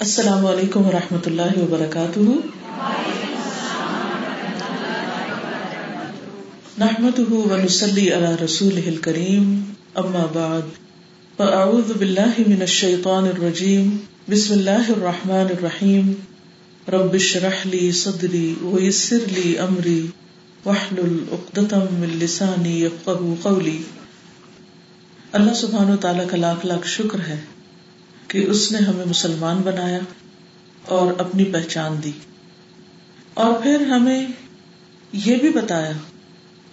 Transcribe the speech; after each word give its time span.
السلام 0.00 0.46
علیکم 0.46 0.86
و 0.86 0.92
رحمۃ 0.92 1.26
اللہ 1.26 1.58
وبرکاتہ۔ 1.58 2.20
نحمد 6.78 7.18
ونسلی 7.32 8.12
علی 8.12 8.44
رسول 8.44 8.96
کریم 9.00 9.72
اما 9.94 10.26
بعد، 10.32 10.72
فاعوذ 11.36 11.92
باللہ 11.98 12.34
من 12.38 12.60
الشیطان 12.60 13.24
الرجیم، 13.24 13.96
بسم 14.28 14.52
اللہ 14.52 14.90
الرحمن 14.90 15.46
الرحیم۔ 15.50 16.12
رب 16.92 17.14
اشرح 17.14 17.64
لی 17.64 17.92
صدری 17.92 18.54
ویسر 18.62 19.32
لی 19.32 19.58
امری، 19.58 20.06
واحلل 20.64 21.16
عقدۃ 21.32 21.72
من 21.72 22.18
لسانی 22.18 22.84
یفقهوا 22.84 23.34
قولی۔ 23.42 23.82
اللہ 25.32 25.54
سبحانہ 25.54 25.90
و 25.90 25.96
تعالی 25.96 26.24
کا 26.30 26.36
لاکھ 26.36 26.66
لاکھ 26.66 26.86
شکر 26.88 27.18
ہے۔ 27.28 27.40
کہ 28.34 28.46
اس 28.48 28.72
نے 28.72 28.78
ہمیں 28.78 29.04
مسلمان 29.06 29.56
بنایا 29.56 29.98
اور 30.84 31.12
اپنی 31.18 31.44
پہچان 31.44 32.02
دی۔ 32.04 32.12
اور 33.34 33.62
پھر 33.62 33.86
ہمیں 33.86 34.26
یہ 35.12 35.36
بھی 35.36 35.50
بتایا 35.50 35.92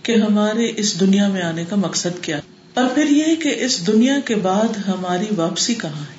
کہ 0.04 0.16
ہمارے 0.16 0.72
اس 0.78 1.00
دنیا 1.00 1.28
میں 1.28 1.42
آنے 1.42 1.66
کا 1.66 1.76
مقصد 1.76 2.24
کیا۔ 2.24 2.40
اور 2.74 2.90
پھر 2.96 3.10
یہ 3.10 3.36
کہ 3.36 3.56
اس 3.58 3.88
دنیا 3.88 4.20
کے 4.26 4.36
بعد 4.36 4.88
ہماری 4.88 5.26
واپسی 5.36 5.76
کہاں 5.76 6.02
ہے؟ 6.02 6.16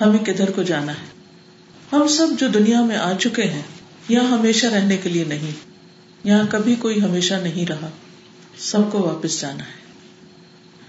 ہمیں 0.00 0.18
کدھر 0.18 0.50
کو 0.50 0.62
جانا 0.62 0.92
ہے؟ 0.92 1.06
ہم 1.92 2.08
سب 2.08 2.26
جو 2.40 2.48
دنیا 2.48 2.82
میں 2.82 2.96
آ 2.96 3.12
چکے 3.12 3.42
ہیں، 3.42 3.62
یہاں 4.08 4.38
ہمیشہ 4.38 4.66
رہنے 4.66 4.96
کے 4.96 5.08
لیے 5.08 5.24
نہیں۔ 5.24 5.50
یہاں 6.24 6.44
کبھی 6.50 6.74
کوئی 6.74 7.02
ہمیشہ 7.02 7.34
نہیں 7.34 7.66
رہا۔ 7.66 7.88
سب 8.58 8.80
کو 8.92 8.98
واپس 9.00 9.40
جانا 9.40 9.64
ہے۔ 9.64 9.86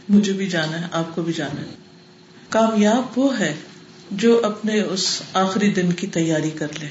مجھے 0.09 0.33
بھی 0.33 0.47
جانا 0.47 0.81
ہے، 0.81 0.87
آپ 0.91 1.15
کو 1.15 1.21
بھی 1.21 1.33
جانا 1.33 1.61
ہے۔ 1.61 1.75
کامیاب 2.49 3.19
وہ 3.19 3.39
ہے 3.39 3.55
جو 4.11 4.39
اپنے 4.43 4.81
اس 4.81 5.21
آخری 5.33 5.69
دن 5.69 5.91
کی 5.91 6.07
تیاری 6.07 6.49
کر 6.49 6.67
لے۔ 6.81 6.87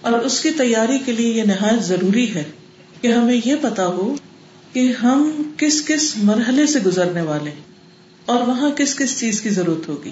اور 0.00 0.12
اس 0.12 0.40
کی 0.40 0.50
تیاری 0.50 0.98
کے 0.98 1.12
لیے 1.12 1.32
یہ 1.32 1.42
نہایت 1.42 1.82
ضروری 1.82 2.34
ہے 2.34 2.44
کہ 3.00 3.08
ہمیں 3.08 3.40
یہ 3.44 3.54
پتا 3.60 3.86
ہو 3.86 4.14
کہ 4.72 4.92
ہم 5.02 5.42
کس 5.56 5.86
کس 5.86 6.14
مرحلے 6.16 6.66
سے 6.66 6.80
گزرنے 6.80 7.20
والے 7.20 7.50
اور 8.24 8.40
وہاں 8.40 8.70
کس 8.70 8.96
کس 8.96 9.20
چیز 9.20 9.40
کی 9.40 9.48
ضرورت 9.48 9.88
ہوگی۔ 9.88 10.10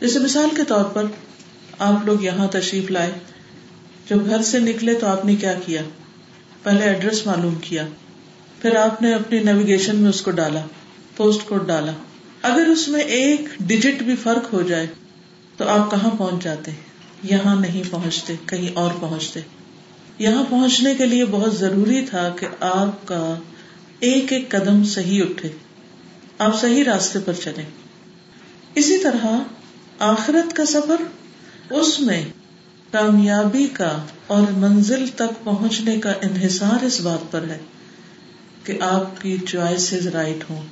جیسے 0.00 0.18
مثال 0.18 0.48
کے 0.56 0.62
طور 0.64 0.84
پر 0.84 1.04
آپ 1.78 2.04
لوگ 2.04 2.24
یہاں 2.24 2.48
تشریف 2.48 2.90
لائے، 2.90 3.12
جب 4.10 4.26
گھر 4.26 4.42
سے 4.42 4.58
نکلے 4.58 4.94
تو 4.94 5.06
آپ 5.06 5.24
نے 5.24 5.36
کیا 5.36 5.52
کیا؟ 5.66 5.82
پہلے 6.62 6.84
ایڈریس 6.84 7.26
معلوم 7.26 7.54
کیا، 7.54 7.86
پھر 8.62 8.76
آپ 8.76 9.02
نے 9.02 9.14
اپنی 9.14 9.38
نیویگیشن 9.38 9.96
میں 9.96 10.10
اس 10.10 10.20
کو 10.20 10.30
ڈالا، 10.30 10.60
پوسٹ 11.16 11.48
کوڈ 11.48 11.66
ڈالا۔ 11.66 11.92
اگر 12.42 12.66
اس 12.66 12.88
میں 12.88 13.00
ایک 13.00 13.40
ڈیجٹ 13.60 14.02
بھی 14.02 14.16
فرق 14.16 14.52
ہو 14.52 14.62
جائے، 14.62 14.86
تو 15.56 15.68
آپ 15.68 15.90
کہاں 15.90 16.10
پہنچ 16.10 16.44
جاتے؟ 16.44 16.70
یہاں 17.22 17.60
نہیں 17.60 17.82
پہنچتے، 17.90 18.34
کہیں 18.46 18.68
اور 18.74 18.90
پہنچتے۔ 19.00 19.40
یہاں 20.18 20.44
پہنچنے 20.50 20.94
کے 20.94 21.06
لیے 21.06 21.24
بہت 21.24 21.58
ضروری 21.58 22.06
تھا 22.06 22.28
کہ 22.40 22.46
آپ 22.60 23.06
کا 23.06 23.38
ایک 24.00 24.32
ایک 24.32 24.48
قدم 24.48 24.84
صحیح 24.84 25.22
اٹھے۔ 25.22 25.48
آپ 26.38 26.60
صحیح 26.60 26.84
راستے 26.84 27.18
پر 27.24 27.32
چلے 27.32 27.62
اسی 28.74 28.98
طرح 28.98 29.26
آخرت 29.98 30.56
کا 30.56 30.66
سفر، 30.66 31.02
اس 31.72 32.00
میں 32.00 32.24
کامیابی 32.90 33.66
کا 33.72 34.04
اور 34.26 34.52
منزل 34.52 35.06
تک 35.14 35.44
پہنچنے 35.44 36.00
کا 36.00 36.10
انحصار 36.10 36.84
اس 36.84 37.00
بات 37.00 37.32
پر 37.32 37.42
ہے 37.42 37.58
کہ 38.64 38.78
آپ 38.80 39.20
کی 39.20 39.36
چوائسیز 39.48 40.06
رائٹ 40.06 40.50
ہوں 40.50 40.62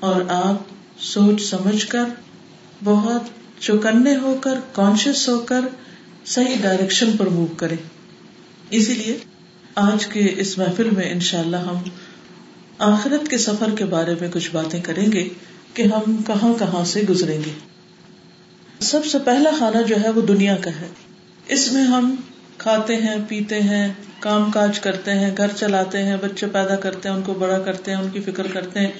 اور 0.00 0.20
آپ 0.28 0.56
سوچ 1.00 1.42
سمجھ 1.42 1.86
کر، 1.86 2.04
بہت 2.84 3.22
چوکنے 3.60 4.16
ہو 4.16 4.38
کر 4.40 4.54
کانشیس 4.72 5.28
ہو 5.28 5.38
کر 5.38 5.60
صحیح 6.26 6.54
ڈائریکشن 6.60 7.16
پر 7.16 7.26
موو 7.26 7.46
کرے 7.56 7.74
اسی 8.70 8.94
لیے 8.94 9.18
آج 9.74 10.06
کے 10.06 10.34
اس 10.36 10.58
محفل 10.58 10.90
میں 10.90 11.10
ان 11.10 11.20
شاء 11.20 11.40
اللہ 11.40 11.56
ہم 11.56 11.76
آخرت 12.78 13.28
کے 13.28 13.38
سفر 13.38 13.70
کے 13.78 13.84
بارے 13.84 14.14
میں 14.20 14.28
کچھ 14.32 14.50
باتیں 14.52 14.80
کریں 14.80 15.12
گے 15.12 15.28
کہ 15.74 15.82
ہم 15.82 16.16
کہاں 16.16 16.58
کہاں 16.58 16.84
سے 16.84 17.02
گزریں 17.10 17.38
گے۔ 17.46 17.50
سب 18.80 19.04
سے 19.04 19.18
پہلا 19.18 19.50
کھانا 19.58 19.80
جو 19.80 19.96
ہے 20.04 20.08
وہ 20.10 20.20
دنیا 20.20 20.56
کا 20.56 20.70
ہے۔ 20.70 20.88
اس 21.48 21.72
میں 21.72 21.82
ہم 21.82 22.14
کھاتے 22.58 22.96
ہیں، 22.96 23.16
پیتے 23.28 23.60
ہیں، 23.60 23.92
کام 24.18 24.50
کاج 24.50 24.80
کرتے 24.80 25.10
ہیں، 25.10 25.36
گھر 25.36 25.46
چلاتے 25.56 26.02
ہیں، 26.02 26.16
بچے 26.22 26.46
پیدا 26.46 26.76
کرتے 26.76 27.08
ہیں، 27.08 27.16
ان 27.16 27.22
کو 27.22 27.34
بڑا 27.34 27.58
کرتے 27.58 27.90
ہیں، 27.90 27.98
ان 27.98 28.10
کی 28.10 28.20
فکر 28.20 28.46
کرتے 28.46 28.80
ہیں۔ 28.80 28.92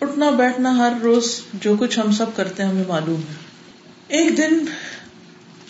اٹھنا 0.00 0.30
بیٹھنا 0.30 0.76
ہر 0.76 0.92
روز 1.02 1.40
جو 1.54 1.76
کچھ 1.80 1.98
ہم 1.98 2.12
سب 2.12 2.26
کرتے 2.34 2.62
ہیں، 2.62 2.70
ہمیں 2.70 2.84
معلوم 2.88 3.20
ہے۔ 3.20 3.34
ایک 4.08 4.36
دن 4.36 4.58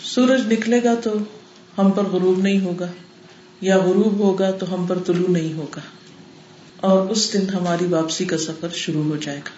سورج 0.05 0.53
نکلے 0.53 0.83
گا 0.85 0.95
تو 0.95 1.11
ہم 1.79 1.91
پر 1.91 2.03
غروب 2.03 2.39
نہیں 2.39 2.61
ہوگا، 2.61 2.87
یا 3.61 3.79
غروب 3.79 4.19
ہوگا 4.19 4.51
تو 4.51 4.75
ہم 4.75 4.87
پر 4.87 4.99
طلوع 4.99 5.29
نہیں 5.29 5.53
ہوگا۔ 5.53 5.81
اور 6.77 7.07
اس 7.07 7.33
دن 7.33 7.49
ہماری 7.49 7.87
واپسی 7.87 8.25
کا 8.25 8.39
سفر 8.39 8.69
شروع 8.69 9.05
ہو 9.05 9.17
جائے 9.17 9.39
گا۔ 9.39 9.51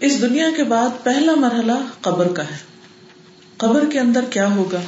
اس 0.00 0.20
دنیا 0.20 0.46
کے 0.56 0.64
بعد 0.64 1.04
پہلا 1.04 1.34
مرحلہ 1.34 1.72
قبر 2.00 2.28
کا 2.28 2.44
ہے۔ 2.44 2.56
قبر 3.56 3.84
کے 3.92 4.00
اندر 4.00 4.24
کیا 4.30 4.54
ہوگا، 4.54 4.80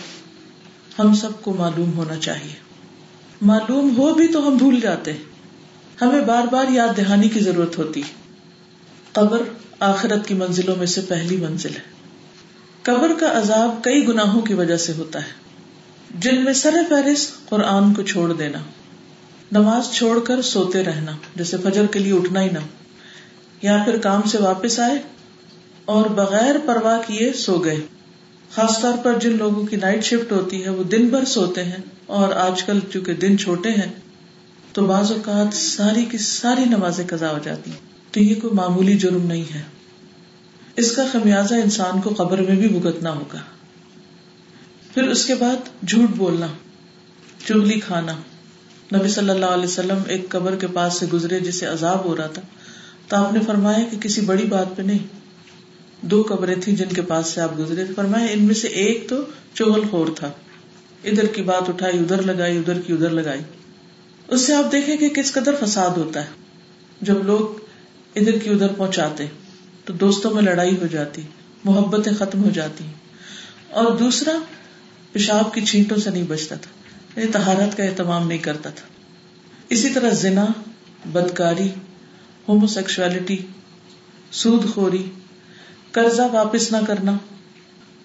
ہم 0.98 1.14
سب 1.14 1.42
کو 1.42 1.54
معلوم 1.54 1.92
ہونا 1.92 2.16
چاہیے۔ 2.16 2.54
معلوم 3.42 3.96
ہو 3.96 4.14
بھی 4.14 4.28
تو 4.28 4.48
ہم 4.48 4.56
بھول 4.56 4.80
جاتے 4.80 5.12
ہیں۔ 5.12 5.22
ہمیں 6.00 6.20
بار 6.20 6.44
بار 6.44 6.64
یاد 6.68 6.96
دہانی 6.96 7.28
کی 7.28 7.40
ضرورت 7.40 7.78
ہوتی 7.78 8.00
ہے۔ 8.00 8.25
قبر 9.16 9.42
آخرت 9.80 10.28
کی 10.28 10.34
منزلوں 10.34 10.76
میں 10.76 10.86
سے 10.86 11.00
پہلی 11.00 11.36
منزل 11.36 11.74
ہے۔ 11.74 11.80
قبر 12.82 13.12
کا 13.20 13.38
عذاب 13.38 13.84
کئی 13.84 14.08
گناہوں 14.08 14.40
کی 14.40 14.54
وجہ 14.54 14.76
سے 14.76 14.92
ہوتا 14.92 15.18
ہے۔ 15.18 15.30
جن 16.18 16.44
میں 16.44 16.52
سر 16.52 16.74
فہرست 16.88 17.48
قرآن 17.48 17.94
کو 17.94 18.02
چھوڑ 18.02 18.32
دینا، 18.32 18.58
نماز 19.52 19.92
چھوڑ 19.92 20.20
کر 20.20 20.42
سوتے 20.42 20.84
رہنا، 20.84 21.12
جیسے 21.36 21.56
فجر 21.62 21.86
کے 21.86 21.98
لیے 21.98 22.12
اٹھنا 22.12 22.42
ہی 22.42 22.50
نہ 22.50 22.58
یا 23.62 23.82
پھر 23.84 23.98
کام 23.98 24.22
سے 24.22 24.38
واپس 24.38 24.80
آئے 24.80 24.98
اور 25.84 26.06
بغیر 26.06 26.56
پرواہ 26.66 26.98
کیے 27.06 27.32
سو 27.32 27.58
گئے۔ 27.58 27.76
خاص 28.54 28.80
طور 28.82 28.94
پر 29.02 29.18
جن 29.18 29.36
لوگوں 29.36 29.66
کی 29.66 29.76
نائٹ 29.76 30.04
شفٹ 30.04 30.32
ہوتی 30.32 30.64
ہے، 30.64 30.68
وہ 30.68 30.84
دن 30.84 31.08
بھر 31.08 31.24
سوتے 31.24 31.64
ہیں 31.64 31.82
اور 32.06 32.32
آج 32.32 32.62
کل 32.62 32.78
چونکہ 32.92 33.14
دن 33.14 33.38
چھوٹے 33.38 33.70
ہیں، 33.70 33.92
تو 34.72 34.86
بعض 34.86 35.12
اوقات 35.12 35.54
ساری 35.54 36.04
کی 36.04 36.18
ساری 36.18 36.64
نمازیں 36.64 37.04
قزا 37.10 37.32
ہو 37.32 37.38
جاتی 37.44 37.70
ہیں۔ 37.70 37.95
تو 38.16 38.22
یہ 38.22 38.34
کوئی 38.40 38.54
معمولی 38.54 38.98
جرم 38.98 39.26
نہیں 39.26 39.54
ہے۔ 39.54 39.62
اس 40.76 40.92
کا 40.92 41.04
خمیازہ 41.12 41.54
انسان 41.54 42.00
کو 42.00 42.14
قبر 42.16 42.38
میں 42.38 42.56
بھی 42.56 42.68
بھگتنا 42.68 43.10
ہوگا۔ 43.10 43.38
پھر 44.94 45.02
اس 45.02 45.26
کے 45.26 45.34
بعد 45.34 45.86
جھوٹ 45.88 46.08
بولنا 46.16 46.46
چگلی 47.46 47.80
کھانا۔ 47.80 48.12
نبی 48.94 49.08
صلی 49.08 49.30
اللہ 49.30 49.46
علیہ 49.46 49.64
وسلم 49.64 49.98
ایک 50.08 50.28
قبر 50.28 50.56
کے 50.56 50.66
پاس 50.66 50.94
سے 50.94 51.06
گزرے 51.12 51.40
جسے 51.40 51.66
عذاب 51.66 52.04
ہو 52.04 52.16
رہا 52.16 52.26
تھا۔ 52.26 52.42
تو 53.08 53.16
آپ 53.16 53.32
نے 53.32 53.40
فرمایا 53.46 53.84
کہ 53.90 53.96
کسی 53.96 54.20
بڑی 54.20 54.44
بات 54.44 54.76
پہ 54.76 54.82
نہیں۔ 54.82 54.98
دو 56.00 56.26
قبریں 56.28 56.54
تھیں 56.60 56.76
جن 56.76 56.88
کے 56.88 57.02
پاس 57.02 57.26
سے 57.26 57.40
آپ 57.40 57.58
گزرے 57.58 57.84
فرمایا 57.96 58.26
ان 58.26 58.44
میں 58.44 58.54
سے 58.54 58.68
ایک 58.68 59.06
تو 59.08 59.16
چغل 59.54 59.88
خور 59.90 60.06
تھا۔ 60.16 60.30
ادھر 61.04 61.26
کی 61.26 61.42
بات 61.42 61.68
اٹھائی، 61.68 61.98
ادھر 61.98 62.22
لگائی، 62.22 62.56
ادھر 62.56 62.80
کی 62.80 62.92
ادھر 62.92 63.10
لگائی۔ 63.10 63.40
اس 64.28 64.40
سے 64.40 64.54
آپ 64.54 64.72
دیکھیں 64.72 64.96
کہ 64.96 65.08
کس 65.08 65.32
قدر 65.32 65.54
فساد 65.64 65.90
ہوتا 65.90 66.20
ہے۔ 66.20 66.30
جب 67.00 67.24
لوگ 67.24 67.65
ادھر 68.16 68.38
کی 68.38 68.50
ادھر 68.50 68.68
پہنچاتے، 68.68 69.26
تو 69.84 69.92
دوستوں 69.92 70.30
میں 70.30 70.42
لڑائی 70.42 70.76
ہو 70.76 70.86
جاتی، 70.86 71.22
محبتیں 71.64 72.12
ختم 72.18 72.44
ہو 72.44 72.50
جاتی۔ 72.50 72.84
اور 73.70 73.96
دوسرا، 73.96 74.32
پیشاب 75.12 75.54
کی 75.54 75.60
چھینٹوں 75.60 75.96
سے 75.96 76.10
نہیں 76.10 76.22
بچتا 76.22 76.56
تھا 76.56 76.70
یعنی 77.20 77.32
تہارت 77.32 77.76
کا 77.76 77.84
اہتمام 77.84 78.28
نہیں 78.28 78.38
کرتا 78.38 78.70
تھا۔ 78.70 78.86
اسی 79.68 79.88
طرح 79.88 80.10
زنا، 80.10 80.46
بدکاری 81.12 81.68
ہومو 82.48 82.66
سیکشولیٹی 82.66 83.36
سود 84.32 84.68
خوری 84.74 85.10
قرضہ 85.92 86.22
واپس 86.32 86.72
نہ 86.72 86.76
کرنا، 86.86 87.16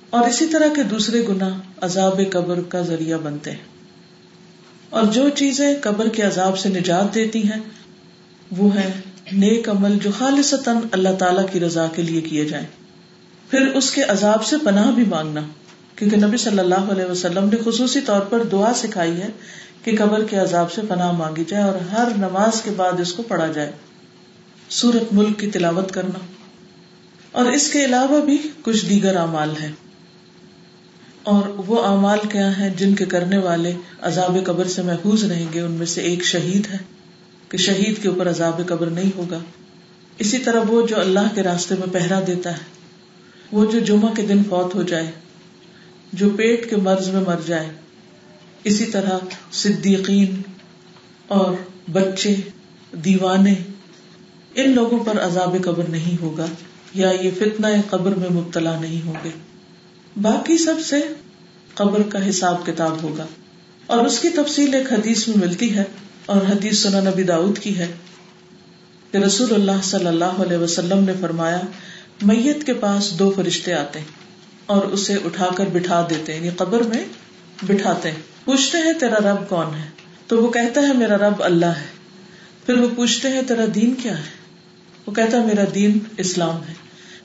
اور 0.09 0.27
اسی 0.27 0.47
طرح 0.47 0.74
کے 0.75 0.83
دوسرے 0.83 1.27
گنا 1.27 1.62
عذاب 1.81 2.19
قبر 2.31 2.62
کا 2.62 2.81
ذریعہ 2.81 3.18
بنتے 3.18 3.51
ہیں۔ 3.51 3.65
اور 4.89 5.03
جو 5.03 5.30
چیزیں 5.30 5.75
قبر 5.81 6.07
کے 6.09 6.21
عذاب 6.21 6.59
سے 6.59 6.69
نجات 6.69 7.15
دیتی 7.15 7.44
ہیں، 7.44 7.59
وہ 8.57 8.75
ہے 8.75 8.91
نیک 9.33 9.69
عمل 9.69 9.98
جو 10.00 10.10
خالص 10.18 10.54
اللہ 10.92 11.10
تعالی 11.19 11.42
کی 11.51 11.60
رضا 11.60 11.88
کے 11.88 12.01
لیے 12.01 12.22
کیے 12.22 12.45
جائیں۔ 12.45 12.68
پھر 13.51 13.62
اس 13.62 13.92
کے 13.92 14.04
عذاب 14.04 14.45
سے 14.45 14.56
پناہ 14.63 14.92
بھی 14.92 15.04
مانگنا۔ 15.06 15.42
کیونکہ 15.95 16.18
نبی 16.18 16.38
صلی 16.38 16.60
اللہ 16.60 16.75
علیہ 16.75 17.06
وسلم 17.06 17.50
نے 17.50 17.57
خصوصی 17.66 18.01
طور 18.01 18.22
پر 18.22 18.44
دعا 18.44 18.74
سکھائی 18.75 19.22
ہے 19.22 19.28
کہ 19.83 19.98
قبر 20.00 20.24
کے 20.24 20.38
عذاب 20.38 20.72
سے 20.72 20.81
پناہ 20.88 21.12
مانگی 21.12 21.44
جائے 21.48 21.63
اور 21.63 21.75
ہر 21.75 22.07
نماز 22.18 22.62
کے 22.62 22.72
بعد 22.72 23.00
اس 23.00 23.13
کو 23.13 23.24
پڑھا 23.24 23.48
جائے۔ 23.48 23.72
سورت 24.69 25.13
ملک 25.13 25.39
کی 25.39 25.48
تلاوت 25.48 25.92
کرنا۔ 25.92 26.19
اور 27.31 27.45
اس 27.45 27.69
کے 27.69 27.86
علاوہ 27.86 28.22
بھی 28.22 28.38
کچھ 28.62 28.86
دیگر 28.86 29.16
اعمال 29.16 29.54
ہیں۔ 29.62 29.72
اور 31.24 31.44
وہ 31.68 31.86
اعمال 31.86 32.19
کیا 32.30 32.57
ہیں 32.57 32.69
جن 32.69 32.95
کے 32.95 33.06
کرنے 33.06 33.38
والے 33.38 33.74
عذاب 34.01 34.38
قبر 34.45 34.68
سے 34.68 34.81
محفوظ 34.81 35.24
رہیں 35.24 35.45
گے؟ 35.54 35.62
ان 35.62 35.72
میں 35.72 35.86
سے 35.86 36.01
ایک 36.01 36.24
شہید 36.24 36.68
ہے۔ 36.72 36.77
کہ 37.51 37.57
شہید 37.57 38.01
کے 38.01 38.07
اوپر 38.07 38.30
عذاب 38.30 38.62
قبر 38.68 38.88
نہیں 38.88 39.12
ہوگا۔ 39.15 39.39
اسی 40.18 40.38
طرح 40.38 40.59
وہ 40.68 40.88
جو 40.88 41.00
اللہ 41.00 41.36
کے 41.36 41.44
راستے 41.44 41.75
میں 41.80 41.94
پہرا 41.94 42.19
دیتا 42.27 42.53
ہے، 42.53 42.63
وہ 43.51 43.65
جو 43.65 43.80
جمعہ 43.80 44.13
کے 44.13 44.21
دن 44.21 44.44
فوت 44.44 44.75
ہو 44.75 44.83
جائے، 44.83 45.12
جو 46.13 46.30
پیٹ 46.30 46.69
کے 46.69 46.75
مرض 46.75 47.07
میں 47.07 47.21
مر 47.21 47.36
جائے۔ 47.45 47.69
اسی 48.63 48.86
طرح 48.86 49.18
صدیقین 49.51 50.42
اور 51.27 51.53
بچے، 51.92 52.36
دیوانے، 52.92 53.56
ان 54.56 54.75
لوگوں 54.75 55.03
پر 55.03 55.19
عذاب 55.19 55.56
قبر 55.65 55.83
نہیں 55.83 56.21
ہوگا، 56.21 56.45
یا 56.94 57.12
یہ 57.21 57.31
فتنا 57.39 57.68
قبر 57.89 58.15
میں 58.15 58.30
مبتلا 58.30 58.80
نہیں 58.80 59.06
ہوں 59.06 59.13
گے۔ 59.24 59.30
باقی 60.21 60.57
سب 60.57 60.75
سے 60.86 61.01
قبر 61.74 62.01
کا 62.01 62.30
حساب 62.30 62.65
کتاب 62.65 63.03
ہوگا۔ 63.03 63.25
اور 63.88 64.06
اس 64.06 64.19
کی 64.19 64.30
تفصیل 64.30 64.74
ایک 64.74 64.94
حدیث 64.94 65.27
میں 65.27 65.48
ملتی 65.48 65.75
ہے 65.75 65.83
اور 66.31 66.42
حدیث 66.42 66.83
سنا 66.83 67.10
نبی 67.10 67.24
داؤد 67.24 67.60
کی 67.60 67.78
ہے 67.78 67.88
کہ 69.12 69.18
رسول 69.18 69.54
اللہ 69.54 69.81
صلی 69.83 70.07
اللہ 70.07 70.25
علیہ 70.25 70.57
وسلم 70.57 71.04
نے 71.04 71.13
فرمایا، 71.22 71.62
میت 72.22 72.66
کے 72.66 72.74
پاس 72.74 73.19
دو 73.19 73.33
فرشتے 73.36 73.74
آتے 73.74 74.00
ہیں 74.00 74.06
اور 74.66 74.81
اسے 74.81 75.13
اٹھا 75.13 75.48
کر 75.56 75.66
بٹھا 75.66 76.07
دیتے 76.10 76.36
یعنی 76.36 76.50
قبر 76.50 76.83
میں 76.83 77.06
بٹھاتے 77.66 78.12
ہیں۔ 78.12 78.18
پوچھتے 78.45 78.78
ہیں، 78.78 78.94
تیرا 78.94 79.16
رب 79.16 79.50
کون 79.50 79.75
ہے؟ 79.75 79.89
تو 80.28 80.44
وہ 80.44 80.51
کہتا 80.51 80.81
ہے، 80.81 80.94
میرا 80.94 81.18
رب 81.18 81.33
اللہ 81.39 81.66
ہے۔ 81.66 81.86
پھر 82.66 82.77
وہ 82.77 82.88
پوچھتے 82.95 83.30
ہیں، 83.30 83.42
تیرا 83.48 83.66
دین 83.75 83.95
کیا 83.95 84.18
ہے؟ 84.18 84.24
وہ 85.06 85.12
کہتا 85.12 85.38
ہے، 85.38 85.45
میرا 85.45 85.63
دین 85.75 86.00
اسلام 86.18 86.63
ہے۔ 86.68 86.74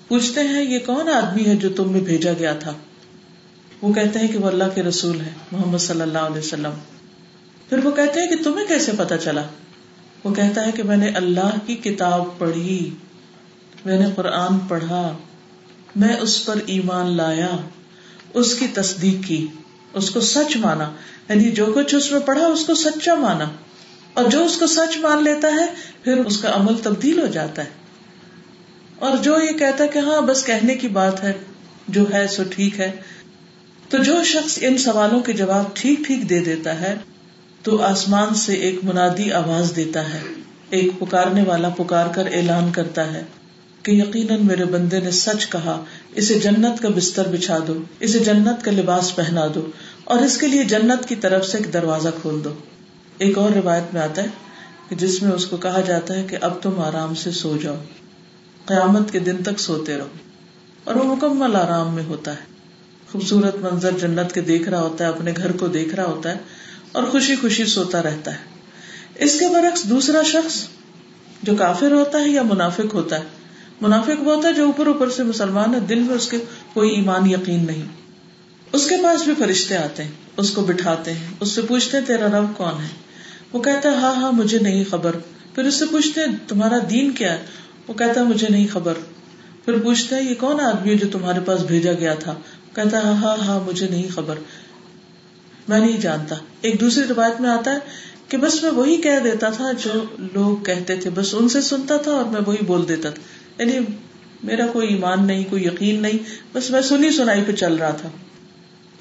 پوچھتے 0.09 0.41
ہیں، 0.41 0.64
یہ 0.64 0.79
کون 0.79 1.09
آدمی 1.09 1.44
ہے 1.44 1.56
جو 1.56 1.69
تم 1.69 1.93
میں 1.93 2.00
بھیجا 2.00 2.32
گیا 2.38 2.52
تھا؟ 2.52 2.73
وہ 3.82 3.93
کہتے 3.93 4.19
ہیں 4.19 4.29
کہ 4.29 4.38
وہ 4.38 4.49
اللہ 4.49 4.64
کے 4.75 4.82
رسول 4.82 5.20
ہے 5.20 5.31
محمد 5.52 5.79
صلی 5.79 6.00
اللہ 6.00 6.19
علیہ 6.19 6.38
وسلم۔ 6.38 6.95
پھر 7.68 7.84
وہ 7.84 7.90
کہتے 7.90 8.20
ہیں 8.20 8.28
کہ 8.28 8.44
تمہیں 8.44 8.66
کیسے 8.66 8.92
پتا 8.98 9.18
چلا؟ 9.18 9.42
وہ 10.24 10.34
کہتا 10.34 10.66
ہے 10.66 10.72
کہ 10.72 10.82
میں 10.82 10.96
نے 10.96 11.08
اللہ 11.08 11.50
کی 11.66 11.74
کتاب 11.74 12.38
پڑھی، 12.38 12.90
میں 13.84 13.98
نے 13.98 14.06
قرآن 14.14 14.58
پڑھا، 14.58 15.16
میں 15.96 16.16
اس 16.20 16.44
پر 16.44 16.58
ایمان 16.66 17.16
لایا، 17.16 17.48
اس 18.34 18.54
کی 18.54 18.66
تصدیق 18.66 19.28
کی، 19.28 19.46
اس 19.92 20.10
کو 20.10 20.20
سچ 20.20 20.56
مانا۔ 20.56 20.92
یعنی 21.28 21.50
جو 21.50 21.66
کچھ 21.66 21.94
اس 21.94 22.12
میں 22.12 22.20
پڑھا، 22.20 22.46
اس 22.46 22.66
کو 22.66 22.74
سچا 22.74 23.14
مانا۔ 23.14 23.44
اور 24.14 24.24
جو 24.24 24.44
اس 24.44 24.56
کو 24.56 24.66
سچ 24.66 24.98
مان 24.98 25.24
لیتا 25.24 25.48
ہے، 25.48 25.66
پھر 26.02 26.16
اس 26.16 26.38
کا 26.38 26.52
عمل 26.54 26.78
تبدیل 26.82 27.20
ہو 27.20 27.26
جاتا 27.26 27.64
ہے۔ 27.64 27.70
اور 28.98 29.16
جو 29.16 29.40
یہ 29.40 29.58
کہتا 29.58 29.84
ہے 29.84 29.88
کہ 29.88 29.98
ہاں 29.98 30.20
بس 30.20 30.44
کہنے 30.44 30.74
کی 30.74 30.88
بات 30.88 31.22
ہے، 31.22 31.32
جو 31.88 32.04
ہے 32.14 32.26
سو 32.26 32.42
ٹھیک 32.50 32.80
ہے۔ 32.80 32.92
تو 33.88 33.98
جو 33.98 34.24
شخص 34.24 34.58
ان 34.62 34.78
سوالوں 34.78 35.20
کے 35.20 35.32
جواب 35.32 35.64
ٹھیک 35.74 35.98
ٹھیک 36.06 36.30
دے 36.30 36.40
دیتا 36.40 36.80
ہے 36.80 36.94
تو 37.66 37.82
آسمان 37.82 38.34
سے 38.34 38.54
ایک 38.54 38.78
منادی 38.82 39.32
آواز 39.32 39.72
دیتا 39.76 40.14
ہے۔ 40.14 40.20
ایک 40.70 40.90
پکارنے 40.98 41.42
والا 41.42 41.68
پکار 41.68 42.06
کر 42.14 42.26
اعلان 42.32 42.72
کرتا 42.72 43.12
ہے 43.14 43.22
کہ 43.82 43.90
یقیناً 43.90 44.46
میرے 44.46 44.64
بندے 44.64 45.00
نے 45.00 45.10
سچ 45.10 45.48
کہا، 45.48 45.84
اسے 46.14 46.34
جنت 46.34 46.82
کا 46.82 46.88
بستر 46.96 47.28
بچھا 47.28 47.58
دو، 47.66 47.82
اسے 48.00 48.18
جنت 48.18 48.64
کا 48.64 48.70
لباس 48.70 49.16
پہنا 49.16 49.46
دو 49.54 49.66
اور 50.04 50.18
اس 50.18 50.38
کے 50.38 50.46
لیے 50.46 50.64
جنت 50.64 51.08
کی 51.08 51.16
طرف 51.16 51.46
سے 51.46 51.58
ایک 51.58 51.72
دروازہ 51.72 52.08
کھول 52.22 52.44
دو۔ 52.44 52.50
ایک 53.18 53.38
اور 53.38 53.50
روایت 53.50 53.94
میں 53.94 54.02
آتا 54.02 54.22
ہے 54.22 54.28
کہ 54.88 54.96
جس 54.96 55.22
میں 55.22 55.32
اس 55.32 55.46
کو 55.46 55.56
کہا 55.56 55.80
جاتا 55.80 56.14
ہے 56.14 56.22
کہ 56.22 56.36
اب 56.40 56.62
تم 56.62 56.80
آرام 56.80 57.14
سے 57.14 57.30
سو 57.30 57.56
جاؤ، 57.62 57.76
قیامت 58.64 59.10
کے 59.10 59.18
دن 59.18 59.42
تک 59.42 59.60
سوتے 59.60 59.96
رہو 59.96 60.14
اور 60.84 60.94
وہ 60.94 61.16
مکمل 61.16 61.56
آرام 61.56 61.94
میں 61.94 62.04
ہوتا 62.04 62.32
ہے۔ 62.32 62.56
خوبصورت 63.16 63.56
منظر 63.56 63.90
جنت 64.00 64.34
کے 64.34 64.40
دیکھ 64.40 64.68
رہا 64.68 64.80
ہوتا 64.80 65.04
ہے، 65.04 65.08
اپنے 65.08 65.32
گھر 65.36 65.52
کو 65.52 65.68
دیکھ 65.68 65.94
رہا 65.94 66.04
ہوتا 66.04 66.30
ہے 66.30 66.36
اور 66.92 67.04
خوشی 67.04 67.36
خوشی 67.36 67.64
سوتا 67.64 68.02
رہتا 68.02 68.30
ہے۔ 68.30 68.38
اس 69.14 69.38
کے 69.38 69.48
برعکس 69.48 69.82
دوسرا 69.82 70.22
شخص 70.22 70.64
جو 71.42 71.56
کافر 71.56 71.92
ہوتا 71.92 72.18
ہے 72.18 72.28
یا 72.28 72.42
منافق 72.42 72.94
ہوتا 72.94 73.18
ہے، 73.18 73.24
منافق 73.80 74.22
وہ 74.22 74.34
ہوتا 74.36 74.48
ہے 74.48 74.52
جو 74.52 74.64
اوپر 74.64 74.86
اوپر 74.86 75.10
سے 75.10 75.22
مسلمان 75.22 75.74
ہے، 75.74 75.80
دل 75.80 75.98
میں 75.98 76.14
اس 76.14 76.28
کے 76.28 76.38
کوئی 76.72 76.90
ایمان 76.90 77.30
یقین 77.30 77.66
نہیں۔ 77.66 77.82
اس 78.72 78.88
کے 78.88 78.96
پاس 79.02 79.22
بھی 79.22 79.32
فرشتے 79.38 79.76
آتے 79.76 80.04
ہیں، 80.04 80.10
اس 80.36 80.50
کو 80.50 80.62
بٹھاتے 80.62 81.12
ہیں، 81.12 81.26
اس 81.40 81.48
سے 81.48 81.62
پوچھتے 81.62 81.96
ہیں، 81.96 82.04
تیرا 82.04 82.26
رب 82.26 82.56
کون 82.56 82.82
ہے؟ 82.82 82.88
وہ 83.52 83.62
کہتا 83.62 83.90
ہے 83.90 83.94
ہاں 83.94 84.14
ہاں 84.14 84.32
مجھے 84.32 84.58
نہیں 84.58 84.84
خبر۔ 84.90 85.16
پھر 85.54 85.64
اس 85.64 85.74
سے 85.74 85.84
پوچھتے 85.90 86.20
ہیں، 86.20 86.36
تمہارا 86.48 86.78
دین 86.90 87.10
کیا 87.10 87.32
ہے؟ 87.32 87.42
وہ 87.88 87.94
کہتا 87.94 88.20
ہے، 88.20 88.26
مجھے 88.26 88.46
نہیں 88.50 88.66
خبر۔ 88.72 88.94
پھر 89.64 89.78
پوچھتے 89.78 90.14
ہیں، 90.14 90.30
یہ 90.30 90.34
کون 90.34 90.60
آدمی 90.60 90.90
ہے 90.90 90.96
جو 90.96 91.06
تمہارے 91.12 91.40
پاس 91.44 91.62
بھیجا 91.62 91.92
گیا 91.92 92.14
تھا؟ 92.14 92.34
کہتا 92.76 92.99
ہے 92.99 93.02
ہاں 93.02 93.37
ہاں 93.37 93.61
مجھے 93.61 93.88
نہیں 93.88 94.08
خبر۔ 94.08 94.34
میں 95.69 95.78
نہیں 95.78 96.00
جانتا۔ 96.00 96.34
ایک 96.61 96.81
دوسری 96.81 97.05
روایت 97.08 97.40
میں 97.40 97.50
آتا 97.50 97.73
ہے 97.73 97.78
کہ 98.28 98.37
بس 98.37 98.62
میں 98.62 98.70
وہی 98.70 98.96
کہہ 98.96 99.19
دیتا 99.25 99.50
تھا 99.50 99.73
جو 99.84 100.05
لوگ 100.19 100.64
کہتے 100.64 100.96
تھے۔ 100.96 101.11
بس 101.11 101.34
ان 101.38 101.49
سے 101.49 101.61
سنتا 101.61 101.96
تھا 101.96 102.11
اور 102.11 102.25
میں 102.25 102.40
وہی 102.46 102.64
بول 102.67 102.88
دیتا 102.88 103.11
تھا۔ 103.11 103.23
یعنی 103.62 103.87
میرا 104.43 104.67
کوئی 104.67 104.88
ایمان 104.88 105.26
نہیں، 105.26 105.44
کوئی 105.50 105.64
یقین 105.64 106.02
نہیں، 106.02 106.19
بس 106.52 106.70
میں 106.70 106.81
سنی 106.81 107.11
سنائی 107.11 107.43
پہ 107.46 107.52
چل 107.52 107.75
رہا 107.75 107.90
تھا۔ 107.90 108.08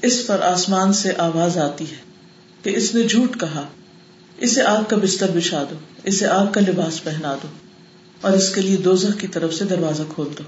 اس 0.02 0.28
پر 0.28 0.40
آسمان 0.40 0.94
سے 0.94 1.12
آواز 1.18 1.58
آتی 1.58 1.86
ہے 1.92 1.98
کہ 2.64 2.78
اس 2.78 2.96
نے 2.96 3.04
جھوٹ 3.04 3.40
کہا۔ 3.40 3.68
اسے 4.38 4.62
آگ 4.62 4.84
کا 4.88 4.96
بستر 4.96 5.32
بچھا 5.36 5.64
دو، 5.70 5.76
اسے 6.04 6.28
آگ 6.28 6.48
کا 6.48 6.62
لباس 6.62 7.04
پہنا 7.04 7.36
دو 7.44 7.48
اور 8.22 8.32
اس 8.32 8.56
کے 8.56 8.62
لیے 8.62 8.78
دوزخ 8.78 9.20
کی 9.20 9.28
طرف 9.28 9.54
سے 9.54 9.66
دروازہ 9.66 10.04
کھول 10.10 10.28
دو۔ 10.38 10.44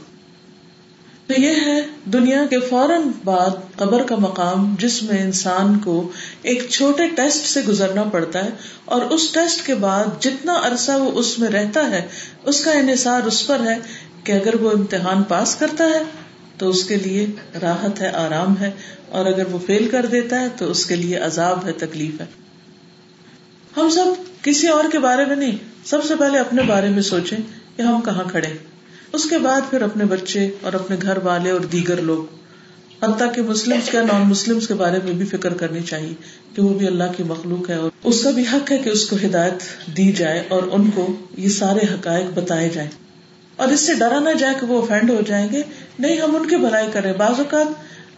تو 1.27 1.41
یہ 1.41 1.53
ہے 1.65 1.81
دنیا 2.13 2.45
کے 2.49 2.59
فوراً 2.59 3.01
بعد 3.23 3.55
قبر 3.75 4.03
کا 4.03 4.15
مقام 4.15 4.75
جس 4.79 5.01
میں 5.03 5.21
انسان 5.23 5.77
کو 5.79 5.95
ایک 6.41 6.69
چھوٹے 6.69 7.07
ٹیسٹ 7.07 7.45
سے 7.45 7.61
گزرنا 7.67 8.03
پڑتا 8.03 8.43
ہے 8.45 8.49
اور 8.85 9.01
اس 9.01 9.31
ٹیسٹ 9.31 9.65
کے 9.65 9.75
بعد 9.75 10.21
جتنا 10.23 10.53
عرصہ 10.63 10.91
وہ 10.91 11.11
اس 11.11 11.39
میں 11.39 11.49
رہتا 11.49 11.89
ہے، 11.91 12.07
اس 12.43 12.63
کا 12.63 12.71
انحصار 12.71 13.21
اس 13.21 13.45
پر 13.47 13.59
ہے 13.59 13.75
کہ 14.23 14.31
اگر 14.31 14.61
وہ 14.61 14.71
امتحان 14.71 15.23
پاس 15.23 15.55
کرتا 15.55 15.83
ہے 15.83 16.03
تو 16.57 16.69
اس 16.69 16.83
کے 16.83 16.95
لیے 16.95 17.25
راحت 17.61 18.01
ہے، 18.01 18.09
آرام 18.09 18.57
ہے، 18.59 18.71
اور 19.09 19.25
اگر 19.25 19.51
وہ 19.51 19.59
فیل 19.65 19.87
کر 19.89 20.05
دیتا 20.05 20.39
ہے 20.41 20.47
تو 20.57 20.71
اس 20.71 20.85
کے 20.85 20.95
لیے 20.95 21.17
عذاب 21.17 21.65
ہے، 21.65 21.71
تکلیف 21.71 22.21
ہے۔ 22.21 22.25
ہم 23.77 23.89
سب 23.89 24.43
کسی 24.43 24.67
اور 24.67 24.91
کے 24.91 24.99
بارے 24.99 25.25
میں 25.25 25.35
نہیں، 25.35 25.57
سب 25.85 26.03
سے 26.03 26.15
پہلے 26.15 26.39
اپنے 26.39 26.63
بارے 26.63 26.89
میں 26.89 27.01
سوچیں 27.01 27.37
کہ 27.75 27.81
ہم 27.81 28.01
کہاں 28.01 28.23
کھڑے 28.23 28.53
اس 29.13 29.25
کے 29.29 29.37
بعد 29.37 29.61
پھر 29.69 29.81
اپنے 29.81 30.05
بچے 30.05 30.49
اور 30.61 30.73
اپنے 30.73 30.95
گھر 31.01 31.17
والے 31.23 31.51
اور 31.51 31.59
دیگر 31.59 32.01
لوگ، 32.01 32.35
حتیٰ 33.03 33.33
کہ 33.33 33.41
مسلم 33.41 33.79
کیا 33.91 34.01
نان 34.01 34.21
مسلم 34.21 34.59
کے 34.59 34.73
بارے 34.73 34.99
میں 35.03 35.13
بھی 35.13 35.25
فکر 35.25 35.53
کرنی 35.53 35.81
چاہیے 35.81 36.13
کہ 36.55 36.61
وہ 36.61 36.73
بھی 36.73 36.87
اللہ 36.87 37.03
کی 37.17 37.23
مخلوق 37.23 37.69
ہے 37.69 37.75
اور 37.75 37.91
اس 38.03 38.23
کا 38.23 38.31
بھی 38.31 38.43
حق 38.53 38.71
ہے 38.71 38.77
کہ 38.77 38.89
اس 38.89 39.09
کو 39.09 39.15
ہدایت 39.25 39.53
دی 39.97 40.11
جائے 40.11 40.43
اور 40.47 40.63
ان 40.71 40.91
کو 40.91 41.07
یہ 41.37 41.49
سارے 41.49 41.79
حقائق 41.93 42.25
بتائے 42.33 42.69
جائیں۔ 42.69 42.89
اور 43.55 43.67
اس 43.67 43.79
سے 43.79 43.93
ڈرا 43.93 44.19
نہ 44.19 44.29
جائے 44.39 44.55
کہ 44.59 44.65
وہ 44.65 44.81
افینڈ 44.81 45.09
ہو 45.09 45.21
جائیں 45.27 45.49
گے۔ 45.51 45.61
نہیں، 45.99 46.17
ہم 46.17 46.35
ان 46.35 46.49
کی 46.49 46.55
بھلائی 46.55 46.87
کریں۔ 46.93 47.13
بعض 47.13 47.33
اوقات 47.37 47.67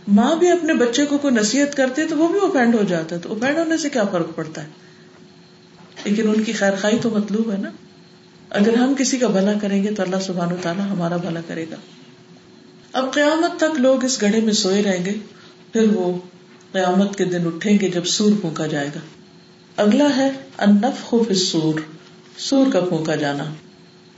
ماں 0.07 0.35
بھی 0.35 0.51
اپنے 0.51 0.73
بچے 0.73 1.05
کو 1.05 1.17
کوئی 1.17 1.33
نصیحت 1.33 1.77
کرتی 1.77 2.01
ہے 2.01 2.07
تو 2.07 2.17
وہ 2.17 2.27
بھی 2.27 2.39
افینڈ 2.43 2.75
ہو 2.75 2.83
جاتا 2.83 3.15
ہے۔ 3.15 3.21
تو 3.21 3.33
افینڈ 3.33 3.57
ہونے 3.57 3.77
سے 3.77 3.89
کیا 3.89 4.03
فرق 4.03 4.27
پڑتا 4.35 4.63
ہے؟ 4.63 4.67
لیکن 6.03 6.29
ان 6.29 6.43
کی 6.43 6.53
خیر 6.53 6.73
خائی 6.81 6.97
تو 7.01 7.09
مطلوب 7.09 7.51
ہے 7.51 7.57
نا۔ 7.57 7.69
اگر 8.49 8.73
ہم 8.73 8.93
کسی 8.97 9.17
کا 9.17 9.27
بھلا 9.27 9.53
کریں 9.61 9.83
گے 9.83 9.91
تو 9.91 10.03
اللہ 10.03 10.15
سبحان 10.21 10.51
و 10.51 10.55
تعالیٰ 10.61 10.85
ہمارا 10.89 11.17
بھلا 11.17 11.39
کرے 11.47 11.65
گا۔ 11.71 11.75
اب 12.93 13.13
قیامت 13.13 13.59
تک 13.59 13.79
لوگ 13.79 14.03
اس 14.03 14.21
گڑھے 14.21 14.41
میں 14.41 14.53
سوئے 14.53 14.83
رہیں 14.83 15.05
گے، 15.05 15.13
پھر 15.73 15.87
وہ 15.93 16.17
قیامت 16.71 17.15
کے 17.15 17.25
دن 17.25 17.47
اٹھیں 17.47 17.79
گے 17.79 17.89
جب 17.89 18.05
سور 18.05 18.31
پھونکا 18.41 18.67
جائے 18.67 18.87
گا۔ 18.87 18.99
اگلا 19.75 20.07
ہے 20.17 20.31
انف 20.57 21.03
خوف 21.03 21.31
سور 21.31 21.79
سور 22.37 22.71
کا 22.71 22.79
پھونکا 22.79 23.15
جانا۔ 23.15 23.43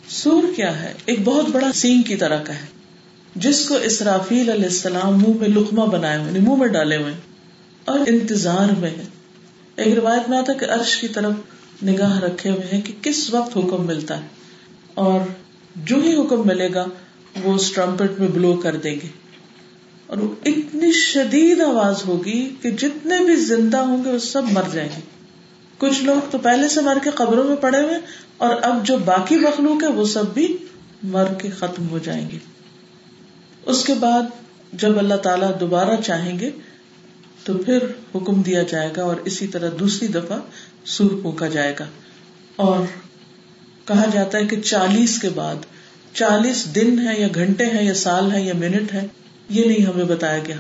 سور 0.08 0.44
کیا 0.56 0.82
ہے؟ 0.82 0.94
ایک 1.06 1.20
بہت 1.24 1.46
بڑا 1.50 1.72
سینگ 1.72 2.02
کی 2.02 2.16
طرح 2.16 2.44
کا 2.44 2.54
ہے، 2.54 2.66
جس 3.36 3.70
کو 3.70 3.76
اسرافیل 3.76 4.50
علیہ 4.50 4.66
السلام 4.66 5.18
منہ 5.18 5.34
میں 5.40 5.50
لکما 5.50 5.86
بنائے 5.86 6.18
ہوئے 6.18 6.32
یعنی 6.32 6.46
منہ 6.46 6.56
میں 6.56 6.68
ڈالے 6.68 6.98
ہوئے۔ 6.98 7.14
اور 7.86 8.00
انتظار 8.08 8.80
میں 8.80 8.90
ہے۔ 8.90 9.04
ایک 9.76 9.94
روایت 9.94 10.30
میں 10.30 10.38
آتا 10.38 10.54
کہ 10.54 10.66
عرش 10.66 10.98
کی 10.98 11.08
طرف 11.08 11.34
نگاہ 11.84 12.20
رکھے 12.20 12.50
ہوئے 12.50 12.68
ہیں 12.74 12.82
کہ 12.82 12.94
کس 13.02 13.34
وقت 13.34 13.58
حکم 13.58 13.88
ملتا 13.88 14.22
ہے 14.22 14.28
اور 14.94 15.20
جو 15.76 15.96
ہی 15.96 16.14
حکم 16.16 16.48
ملے 16.48 16.74
گا 16.74 16.86
وہ 17.44 17.54
اس 17.54 17.72
ٹرمپٹ 17.72 18.20
میں 18.20 18.28
بلو 18.28 18.54
کر 18.54 18.76
دیں 18.76 18.96
گے 18.96 19.08
اور 20.08 20.18
وہ 20.18 20.36
اتنی 20.46 20.92
شدید 20.92 21.62
آواز 21.62 22.06
ہوگی 22.06 22.56
کہ 22.62 22.72
جتنے 22.72 23.26
بھی 23.26 23.36
زندہ 23.36 23.78
ہوں 23.78 24.06
گے 24.06 24.12
وہ 24.12 24.18
سب 24.18 24.42
مر 24.52 24.64
جائیں 24.72 24.90
گے۔ 24.96 25.02
کچھ 25.78 26.04
لوگ 26.04 26.32
تو 26.32 26.38
پہلے 26.38 26.68
سے 26.68 26.82
مر 26.82 26.98
کے 27.04 27.10
قبروں 27.16 27.44
میں 27.44 27.56
پڑے 27.56 27.82
ہوئے 27.82 27.98
اور 28.38 28.56
اب 28.62 28.86
جو 28.86 28.98
باقی 28.98 29.36
مخلوق 29.36 29.84
ہے 29.84 29.88
وہ 29.88 30.06
سب 30.06 30.34
بھی 30.34 30.58
مر 31.04 31.26
کے 31.26 31.50
ختم 31.50 31.90
ہو 31.90 32.00
جائیں 32.00 32.30
گے۔ 32.32 32.38
اس 33.66 33.84
کے 33.84 33.94
بعد 33.94 34.22
جب 34.74 34.98
اللہ 34.98 35.14
تعالیٰ 35.14 35.60
دوبارہ 35.60 36.02
چاہیں 36.02 36.40
گے 36.40 36.52
تو 37.44 37.54
پھر 37.54 37.78
حکم 38.16 38.42
دیا 38.42 38.64
جائے 38.64 38.90
گا 38.98 39.04
اور 39.04 39.16
اسی 39.26 39.48
طرح 39.48 39.70
دوسری 39.80 40.08
دفعہ 40.08 40.40
سور 40.86 41.24
پونکا 41.24 41.48
جائے 41.48 41.74
گا۔ 41.80 41.86
اور 42.56 42.86
کہا 43.86 44.06
جاتا 44.14 44.38
ہے 44.38 44.46
کہ 44.46 44.62
چالیس 44.62 45.20
کے 45.22 45.30
بعد، 45.30 45.56
چالیس 46.14 46.76
دن 46.76 47.08
ہے 47.08 47.22
یا 47.22 47.28
گھنٹے 47.36 47.66
ہیں 47.66 47.84
یا 47.84 47.94
سال 47.94 48.32
ہے 48.32 48.42
یا 48.42 48.54
منٹ 48.54 48.94
ہے 48.94 49.08
یہ 49.50 49.66
نہیں 49.66 49.86
ہمیں 49.86 50.06
بتایا 50.06 50.40
گیا۔ 50.48 50.56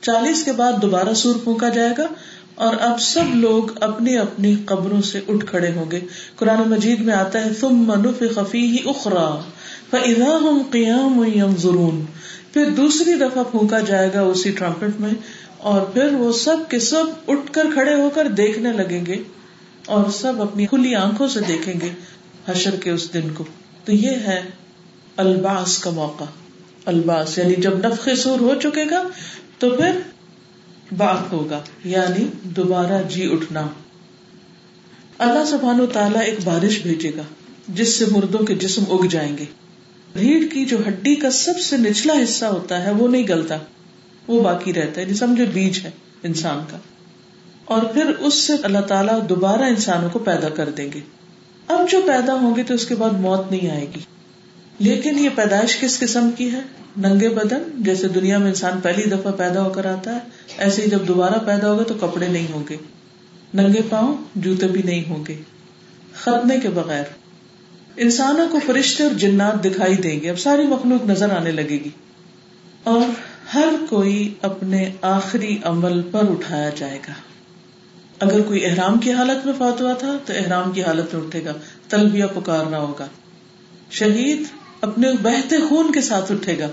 چالیس 0.00 0.44
کے 0.44 0.52
بعد 0.52 0.72
دوبارہ 0.82 1.14
سور 1.14 1.34
پونکا 1.44 1.68
جائے 1.68 1.92
گا 1.98 2.06
اور 2.54 2.74
اب 2.80 3.00
سب 3.00 3.34
لوگ 3.34 3.82
اپنی 3.82 4.18
اپنی 4.18 4.54
قبروں 4.64 5.02
سے 5.02 5.20
اٹھ 5.28 5.46
کھڑے 5.46 5.72
ہوں 5.72 5.90
گے۔ 5.90 6.00
قرآن 6.36 6.68
مجید 6.70 7.00
میں 7.00 7.14
آتا 7.14 7.44
ہے 7.44 7.50
تم 7.60 7.84
منف 7.86 8.22
خفی 8.34 8.66
ہی 8.66 8.76
اخرا 8.84 9.40
فضا 9.90 10.36
ہم 10.36 10.62
قیام 10.70 11.22
ضرون 11.58 12.04
پھر 12.52 12.70
دوسری 12.70 13.14
دفعہ 13.14 13.44
پھونکا 13.44 13.80
جائے 13.80 14.10
گا 14.14 14.20
اسی 14.20 14.50
ٹرمپٹ 14.50 15.00
میں 15.00 15.10
اور 15.58 15.82
پھر 15.82 16.12
وہ 16.12 16.32
سب 16.32 16.56
کے 16.68 16.78
سب 16.78 17.04
اٹھ 17.28 17.52
کر 17.52 17.66
کھڑے 17.74 17.94
ہو 17.94 18.10
کر 18.14 18.28
دیکھنے 18.28 18.72
لگیں 18.72 19.06
گے۔ 19.06 19.16
اور 19.86 20.10
سب 20.10 20.42
اپنی 20.42 20.66
کھلی 20.66 20.94
آنکھوں 20.94 21.28
سے 21.28 21.40
دیکھیں 21.48 21.74
گے 21.80 21.88
حشر 22.48 22.76
کے 22.76 22.90
اس 22.90 23.14
دن 23.14 23.30
کو۔ 23.34 23.44
تو 23.84 23.92
یہ 23.92 24.10
ہے 24.10 24.42
الباس 25.16 25.78
کا 25.78 25.90
موقع۔ 25.90 26.24
الباس 26.84 27.38
یعنی 27.38 27.54
جب 27.54 27.78
نفق 27.78 28.08
سور 28.16 28.40
ہو 28.40 28.54
چکے 28.62 28.84
گا، 28.90 29.02
تو 29.58 29.70
پھر 29.70 30.00
بات 30.96 31.32
ہوگا 31.32 31.60
یعنی 31.84 32.26
دوبارہ 32.42 33.02
جی 33.08 33.32
اٹھنا۔ 33.32 33.68
اللہ 35.18 35.44
سبحان 35.44 35.80
و 35.80 35.86
تعالیٰ 35.86 36.22
ایک 36.22 36.38
بارش 36.44 36.82
بھیجے 36.82 37.10
گا، 37.16 37.22
جس 37.68 37.98
سے 37.98 38.04
مردوں 38.10 38.40
کے 38.40 38.54
جسم 38.54 38.84
اگ 38.90 39.06
جائیں 39.06 39.38
گے۔ 39.38 39.44
ریڑھ 40.16 40.54
کی 40.54 40.64
جو 40.64 40.78
ہڈی 40.88 41.14
کا 41.14 41.30
سب 41.30 41.60
سے 41.60 41.76
نچلا 41.76 42.14
حصہ 42.24 42.44
ہوتا 42.44 42.84
ہے، 42.84 42.90
وہ 42.90 43.08
نہیں 43.08 43.28
گلتا، 43.28 43.56
وہ 44.28 44.44
باقی 44.44 44.72
رہتا 44.72 44.96
ہے۔ 44.96 45.02
یعنی 45.02 45.14
سمجھے 45.14 45.44
بیج 45.44 45.80
ہے 45.84 45.90
انسان 46.22 46.58
کا۔ 46.70 46.76
اور 47.64 47.82
پھر 47.82 48.06
اس 48.06 48.34
سے 48.34 48.52
اللہ 48.62 48.78
تعالیٰ 48.78 49.28
دوبارہ 49.28 49.62
انسانوں 49.62 50.10
کو 50.10 50.18
پیدا 50.18 50.48
کر 50.48 50.70
دیں 50.70 50.92
گے۔ 50.94 51.00
اب 51.68 51.90
جو 51.90 52.00
پیدا 52.06 52.34
ہوں 52.34 52.56
گے 52.56 52.62
تو 52.62 52.74
اس 52.74 52.86
کے 52.86 52.94
بعد 52.94 53.10
موت 53.10 53.50
نہیں 53.50 53.70
آئے 53.70 53.86
گی۔ 53.94 54.00
لیکن 54.78 55.18
یہ 55.18 55.28
پیدائش 55.34 55.80
کس 55.80 55.98
قسم 55.98 56.30
کی 56.36 56.52
ہے؟ 56.52 56.60
ننگے 56.96 57.28
بدن، 57.28 57.62
جیسے 57.78 58.08
دنیا 58.08 58.38
میں 58.38 58.48
انسان 58.48 58.80
پہلی 58.80 59.02
دفعہ 59.02 59.32
پیدا 59.32 59.62
ہو 59.62 59.70
کر 59.70 59.86
آتا 59.86 60.14
ہے، 60.14 60.18
ایسے 60.58 60.82
ہی 60.82 60.90
جب 60.90 61.08
دوبارہ 61.08 61.38
پیدا 61.46 61.70
ہوگا 61.70 61.82
تو 61.82 61.94
کپڑے 61.94 62.28
نہیں 62.28 62.52
ہوں 62.52 62.62
گے۔ 62.70 62.76
ننگے 63.54 63.80
پاؤں، 63.90 64.16
جوتے 64.34 64.68
بھی 64.68 64.82
نہیں 64.82 65.10
ہوں 65.10 65.24
گے۔ 65.28 65.36
ختنے 66.14 66.60
کے 66.60 66.68
بغیر۔ 66.68 67.04
انسانوں 67.96 68.48
کو 68.48 68.58
فرشتے 68.66 69.04
اور 69.04 69.14
جنات 69.14 69.64
دکھائی 69.64 69.96
دیں 69.96 70.20
گے۔ 70.20 70.30
اب 70.30 70.38
ساری 70.38 70.62
مخلوق 70.62 71.04
نظر 71.06 71.30
آنے 71.30 71.50
لگے 71.50 71.78
گی۔ 71.84 71.90
اور 72.84 73.00
ہر 73.54 73.68
کوئی 73.90 74.34
اپنے 74.42 74.90
آخری 75.02 75.58
عمل 75.64 76.02
پر 76.02 76.30
اٹھایا 76.30 76.70
جائے 76.76 76.98
گا۔ 77.08 77.12
اگر 78.20 78.42
کوئی 78.42 78.66
احرام 78.66 78.98
کی 78.98 79.12
حالت 79.12 79.46
میں 79.46 79.54
فوت 79.58 79.80
ہوا 79.80 79.92
تھا 79.92 80.16
تو 80.26 80.32
احرام 80.36 80.72
کی 80.72 80.82
حالت 80.82 81.14
میں 81.14 81.26
اٹھے 81.26 81.44
گا، 81.44 81.52
تلبیہ 81.88 82.24
پکارنا 82.34 82.78
ہوگا۔ 82.78 83.06
شہید 83.90 84.42
اپنے 84.80 85.08
بہتے 85.22 85.56
خون 85.68 85.92
کے 85.92 86.00
ساتھ 86.00 86.32
اٹھے 86.32 86.58
گا۔ 86.58 86.66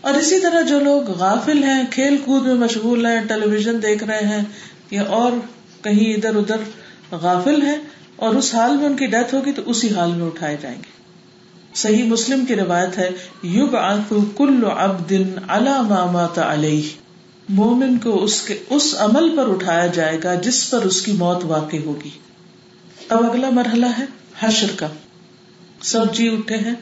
اور 0.00 0.14
اسی 0.14 0.40
طرح 0.40 0.60
جو 0.60 0.80
لوگ 0.80 1.10
غافل 1.10 1.64
ہیں، 1.64 1.82
کھیل 1.90 2.16
کود 2.24 2.42
میں 2.42 2.54
مشغول 2.54 3.06
ہیں 3.06 3.20
ٹیلی 3.28 3.48
ویژن 3.48 3.82
دیکھ 3.82 4.04
رہے 4.04 4.24
ہیں، 4.24 4.42
یا 4.90 5.02
اور 5.02 5.32
کہیں 5.84 6.14
ادھر 6.14 6.34
ادھر 6.34 6.56
غافل 7.10 7.62
ہیں 7.62 7.76
اور 8.16 8.34
اس 8.34 8.54
حال 8.54 8.76
میں 8.76 8.86
ان 8.86 8.96
کی 8.96 9.06
ڈیتھ 9.06 9.34
ہوگی 9.34 9.52
تو 9.52 9.62
اسی 9.66 9.94
حال 9.94 10.10
میں 10.12 10.26
اٹھائے 10.26 10.56
جائیں 10.60 10.76
گے۔ 10.76 10.94
صحیح 11.74 12.04
مسلم 12.04 12.46
کی 12.46 12.56
روایت 12.56 12.98
ہے 12.98 13.10
یوگ 13.42 13.74
آنکھو 13.74 14.20
کل 14.36 14.64
اب 14.76 15.10
دن 15.10 15.24
اللہ 15.48 16.38
علیہ۔ 16.38 17.03
مومن 17.48 17.98
کو 17.98 18.24
اس 18.24 18.42
کے 18.42 18.58
اس 18.70 18.94
عمل 18.98 19.36
پر 19.36 19.50
اٹھایا 19.50 19.86
جائے 19.86 20.18
گا 20.24 20.34
جس 20.34 20.70
پر 20.70 20.82
اس 20.82 21.02
کی 21.02 21.12
موت 21.12 21.44
واقع 21.44 21.76
ہوگی۔ 21.84 22.10
اب 23.08 23.30
اگلا 23.30 23.50
مرحلہ 23.50 23.86
ہے 23.98 24.04
حشر 24.38 24.66
کا۔ 24.76 24.86
سب 25.82 26.14
جی 26.14 26.28
اٹھے 26.28 26.56
ہیں۔ 26.56 26.74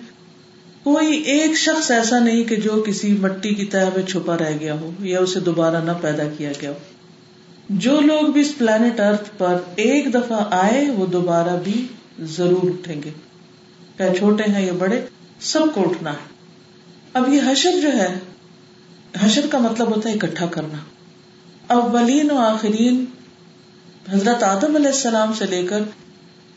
کوئی 0.83 1.23
ایک 1.23 1.57
شخص 1.57 1.91
ایسا 1.91 2.19
نہیں 2.19 2.45
کہ 2.45 2.57
جو 2.57 2.85
کسی 2.87 3.13
مٹی 3.13 3.55
کی 3.55 3.65
تہ 3.65 3.77
میں 3.77 4.07
چھپا 4.07 4.39
رہ 4.39 4.57
گیا 4.61 4.75
ہو 4.75 4.91
یا 5.01 5.21
اسے 5.21 5.41
دوبارہ 5.41 5.85
نہ 5.85 5.91
پیدا 6.01 6.23
کیا 6.39 6.53
گیا 6.61 6.71
ہو۔ 6.71 6.79
جو 7.69 8.01
لوگ 8.01 8.27
بھی 8.27 8.41
اس 8.41 8.53
پلانٹ 8.59 9.01
ارتھ 9.01 9.31
پر 9.39 9.57
ایک 9.77 10.15
دفعہ 10.15 10.45
آئے، 10.51 10.91
وہ 10.91 11.07
دوبارہ 11.07 11.57
بھی 11.65 11.87
ضرور 12.21 12.65
اٹھیں 12.65 13.03
گے۔ 13.03 13.11
چاہے 13.99 14.17
چھوٹے 14.19 14.43
ہیں 14.43 14.67
یا 14.67 14.73
بڑے، 14.79 15.01
سب 15.41 15.61
کو 15.75 15.91
اٹھنا 15.91 16.13
ہے۔ 16.13 16.33
اب 17.13 17.35
یہ 17.35 17.41
حشر 17.47 17.71
جو 17.83 17.89
ہے 17.89 18.19
حشر 19.21 19.47
کا 19.51 19.59
مطلب 19.59 19.97
ہوتا 19.97 20.09
ہے 20.09 20.15
اکٹھا 20.15 20.47
کرنا۔ 20.47 20.79
اولین 21.75 22.31
و 22.31 22.39
آخرین 22.39 23.05
حضرت 24.13 24.43
آدم 24.43 24.77
علیہ 24.77 24.87
السلام 24.87 25.33
سے 25.33 25.47
لے 25.47 25.67
کر 25.67 25.83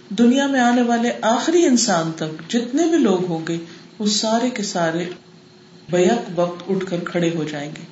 دنیا 0.10 0.48
میں 0.48 0.60
آنے 0.60 0.82
والے 0.82 1.12
آخری 1.22 1.66
انسان 1.66 2.12
تک 2.16 2.52
جتنے 2.52 2.88
بھی 2.88 2.98
لوگ 2.98 3.26
ہوں 3.26 3.48
گے، 3.48 3.58
وہ 4.00 4.06
سارے 4.06 4.50
کے 4.50 4.64
سارے 4.64 5.06
بیک 5.90 6.40
وقت 6.40 6.64
اٹھ 6.70 6.86
کر 6.86 6.98
کھڑے 7.06 7.32
ہو 7.36 7.44
جائیں 7.44 7.72
گے۔ 7.72 7.86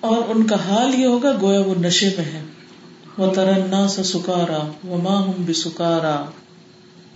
اور 0.00 0.22
ان 0.28 0.46
کا 0.46 0.56
حال 0.56 1.00
یہ 1.00 1.06
ہوگا، 1.06 1.32
گویا 1.40 1.60
وہ 1.60 1.74
نشے 1.74 2.10
میں 2.16 2.24
ہے 2.24 2.42
وہ 3.18 3.34
ترنا 3.34 3.88
سا 3.88 4.02
سکارا 4.02 4.70
وہ 4.84 5.02
ماں 5.02 5.22
ہوں 5.22 5.32
بھی 5.38 5.54
سکارا 5.54 6.24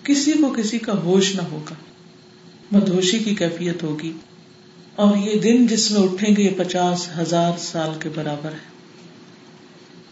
کسی 0.03 0.31
کو 0.31 0.53
کسی 0.57 0.77
کا 0.77 0.93
ہوش 0.93 1.35
نہ 1.35 1.41
ہوگا۔ 1.41 1.75
مدوشی 2.71 3.19
کی 3.19 3.35
کیفیت 3.35 3.83
ہوگی۔ 3.83 4.13
اور 4.99 5.17
یہ 5.17 5.39
دن 5.39 5.67
جس 5.67 5.91
میں 5.91 6.01
اٹھیں 6.01 6.35
گے 6.35 6.43
یہ 6.43 6.49
پچاس 6.57 7.07
ہزار 7.17 7.51
سال 7.57 7.89
کے 7.99 8.09
برابر 8.15 8.51
ہے۔ 8.51 8.69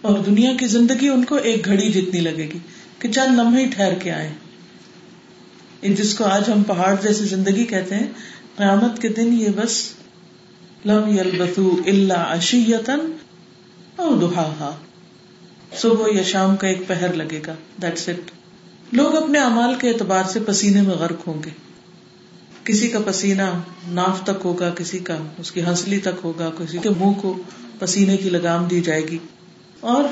اور 0.01 0.19
دنیا 0.19 0.51
کی 0.59 0.67
زندگی 0.67 1.07
ان 1.07 1.25
کو 1.25 1.35
ایک 1.35 1.65
گھڑی 1.65 1.91
جتنی 1.91 2.19
لگے 2.19 2.49
گی 2.53 2.59
کہ 2.99 3.11
چند 3.11 3.39
لمحے 3.39 3.65
ٹھہر 3.65 3.93
کے 3.93 4.11
آئے 4.11 4.29
جس 5.81 6.17
کو 6.17 6.23
آج 6.23 6.43
ہم 6.49 6.63
پہاڑ 6.63 6.95
جیسی 7.01 7.25
زندگی 7.25 7.65
کہتے 7.65 7.95
ہیں، 7.95 8.07
قیامت 8.55 9.01
کے 9.01 9.09
دن 9.09 9.41
یہ 9.41 9.49
بس 9.55 9.89
لم 10.85 11.17
یلبثو 11.17 11.77
الا 11.85 12.35
عشیتن 12.37 12.99
او 13.95 14.17
دہاہا 14.17 14.75
صبح 15.77 16.07
یا 16.11 16.23
شام 16.23 16.55
کا 16.55 16.67
ایک 16.67 16.87
پہر 16.87 17.13
لگے 17.13 17.41
گا 17.47 17.53
دیٹس 17.81 18.09
اٹ 18.09 18.31
لوگ 18.91 19.15
اپنے 19.15 19.39
امال 19.39 19.75
کے 19.81 19.89
اعتبار 19.89 20.23
سے 20.23 20.39
پسینے 20.39 20.81
میں 20.81 20.95
غرق 20.95 21.27
ہوں 21.27 21.43
گے۔ 21.43 21.66
کسی 22.67 22.87
کا 22.87 22.99
پسینہ 23.05 23.41
ناف 23.87 24.23
تک 24.23 24.45
ہوگا، 24.45 24.69
کسی 24.69 24.99
کا، 24.99 25.17
اس 25.37 25.51
کی 25.51 25.61
ہنسلی 25.61 25.99
تک 25.99 26.19
ہوگا، 26.23 26.49
کسی 26.57 26.77
کے 26.77 26.89
منہ 26.89 27.11
کو 27.11 27.37
پسینے 27.79 28.17
کی 28.17 28.29
لگام 28.29 28.65
دی 28.65 28.81
جائے 28.81 29.01
گی۔ 29.01 29.17
اور 29.79 30.03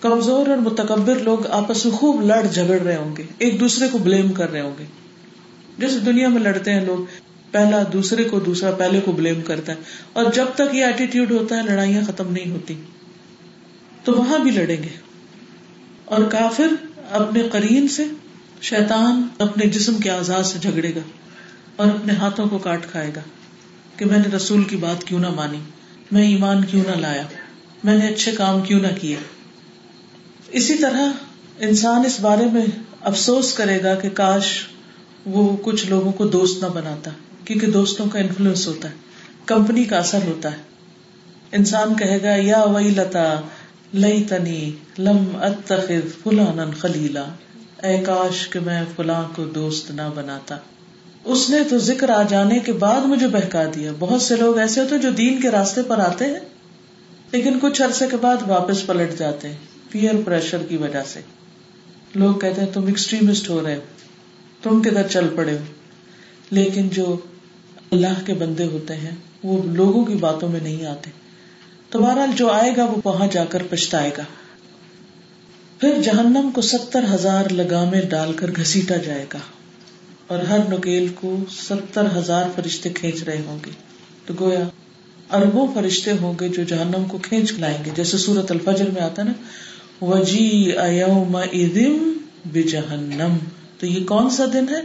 کمزور 0.00 0.46
اور 0.46 0.56
متکبر 0.56 1.14
لوگ 1.14 1.46
آپس 1.46 1.86
میں 1.86 1.94
خوب 1.94 2.22
لڑ 2.22 2.46
جھگڑ 2.46 2.80
رہے 2.80 2.96
ہوں 2.96 3.16
گے، 3.16 3.22
ایک 3.38 3.60
دوسرے 3.60 3.88
کو 3.88 3.98
بلیم 3.98 4.32
کر 4.32 4.50
رہے 4.50 4.60
ہوں 4.60 4.74
گے۔ 4.78 4.84
جیسے 5.78 5.98
دنیا 5.98 6.28
میں 6.28 6.40
لڑتے 6.42 6.74
ہیں 6.74 6.84
لوگ، 6.84 6.98
پہلا 7.50 7.82
دوسرے 7.92 8.24
کو 8.24 8.40
دوسرا، 8.40 8.70
پہلے 8.70 9.00
کو 9.00 9.12
بلیم 9.12 9.40
کرتا 9.42 9.72
ہے۔ 9.72 9.76
اور 10.12 10.24
جب 10.34 10.44
تک 10.54 10.74
یہ 10.74 10.84
ایٹیٹیوڈ 10.84 11.32
ہوتا 11.32 11.56
ہے، 11.56 11.62
لڑائیاں 11.62 12.02
ختم 12.06 12.32
نہیں 12.32 12.50
ہوتی۔ 12.50 12.74
تو 14.04 14.12
وہاں 14.12 14.38
بھی 14.38 14.50
لڑیں 14.50 14.82
گے۔ 14.82 14.96
اور 16.04 16.22
کافر 16.22 16.66
اپنے 17.10 17.42
قرین 17.52 17.88
سے، 17.88 18.04
شیطان 18.62 19.22
اپنے 19.38 19.66
جسم 19.66 19.98
کے 19.98 20.10
آزاد 20.10 20.42
سے 20.42 20.58
جھگڑے 20.58 20.94
گا۔ 20.94 21.00
اور 21.80 21.88
اپنے 21.88 22.12
ہاتھوں 22.12 22.48
کو 22.48 22.58
کاٹ 22.58 22.86
کھائے 22.90 23.10
گا 23.16 23.20
کہ 23.96 24.04
میں 24.04 24.18
نے 24.18 24.36
رسول 24.36 24.64
کی 24.64 24.76
بات 24.76 25.04
کیوں 25.04 25.20
نہ 25.20 25.28
مانی؟ 25.28 25.58
میں 26.12 26.22
ایمان 26.22 26.64
کیوں 26.64 26.82
نہ 26.86 27.00
لایا؟ 27.00 27.22
میں 27.84 27.98
نے 27.98 28.08
اچھے 28.08 28.32
کام 28.32 28.60
کیوں 28.60 28.80
نہ 28.80 28.86
کیے؟ 29.00 29.16
اسی 30.48 30.74
طرح 30.74 31.12
انسان 31.58 32.04
اس 32.04 32.20
بارے 32.20 32.44
میں 32.52 32.66
افسوس 33.00 33.52
کرے 33.52 33.82
گا 33.82 33.94
کہ 33.94 34.08
کاش 34.08 34.66
وہ 35.26 35.56
کچھ 35.62 35.86
لوگوں 35.86 36.12
کو 36.12 36.26
دوست 36.26 36.62
نہ 36.62 36.68
بناتا، 36.68 37.10
کیونکہ 37.44 37.66
دوستوں 37.66 38.06
کا 38.06 38.18
انفلوئنس 38.18 38.66
ہوتا 38.68 38.88
ہے 38.88 38.94
کمپنی 39.46 39.84
کا 39.84 39.98
اثر 39.98 40.18
ہوتا 40.26 40.52
ہے۔ 40.52 40.56
انسان 41.52 41.94
کہے 41.94 42.22
گا، 42.22 42.36
یا 42.36 42.64
وہی 42.64 42.90
لتا 42.90 43.40
لئی 43.94 44.24
تنی 44.24 44.70
لم 44.98 45.36
اتخذ 45.42 46.22
فلان 46.22 46.74
خلیلا 46.74 47.24
اے 47.82 47.98
کاش 47.98 48.48
کہ 48.48 48.60
میں 48.60 48.84
فلاں 48.96 49.22
کو 49.36 49.44
دوست 49.44 49.90
نہ 49.90 50.02
بناتا۔ 50.14 50.56
اس 51.24 51.50
نے 51.50 51.58
تو 51.70 51.78
ذکر 51.78 52.10
آ 52.10 52.22
جانے 52.22 52.58
کے 52.58 52.72
بعد 52.72 53.00
مجھے 53.00 53.28
بہکا 53.28 53.62
دیا۔ 53.74 53.92
بہت 53.98 54.22
سے 54.22 54.36
لوگ 54.36 54.58
ایسے 54.58 54.80
ہوتے 54.80 54.98
جو 54.98 55.10
دین 55.10 55.40
کے 55.40 55.50
راستے 55.50 55.82
پر 55.82 55.98
آتے 55.98 56.24
ہیں، 56.24 56.40
لیکن 57.32 57.58
کچھ 57.62 57.82
عرصے 57.82 58.06
کے 58.10 58.16
بعد 58.16 58.36
واپس 58.46 58.86
پلٹ 58.86 59.18
جاتے 59.18 59.48
ہیں 59.48 59.56
پیئر 59.90 60.14
پریشر 60.24 60.58
کی 60.68 60.76
وجہ 60.76 61.02
سے۔ 61.06 61.20
لوگ 62.14 62.34
کہتے 62.34 62.60
ہیں، 62.60 62.68
تم 62.72 62.86
ایکسٹریمسٹ 62.86 63.50
ہو 63.50 63.62
رہے 63.62 63.76
ہو، 63.76 63.80
تم 64.62 64.82
کدھر 64.82 65.08
چل 65.08 65.28
پڑے 65.36 65.52
ہو۔ 65.52 65.64
لیکن 66.50 66.88
جو 66.88 67.16
اللہ 67.92 68.26
کے 68.26 68.34
بندے 68.34 68.64
ہوتے 68.64 68.94
ہیں، 68.94 69.10
وہ 69.42 69.62
لوگوں 69.62 70.04
کی 70.04 70.14
باتوں 70.14 70.48
میں 70.48 70.60
نہیں 70.62 70.86
آتے۔ 70.86 71.10
تو 71.90 71.98
بہرحال 71.98 72.30
جو 72.36 72.50
آئے 72.50 72.72
گا، 72.76 72.84
وہ 72.84 72.96
وہاں 73.04 73.26
جا 73.32 73.44
کر 73.44 73.62
پچھتائے 73.70 74.10
گا۔ 74.18 74.22
پھر 75.80 76.02
جہنم 76.02 76.50
کو 76.54 76.60
ستر 76.60 77.04
ہزار 77.14 77.44
لگامے 77.50 78.00
ڈال 78.00 78.32
کر 78.32 78.50
گھسیٹا 78.56 78.96
جائے 78.96 79.26
گا۔ 79.32 79.38
اور 80.30 80.38
ہر 80.38 80.58
نکیل 80.58 81.08
کو 81.14 81.36
ستر 81.50 82.06
ہزار 82.16 82.44
فرشتے 82.54 82.88
کھینچ 82.88 83.22
رہے 83.22 83.42
ہوں 83.46 83.58
گے۔ 83.66 83.70
تو 84.26 84.34
گویا 84.40 84.60
اربوں 85.30 85.66
فرشتے 85.74 86.10
ہوں 86.12 86.34
گے 86.40 86.48
جو 86.48 86.64
جہنم 86.64 87.04
کو 87.04 87.18
کھینچ 87.18 87.52
لائیں 87.52 87.78
گے۔ 87.84 87.90
جیسے 87.96 88.18
سورت 88.18 88.50
الفجر 88.50 88.90
میں 88.90 89.02
آتا 89.02 89.22
نا 89.22 89.32
وجی 90.04 90.72
ایوم 90.78 91.36
بجہنم۔ 92.44 93.36
تو 93.78 93.86
یہ 93.86 94.04
کون 94.04 94.30
سا 94.30 94.44
دن 94.52 94.64
ہے؟ 94.68 94.80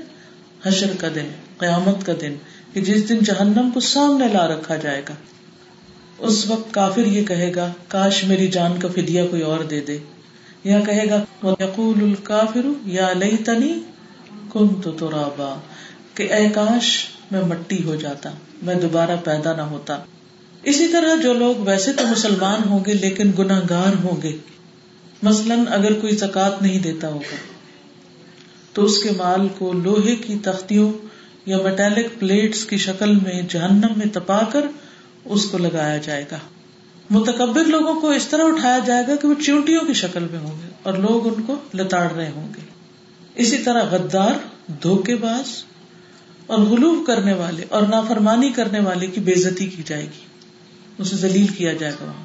حشر 0.65 0.91
کا 0.99 1.07
دن، 1.15 1.25
قیامت 1.57 2.05
کا 2.05 2.13
دن، 2.21 2.35
کہ 2.73 2.81
جس 2.81 3.09
دن 3.09 3.17
جہنم 3.19 3.69
کو 3.73 3.79
سامنے 3.79 4.27
لا 4.33 4.47
رکھا 4.47 4.75
جائے 4.75 5.01
گا۔ 5.09 5.13
اس 6.19 6.47
وقت 6.47 6.73
کافر 6.73 7.05
یہ 7.05 7.23
کہے 7.23 7.51
گا، 7.55 7.71
کاش 7.87 8.23
میری 8.23 8.47
جان 8.47 8.79
کا 8.79 8.87
فدیہ 8.87 9.21
کوئی 9.29 9.41
اور 9.41 9.59
دے 9.59 9.81
دے۔ 9.81 9.97
یا 10.63 10.79
کہے 10.79 11.09
گا 11.09 11.23
یقول 11.59 12.03
الکافر 12.03 12.67
یا 12.85 13.13
لئی 13.13 13.37
تنی 13.37 13.79
کن 14.55 14.81
تو 14.81 15.59
کہ 16.13 16.33
اے 16.33 16.49
کاش 16.49 17.05
میں 17.31 17.41
مٹی 17.41 17.83
ہو 17.83 17.95
جاتا، 17.95 18.29
میں 18.61 18.75
دوبارہ 18.75 19.11
پیدا 19.23 19.55
نہ 19.55 19.61
ہوتا۔ 19.61 19.97
اسی 20.63 20.87
طرح 20.87 21.21
جو 21.21 21.33
لوگ 21.33 21.55
ویسے 21.55 21.93
تو 21.93 22.07
مسلمان 22.07 22.69
ہوں 22.69 22.79
گے، 22.85 22.93
لیکن 22.93 23.31
گناہ 23.39 23.61
گار 23.69 24.03
ہوں 24.03 24.21
گے۔ 24.21 24.37
مثلاً 25.23 25.59
اگر 25.69 25.93
کوئی 25.93 26.15
زکات 26.15 26.61
نہیں 26.61 26.79
دیتا 26.79 27.07
ہوگا، 27.07 27.35
تو 28.73 28.83
اس 28.83 29.03
کے 29.03 29.09
مال 29.17 29.47
کو 29.57 29.73
لوہے 29.73 30.15
کی 30.15 30.37
تختیوں 30.43 30.93
یا 31.45 31.57
میٹیلک 31.57 32.19
پلیٹس 32.19 32.65
کی 32.65 32.77
شکل 32.77 33.15
میں 33.15 33.41
جہنم 33.49 33.93
میں 33.97 34.05
تپا 34.13 34.41
کر 34.51 34.61
اس 35.25 35.45
کو 35.45 35.57
لگایا 35.57 35.97
جائے 35.97 36.25
گا۔ 36.31 36.37
متکبر 37.09 37.63
لوگوں 37.63 38.01
کو 38.01 38.11
اس 38.11 38.27
طرح 38.27 38.41
اٹھایا 38.43 38.79
جائے 38.85 39.03
گا 39.07 39.15
کہ 39.15 39.27
وہ 39.27 39.33
چیونٹیوں 39.45 39.81
کی 39.87 39.93
شکل 39.93 40.27
میں 40.31 40.39
ہوں 40.39 40.57
گے 40.63 40.69
اور 40.83 40.93
لوگ 40.93 41.27
ان 41.27 41.43
کو 41.43 41.55
لتاڑ 41.73 42.11
رہے 42.11 42.31
ہوں 42.35 42.47
گے۔ 42.55 42.74
اسی 43.35 43.57
طرح 43.57 43.83
غدار، 43.83 44.31
دھوکے 44.81 45.15
باز 45.15 45.63
اور 46.47 46.57
غلوب 46.59 47.07
کرنے 47.07 47.33
والے 47.33 47.63
اور 47.69 47.83
نافرمانی 47.83 48.49
کرنے 48.49 48.79
والے 48.79 49.07
کی 49.07 49.19
بےزتی 49.19 49.65
کی 49.65 49.83
جائے 49.85 50.03
گی۔ 50.03 50.25
اسے 50.97 51.15
ذلیل 51.15 51.47
کیا 51.47 51.73
جائے 51.73 51.93
گا۔ 52.01 52.05
وہاں 52.05 52.23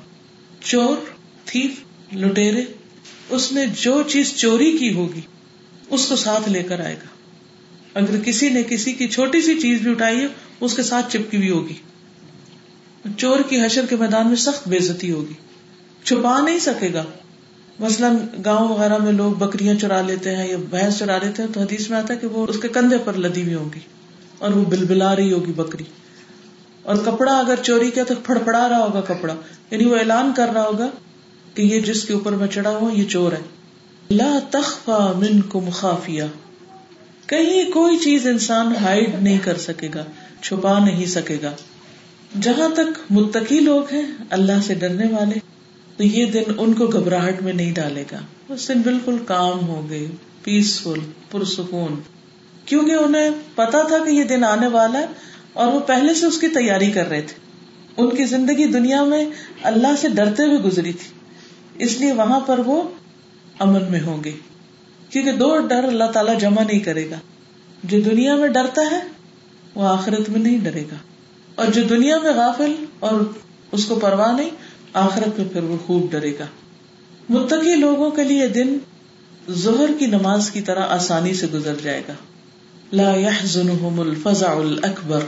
چور، 0.60 0.96
تھیف، 1.44 1.70
لٹیرے، 2.16 2.64
اس 3.28 3.52
نے 3.52 3.66
جو 3.66 4.02
چیز 4.02 4.34
چوری 4.34 4.78
کی 4.78 4.92
ہوگی، 4.92 5.20
اس 5.90 6.06
کو 6.06 6.16
ساتھ 6.16 6.48
لے 6.48 6.62
کر 6.62 6.80
آئے 6.80 6.94
گا۔ 6.94 7.06
اگر 7.94 8.20
کسی 8.24 8.48
نے 8.48 8.62
کسی 8.62 8.92
کی 8.92 9.08
چھوٹی 9.08 9.40
سی 9.40 9.60
چیز 9.60 9.80
بھی 9.80 9.90
اٹھائی 9.90 10.20
ہے، 10.20 10.26
اس 10.60 10.76
کے 10.76 10.82
ساتھ 10.82 11.12
چپکی 11.12 11.36
بھی 11.38 11.50
ہوگی۔ 11.50 11.74
چور 13.18 13.40
کی 13.48 13.64
حشر 13.64 13.86
کے 13.86 13.96
میدان 13.96 14.26
میں 14.26 14.36
سخت 14.36 14.68
بےزتی 14.68 15.10
ہوگی۔ 15.10 15.34
چھپا 16.04 16.40
نہیں 16.40 16.58
سکے 16.58 16.92
گا۔ 16.92 17.04
مثلاً 17.80 18.16
گاؤں 18.44 18.68
وغیرہ 18.68 18.98
میں 18.98 19.12
لوگ 19.12 19.32
بکریاں 19.32 19.74
چرا 19.74 20.00
لیتے 20.00 20.36
ہیں 20.36 20.48
یا 20.48 20.56
بھینس 20.70 20.98
چرا 20.98 21.18
لیتے 21.22 21.42
ہیں 21.42 21.50
تو 21.54 21.60
حدیث 21.60 21.90
میں 21.90 21.98
آتا 21.98 22.14
ہے 22.14 22.18
کہ 22.18 22.26
وہ 22.26 22.46
اس 22.48 22.56
کے 22.62 22.68
کندھے 22.68 22.96
پر 23.04 23.12
لدی 23.12 23.42
ہوئی 23.42 23.54
ہوگی 23.54 23.80
اور 24.38 24.50
وہ 24.50 24.64
بل 24.64 24.84
بلا 24.84 25.16
رہی 25.16 25.32
ہوگی 25.32 25.52
بکری۔ 25.52 25.84
اور 26.82 26.96
کپڑا 26.96 27.38
اگر 27.38 27.54
چوری 27.62 27.90
کیا 27.90 28.04
تو 28.04 28.14
پھڑ 28.24 28.38
پڑا 28.38 28.68
رہا 28.68 28.78
ہوگا 28.78 29.00
کپڑا۔ 29.00 29.34
یعنی 29.70 29.84
وہ 29.84 29.96
اعلان 29.96 30.32
کر 30.36 30.48
رہا 30.54 30.62
ہوگا 30.62 30.90
کہ 31.54 31.62
یہ 31.62 31.80
جس 31.80 32.04
کے 32.04 32.12
اوپر 32.12 32.32
میں 32.32 32.48
چڑھا 32.48 32.70
ہوں 32.70 32.90
یہ 32.96 33.04
چور 33.04 33.32
ہے۔ 33.32 33.42
لا 34.10 34.38
تخفا 34.50 35.12
من 35.16 35.40
کو 35.40 35.60
مخافیا 35.60 36.26
کہیں 37.26 37.70
کوئی 37.70 37.98
چیز 37.98 38.26
انسان 38.26 38.74
ہائڈ 38.82 39.22
نہیں 39.22 39.38
کر 39.38 39.56
سکے 39.56 39.88
گا، 39.94 40.04
چھپا 40.42 40.78
نہیں 40.78 41.06
سکے 41.06 41.36
گا۔ 41.42 41.52
جہاں 42.40 42.68
تک 42.74 43.12
متقی 43.12 43.60
لوگ 43.60 43.82
ہیں، 43.92 44.06
اللہ 44.30 44.52
سے 44.66 44.74
ڈرنے 44.74 45.06
والے۔ 45.12 45.59
تو 46.00 46.04
یہ 46.04 46.26
دن 46.26 46.42
ان 46.58 46.72
کو 46.72 46.86
گھبراہٹ 46.86 47.42
میں 47.42 47.52
نہیں 47.52 47.74
ڈالے 47.74 48.04
گا۔ 48.12 48.18
اس 48.48 48.68
دن 48.68 48.80
بالکل 48.80 49.16
کام 49.26 49.68
ہو 49.68 49.86
گئے 49.90 50.08
پیسفل 50.42 50.98
پرسکون۔ 51.30 52.00
کیونکہ 52.64 52.92
انہیں 52.92 53.30
پتا 53.54 53.82
تھا 53.82 54.04
کہ 54.04 54.10
یہ 54.10 54.24
دن 54.24 54.44
آنے 54.44 54.66
والا 54.66 54.98
ہے 54.98 55.06
اور 55.52 55.72
وہ 55.72 55.80
پہلے 55.80 56.14
سے 56.14 56.26
اس 56.26 56.38
کی 56.38 56.48
تیاری 56.48 56.90
کر 56.90 57.08
رہے 57.08 57.20
تھے۔ 57.20 57.34
ان 57.96 58.16
کی 58.16 58.24
زندگی 58.24 58.66
دنیا 58.66 59.04
میں 59.04 59.24
اللہ 59.62 59.96
سے 60.00 60.08
ڈرتے 60.08 60.42
ہوئے 60.42 60.58
گزری 60.58 60.92
تھی۔ 60.92 61.08
اس 61.84 62.00
لیے 62.00 62.12
وہاں 62.12 62.40
پر 62.40 62.58
وہ 62.58 62.82
امن 63.58 63.82
میں 63.90 64.00
ہوں 64.00 64.24
گے۔ 64.24 64.32
کیونکہ 65.10 65.32
دو 65.32 65.58
ڈر 65.58 65.84
اللہ 65.84 66.04
تعالیٰ 66.04 66.38
جمع 66.38 66.62
نہیں 66.62 66.80
کرے 66.80 67.10
گا۔ 67.10 67.16
جو 67.84 68.00
دنیا 68.00 68.36
میں 68.36 68.48
ڈرتا 68.48 68.82
ہے، 68.90 69.00
وہ 69.74 69.84
آخرت 69.84 70.30
میں 70.30 70.40
نہیں 70.40 70.58
ڈرے 70.58 70.82
گا۔ 70.82 70.96
اور 71.54 71.66
جو 71.66 71.82
دنیا 71.82 72.18
میں 72.18 72.32
غافل 72.32 72.84
اور 73.00 73.20
اس 73.72 73.84
کو 73.84 73.94
پرواہ 73.94 74.32
نہیں 74.32 74.50
آخرت 74.92 75.38
میں 75.38 75.48
پھر 75.52 75.62
وہ 75.62 75.76
خوب 75.86 76.10
ڈرے 76.10 76.32
گا۔ 76.38 76.44
متقی 77.28 77.76
لوگوں 77.76 78.10
کے 78.10 78.24
لیے 78.24 78.48
دن 78.48 78.78
ظہر 79.50 79.90
کی 79.98 80.06
نماز 80.06 80.50
کی 80.50 80.60
طرح 80.60 80.86
آسانی 80.88 81.34
سے 81.34 81.46
گزر 81.54 81.74
جائے 81.82 82.02
گا۔ 82.08 82.12
لا 82.92 83.14
يحزنهم 83.16 84.00
الفزع 84.00 84.50
الاکبر 84.50 85.20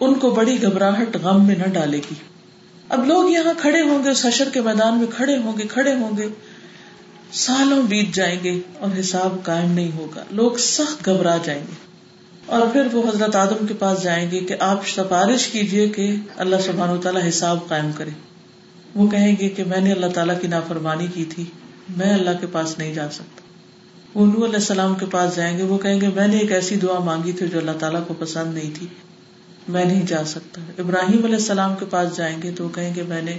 ان 0.00 0.14
کو 0.14 0.30
بڑی 0.30 0.62
گھبراہٹ 0.62 1.16
غم 1.22 1.46
میں 1.46 1.54
نہ 1.54 1.66
ڈالے 1.72 1.98
گی۔ 1.98 2.14
اب 2.88 3.06
لوگ 3.06 3.30
یہاں 3.30 3.52
کھڑے 3.58 3.80
ہوں 3.80 4.04
گے 4.04 4.10
اس 4.10 4.26
حشر 4.26 4.48
کے 4.52 4.60
میدان 4.60 4.98
میں 4.98 5.06
کھڑے 5.16 5.36
ہوں 5.36 5.58
گے، 5.58 5.62
کھڑے 5.62 5.94
ہوں 5.94 6.16
گے۔ 6.18 6.28
سالوں 7.32 7.82
بیت 7.82 8.14
جائیں 8.14 8.38
گے 8.44 8.60
اور 8.78 9.00
حساب 9.00 9.36
قائم 9.42 9.70
نہیں 9.72 9.90
ہوگا۔ 9.96 10.24
لوگ 10.30 10.52
سخت 10.56 11.04
گھبرا 11.06 11.36
جائیں 11.44 11.60
گے۔ 11.60 11.74
اور 12.46 12.66
پھر 12.72 12.86
وہ 12.92 13.02
حضرت 13.08 13.36
آدم 13.36 13.66
کے 13.66 13.74
پاس 13.74 14.02
جائیں 14.02 14.30
گے 14.30 14.38
کہ 14.38 14.54
آپ 14.60 14.88
سفارش 14.88 15.46
کیجیے 15.46 15.88
کہ 15.88 16.16
اللہ 16.36 16.56
سبحان 16.66 16.90
و 16.90 16.96
تعالیٰ 16.96 17.28
حساب 17.28 17.68
قائم 17.68 17.90
کرے۔ 17.96 18.10
وہ 18.94 19.06
کہیں 19.06 19.36
گے 19.40 19.48
کہ 19.48 19.64
میں 19.64 19.80
نے 19.80 19.92
اللہ 19.92 20.06
تعالیٰ 20.06 20.40
کی 20.40 20.46
نافرمانی 20.46 21.06
کی 21.14 21.24
تھی، 21.24 21.44
میں 21.96 22.14
اللہ 22.14 22.30
کے 22.40 22.46
پاس 22.46 22.78
نہیں 22.78 22.94
جا 22.94 23.10
سکتا۔ 23.10 23.42
وہ 24.14 24.26
نور 24.26 24.44
علیہ 24.44 24.54
السلام 24.54 24.94
کے 24.94 25.06
پاس 25.06 25.36
جائیں 25.36 25.58
گے، 25.58 25.62
وہ 25.62 25.78
کہیں 25.78 26.00
گے 26.00 26.08
میں 26.08 26.28
نے 26.28 26.38
ایک 26.38 26.52
ایسی 26.52 26.76
دعا 26.76 26.98
مانگی 26.98 27.32
تھی 27.32 27.48
جو 27.48 27.58
اللہ 27.58 27.70
تعالیٰ 27.78 28.06
کو 28.06 28.14
پسند 28.18 28.54
نہیں 28.54 28.70
تھی، 28.74 28.86
میں 29.68 29.84
نہیں 29.84 30.06
جا 30.06 30.24
سکتا۔ 30.24 30.60
ابراہیم 30.78 31.24
علیہ 31.24 31.36
السلام 31.36 31.74
کے 31.78 31.84
پاس 31.84 32.16
جائیں 32.16 32.42
گے 32.42 32.50
تو 32.50 32.64
وہ 32.64 32.68
کہیں 32.74 32.94
گے 32.94 33.02
میں 33.02 33.22
نے 33.22 33.38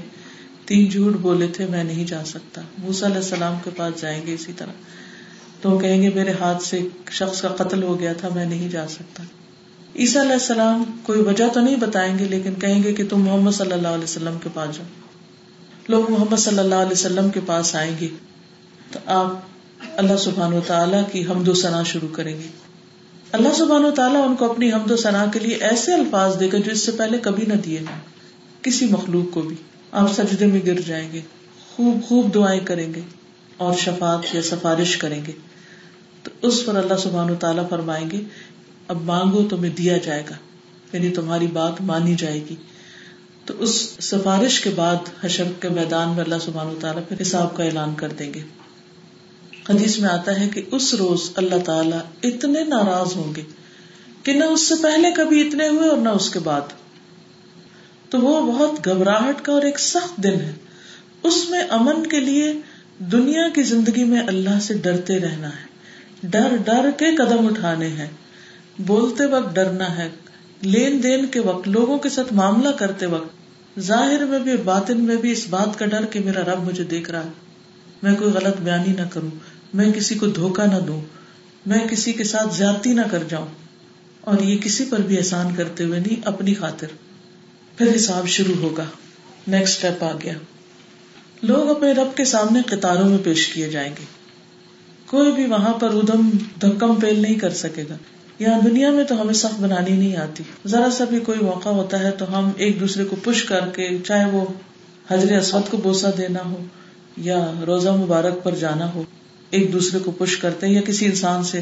تین 0.66 0.90
جھوٹ 0.90 1.14
بولے 1.14 1.48
تھے، 1.48 1.66
میں 1.66 1.84
نہیں 1.84 2.06
جا 2.06 2.24
سکتا۔ 2.26 2.62
موسا 2.78 3.06
علیہ 3.06 3.18
السلام 3.18 3.54
کے 3.64 3.70
پاس 3.78 4.02
جائیں 4.02 4.28
گے 4.28 4.34
اسی 4.34 4.52
طرح۔ 4.58 4.72
تو 5.62 5.72
وہ 5.72 5.80
کہیں 5.80 6.02
گے 6.02 6.10
میرے 6.16 6.32
ہاتھ 6.40 6.64
سے 6.64 6.88
شخص 7.12 7.42
کا 7.42 7.48
قتل 7.48 7.84
ہو 7.84 8.00
گیا 8.00 8.14
تھا، 8.14 8.30
میں 8.36 8.46
نہیں 8.46 8.70
جا 8.70 8.88
سکتا۔ 8.88 9.24
عیسیٰ 9.96 10.22
علیہ 10.22 10.34
السلام 10.34 10.84
کوئی 11.04 11.22
وجہ 11.22 11.48
تو 11.54 11.60
نہیں 11.60 11.76
بتائیں 11.76 12.20
گے، 12.20 12.26
لیکن 12.26 12.54
کہیں 12.54 12.84
گے 12.84 12.94
کہ 12.94 13.04
تم 13.10 13.24
محمد 13.24 13.52
صلی 13.52 13.72
اللہ 13.72 13.88
علیہ 13.88 14.04
وسلم 14.04 14.38
کے 14.44 14.50
پاس 14.54 14.76
جاؤ۔ 14.76 15.03
لوگ 15.88 16.12
محمد 16.12 16.38
صلی 16.38 16.60
اللہ 16.60 16.76
علیہ 16.76 16.92
وسلم 16.92 17.30
کے 17.30 17.40
پاس 17.46 17.76
آئیں 17.76 17.96
گے 18.02 18.08
تو 18.92 19.00
آپ 19.06 19.28
اللہ 19.98 20.18
سبحان 20.18 20.54
و 20.54 20.60
تعالیٰ 20.68 21.04
کی 21.12 21.26
حمد 21.26 21.48
و 21.48 21.54
ثنا 21.54 21.84
شروع 21.84 22.08
کریں 22.12 22.40
گے۔ 22.40 22.48
اللہ 23.32 23.50
سبحان 23.58 23.86
و 23.86 23.92
تعالیٰ 23.92 24.30
ان 24.30 24.36
کو 24.36 24.52
اپنی 24.52 24.72
حمد 24.72 24.92
و 24.92 24.96
ثنا 24.98 25.26
کے 25.34 25.40
لیے 25.40 25.56
ایسے 25.56 25.94
الفاظ 25.94 26.40
دے 26.40 26.48
گا 26.54 26.58
جو 26.58 26.72
اس 26.72 26.86
سے 26.86 26.92
پہلے 26.92 27.18
کبھی 27.18 27.46
نہ 27.46 27.54
دیے 27.54 27.82
کسی 28.62 28.86
مخلوق 28.86 29.34
کو 29.34 29.42
بھی۔ 29.42 29.56
آپ 29.92 30.14
سجدے 30.14 30.46
میں 30.46 30.62
گر 30.66 30.80
جائیں 30.80 31.12
گے۔ 31.12 31.22
خوب 31.76 32.04
خوب 32.08 32.34
دعائیں 32.34 32.66
کریں 32.66 32.94
گے۔ 32.94 33.02
اور 33.58 33.74
شفات 33.74 34.36
یا 34.36 34.42
سفارش 34.42 34.98
کریں 34.98 35.22
گے۔ 35.28 35.32
تو 36.24 36.32
اس 36.42 36.66
پر 36.66 36.76
اللہ 36.76 36.98
سبحان 36.98 37.30
و 37.30 37.36
تعالیٰ 37.36 37.70
فرمائیں 37.70 38.12
گے، 38.12 38.22
اب 38.88 39.02
مانگو 39.02 39.48
تمہیں 39.50 39.76
دیا 39.76 39.98
جائے 39.98 40.24
گا 40.30 40.36
یعنی 40.94 41.10
تمہاری 41.10 41.48
بات 41.48 41.82
مانی 41.82 42.16
جائے 42.16 42.40
گی۔ 42.50 42.56
تو 43.46 43.54
اس 43.60 43.98
سفارش 44.00 44.62
کے 44.62 44.70
بعد 44.70 44.96
حشر 45.24 45.44
کے 45.60 45.70
میدان 45.70 46.10
میں 46.10 46.24
اللہ 46.24 46.36
سبحان 46.42 46.68
و 46.68 46.76
تعالیٰ 46.80 47.08
پھر 47.08 47.22
حساب 47.22 47.58
کا 47.58 47.64
اعلان 47.64 47.96
کر 47.96 48.10
دیں 48.10 48.34
گے۔ 48.34 48.42
حدیث 49.70 50.00
میں 50.00 50.10
آتا 50.10 50.40
ہے 50.40 50.50
کہ 50.50 50.62
اس 50.72 50.94
روز 50.94 51.32
اللہ 51.36 51.64
تعالیٰ 51.66 52.00
اتنے 52.24 52.64
ناراض 52.64 53.16
ہوں 53.16 53.36
گے 53.36 53.42
کہ 54.24 54.34
نہ 54.34 54.44
اس 54.44 54.68
سے 54.68 54.76
پہلے 54.82 55.12
کبھی 55.12 55.48
اتنے 55.48 55.68
ہوئے 55.68 55.90
اور 55.90 55.98
نہ 55.98 56.10
اس 56.10 56.30
کے 56.30 56.40
بعد۔ 56.40 56.62
تو 58.10 58.20
وہ 58.20 58.54
بہت 58.54 58.86
گھبراہٹ 58.86 59.42
کا 59.42 59.54
اور 59.54 59.62
ایک 59.62 59.80
سخت 59.80 60.18
دن 60.18 60.42
ہے۔ 60.42 60.54
اس 61.24 61.50
میں 61.50 61.64
امن 61.70 62.08
کے 62.08 62.20
لیے 62.20 62.54
دنیا 63.00 63.50
کی 63.50 63.64
زندگی 63.64 64.04
میں 64.04 64.22
اللہ 64.28 64.60
سے 64.62 64.74
ڈرتے 64.74 65.20
رہنا 65.20 65.48
ہے۔ 65.48 65.74
ڈر 66.24 66.56
ڈر 66.66 66.92
کے 66.98 67.16
قدم 67.16 67.48
اٹھانے 67.48 67.88
ہیں۔ 67.88 68.08
بولتے 68.80 69.26
وقت 69.26 69.56
ڈرنا 69.56 69.98
ہے۔ 69.98 70.10
لین 70.64 71.04
دین 71.04 71.26
کے 71.26 71.40
وقت، 71.40 71.68
لوگوں 71.68 71.98
کے 71.98 72.10
ساتھ 72.10 72.34
معاملہ 72.34 72.70
کرتے 72.70 73.06
وقت، 73.06 73.30
ظاہر 73.80 74.26
میں 74.26 74.40
بھی 74.40 74.58
باطن 74.58 75.02
میں 75.02 75.16
بھی 75.16 75.32
اس 75.32 75.46
بات 75.50 75.80
کا 75.80 75.86
ڈر 75.86 76.06
کہ 76.06 76.20
میرا 76.20 76.42
رب 76.42 76.64
مجھے 76.64 76.84
دیکھ 76.84 77.12
رہا 77.12 77.26
ہے۔ 77.26 77.30
میں 78.04 78.16
کوئی 78.16 78.32
غلط 78.32 78.62
بیانی 78.62 78.94
نہ 78.94 79.02
کروں، 79.12 79.30
میں 79.74 79.92
کسی 79.92 80.16
کو 80.16 80.28
دھوکا 80.28 80.66
نہ 80.66 80.80
دوں، 80.88 81.02
میں 81.66 81.80
کسی 81.80 82.14
کے 82.14 82.24
ساتھ 82.24 82.56
زیادتی 82.56 82.94
نہ 82.94 83.02
کر 83.12 83.24
جاؤں۔ 83.30 83.48
اور 84.22 84.40
یہ 84.40 84.58
کسی 84.58 84.86
پر 84.86 85.00
بھی 85.00 85.18
احسان 85.18 85.56
کرتے 85.56 85.84
ہوئے 85.84 86.00
نہیں، 86.00 86.22
اپنی 86.26 86.54
خاطر۔ 86.54 86.88
پھر 87.78 87.96
حساب 87.96 88.28
شروع 88.28 88.56
ہوگا۔ 88.56 88.86
نیکسٹ 89.48 89.86
اسٹیپ 89.86 90.04
آ 90.04 90.12
گیا۔ 90.24 90.34
لوگ 91.44 91.70
اپنے 91.70 91.92
رب 91.92 92.18
کے 92.18 92.26
سامنے 92.26 92.62
قطاروں 92.66 93.10
میں 93.10 93.18
پیش 93.24 93.48
کیے 93.48 93.70
جائیں 93.70 93.96
گے۔ 94.00 94.06
کوئی 95.06 95.32
بھی 95.32 95.46
وہاں 95.46 95.74
پر 95.74 95.90
ادم 95.90 96.30
دھکم 96.62 96.96
پیل 96.96 97.22
نہیں 97.22 97.36
کر 97.36 97.50
سکے 97.50 97.84
گا۔ 97.90 97.98
یہاں 98.40 98.62
دنیا 98.62 98.92
میں 98.92 99.04
تو 99.04 99.22
ہمیں 99.22 99.34
سخت 99.34 99.62
بنانی 99.62 99.92
نہیں 99.92 100.18
آتی۔ 100.18 100.44
ذرا 100.68 100.90
سا 100.92 101.04
بھی 101.04 101.20
کوئی 101.20 101.40
موقع 101.40 101.70
ہوتا 101.70 102.00
ہے 102.00 102.12
تو 102.12 102.38
ہم 102.38 102.52
ایک 102.56 102.80
دوسرے 102.80 103.04
کو 103.04 103.16
پش 103.24 103.44
کر 103.44 103.60
کے 103.74 103.98
چاہے 104.06 104.30
وہ 104.30 104.46
حضر 105.12 105.38
اسود 105.38 105.70
کو 105.70 105.78
بوسا 105.78 106.10
دینا 106.18 106.40
ہو 106.46 106.64
یا 107.18 107.52
روزہ 107.68 107.90
مبارک 107.90 108.44
پر 108.44 108.56
جانا 108.56 108.94
ہو، 108.94 109.04
ایک 109.50 109.74
دوسرے 109.74 110.00
کو 110.00 110.12
پش 110.12 110.38
کرتے 110.38 110.68
یا 110.68 110.82
کسی 110.82 111.06
انسان 111.06 111.44
سے 111.44 111.62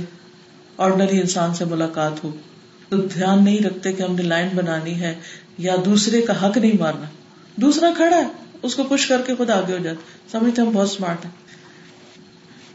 آرڈنری 0.78 1.20
انسان 1.20 1.54
سے 1.54 1.66
ملاقات 1.66 2.24
ہو۔ 2.24 2.32
تو 2.90 2.98
دھیان 2.98 3.44
نہیں 3.44 3.60
رکھتے 3.60 3.94
کہ 3.94 4.04
ہم 4.04 4.16
نے 4.16 4.22
لائن 4.22 4.48
بنانی 4.56 5.00
ہے 5.00 5.16
یا 5.58 5.76
دوسرے 5.86 6.22
کا 6.22 6.48
حق 6.48 6.58
نہیں 6.58 6.78
مارنا۔ 6.80 7.06
دوسرا 7.56 7.90
کھڑا 7.98 8.18
ہے، 8.18 8.28
اس 8.62 8.76
کو 8.76 8.84
پش 8.84 9.08
کر 9.08 9.22
کے 9.22 9.36
خود 9.36 9.50
آگے 9.50 9.74
ہو 9.74 9.84
جاتا۔ 9.84 10.40
سمجھتے 10.40 10.62
ہم 10.62 10.70
بہت 10.70 10.90
اسمارٹ 10.90 11.26
ہیں۔ 11.26 11.32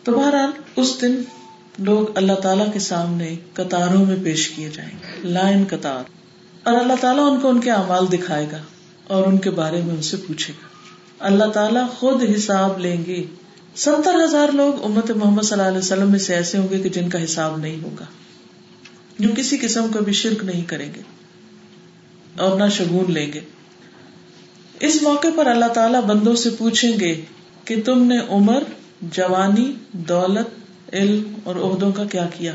تو 0.05 0.13
بہرحال، 0.13 0.51
اس 0.77 1.01
دن 1.01 1.23
لوگ 1.79 2.19
اللہ 2.19 2.33
تعالی 2.33 2.65
کے 2.73 2.79
سامنے 2.79 3.37
قطاروں 3.53 4.07
میں 4.07 4.17
پیش 4.25 4.49
کیے 4.49 4.71
جائیں 4.75 4.91
گے، 4.91 5.29
لائن 5.29 5.65
قطار۔ 5.71 6.05
اور 6.63 6.77
اللہ 6.77 6.93
تعالیٰ 7.01 7.33
ان 7.33 7.41
کو 7.41 7.49
ان 7.49 7.61
کے 7.61 7.71
اعمال 7.71 8.07
دکھائے 8.13 8.47
گا 8.53 8.63
اور 9.07 9.27
ان 9.27 9.39
کے 9.39 9.51
بارے 9.51 9.81
میں 9.81 9.95
ان 9.95 10.03
سے 10.03 10.17
پوچھے 10.17 10.55
گا۔ 10.63 10.69
اللہ 11.27 11.45
تعالیٰ 11.45 11.89
خود 11.89 12.23
حساب 12.37 12.79
لیں 12.79 13.05
گے۔ 13.07 13.25
ستر 13.77 14.25
ہزار 14.25 14.49
لوگ 14.53 14.85
امت 14.85 15.11
محمد 15.11 15.43
صلی 15.43 15.53
اللہ 15.53 15.69
علیہ 15.69 15.79
وسلم 15.79 16.11
میں 16.11 16.19
سے 16.19 16.35
ایسے 16.35 16.59
ہوں 16.59 16.69
گے 16.71 16.79
کہ 16.79 16.89
جن 16.89 17.09
کا 17.09 17.25
حساب 17.25 17.57
نہیں 17.57 17.85
ہوگا۔ 17.85 18.05
جو 19.19 19.29
کسی 19.37 19.57
قسم 19.57 19.93
کا 19.95 20.01
بھی 20.01 20.13
شرک 20.13 20.45
نہیں 20.45 20.63
کریں 20.63 20.95
گے 20.95 21.01
اور 22.39 22.59
نہ 22.59 22.69
شگون 22.71 23.13
لیں 23.13 23.33
گے۔ 23.33 23.41
اس 24.81 25.03
موقع 25.03 25.29
پر 25.37 25.47
اللہ 25.47 25.67
تعالیٰ 25.67 26.03
بندوں 26.03 26.37
سے 26.37 26.51
پوچھیں 26.51 27.01
گے 27.01 27.25
کہ 27.65 27.83
تم 27.85 28.03
نے 28.03 28.19
عمر، 28.29 28.63
جوانی، 29.03 29.73
دولت 29.93 30.66
علم 30.93 31.35
اور 31.45 31.57
عہدوں 31.57 31.93
کا 31.93 32.05
کیا 32.05 32.29
کیا؟ 32.39 32.53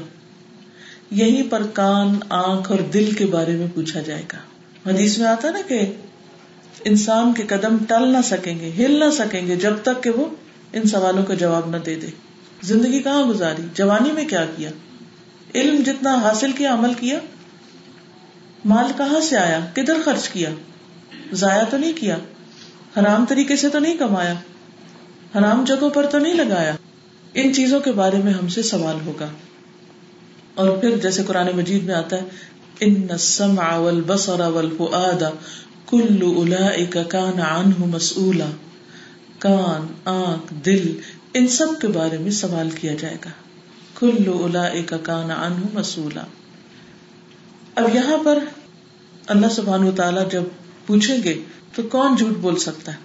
یہیں 1.12 1.44
پر 1.50 1.64
کان، 1.74 2.20
آنکھ 2.30 2.72
اور 2.72 2.80
دل 2.80 3.12
کے 3.18 3.26
بارے 3.26 3.52
میں 3.52 3.68
پوچھا 3.76 4.00
جائے 4.00 4.24
گا۔ 4.34 4.38
حدیث 4.90 5.18
میں 5.18 5.28
آتا 5.28 5.52
نا 5.52 5.60
کہ 5.68 5.94
انسان 6.86 7.34
کے 7.34 7.44
قدم 7.44 7.78
ٹل 7.88 8.08
نہ 8.08 8.18
سکیں 8.24 8.60
گے، 8.60 8.72
ہل 8.78 9.00
نہ 9.00 9.12
سکیں 9.12 9.48
گے 9.48 9.56
جب 9.56 9.74
تک 9.84 10.04
کہ 10.04 10.10
وہ 10.10 10.26
ان 10.74 10.84
سوالوں 10.84 11.24
کا 11.24 11.34
جواب 11.34 11.70
نہ 11.70 11.78
دے 11.78 11.96
دے۔ 11.96 12.08
زندگی 12.62 13.00
کہاں 13.00 13.24
گزاری؟ 13.24 13.62
جوانی 13.74 14.12
میں 14.12 14.26
کیا 14.26 14.46
کیا؟ 14.56 14.70
علم 15.56 15.84
جتنا 15.84 16.16
حاصل 16.16 16.52
کیا، 16.52 16.74
عمل 16.74 16.94
کیا؟ 16.94 17.20
مال 18.66 18.92
کہاں 18.98 19.22
سے 19.22 19.38
آیا؟ 19.38 19.60
کدھر 19.74 19.94
خرچ 20.06 20.30
کیا؟ 20.30 20.50
ضائع 21.34 21.64
تو 21.64 21.78
نہیں 21.78 21.94
کیا؟ 21.94 22.18
حرام 23.00 23.26
طریقے 23.26 23.56
سے 23.56 23.70
تو 23.70 23.80
نہیں 23.80 23.98
کمایا؟ 23.98 24.34
حرام 25.38 25.64
جگہوں 25.64 25.90
پر 25.90 26.06
تو 26.06 26.20
نہیں 26.20 26.34
لگایا؟ 26.34 26.76
ان 27.34 27.54
چیزوں 27.54 27.80
کے 27.80 27.92
بارے 27.92 28.18
میں 28.18 28.34
ہم 28.34 28.48
سے 28.48 28.64
سوال 28.64 28.98
ہوگا۔ 29.06 29.28
اور 30.56 30.78
پھر 30.78 30.98
جیسے 30.98 31.24
قرآن 31.24 31.48
مجید 31.56 31.84
میں 31.84 31.96
آتا 31.96 32.16
ہے 32.16 32.22
ان 32.80 33.08
السمع 33.10 33.78
والبصر 33.78 34.40
والفؤاد 34.40 35.24
کل 35.90 36.22
اولئک 36.22 36.98
کان 37.10 37.42
عنہ 37.42 37.86
مسئولا 37.86 38.50
کان، 39.40 39.88
آنکھ، 40.06 40.54
دل، 40.66 41.00
ان 41.34 41.48
سب 41.48 41.68
کے 41.82 41.88
بارے 41.88 42.18
میں 42.18 42.32
سوال 42.32 42.70
کیا 42.70 42.94
جائے 42.94 43.16
گا۔ 43.26 43.30
کل 44.00 44.28
اولئک 44.28 44.94
کان 45.04 45.32
عنہ 45.32 45.66
مسئولا 45.74 46.24
اب 47.76 47.96
یہاں 47.96 48.18
پر 48.24 48.40
اللہ 49.28 49.48
سبحانہ 49.48 49.86
وتعالی 49.86 50.20
جب 50.32 50.44
پوچھیں 50.86 51.24
گے 51.24 51.40
تو 51.76 51.82
کون 51.84 52.16
جھوٹ 52.16 52.38
بول 52.38 52.56
سکتا 52.56 52.92
ہے؟ 52.92 52.98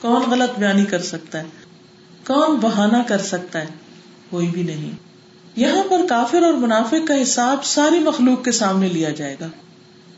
کون 0.00 0.30
غلط 0.30 0.58
بیانی 0.58 0.84
کر 0.84 1.02
سکتا 1.02 1.38
ہے؟ 1.38 1.59
کون 2.30 2.56
بہانا 2.60 3.02
کر 3.02 3.18
سکتا 3.18 3.60
ہے، 3.60 3.66
کوئی 4.30 4.46
بھی 4.46 4.62
نہیں۔ 4.62 4.90
یہاں 5.56 5.82
پر 5.90 6.06
کافر 6.08 6.42
اور 6.42 6.52
منافق 6.52 7.08
کا 7.08 7.22
حساب 7.22 7.64
ساری 7.64 7.98
مخلوق 7.98 8.44
کے 8.44 8.52
سامنے 8.52 8.88
لیا 8.88 9.10
جائے 9.10 9.36
گا۔ 9.40 9.48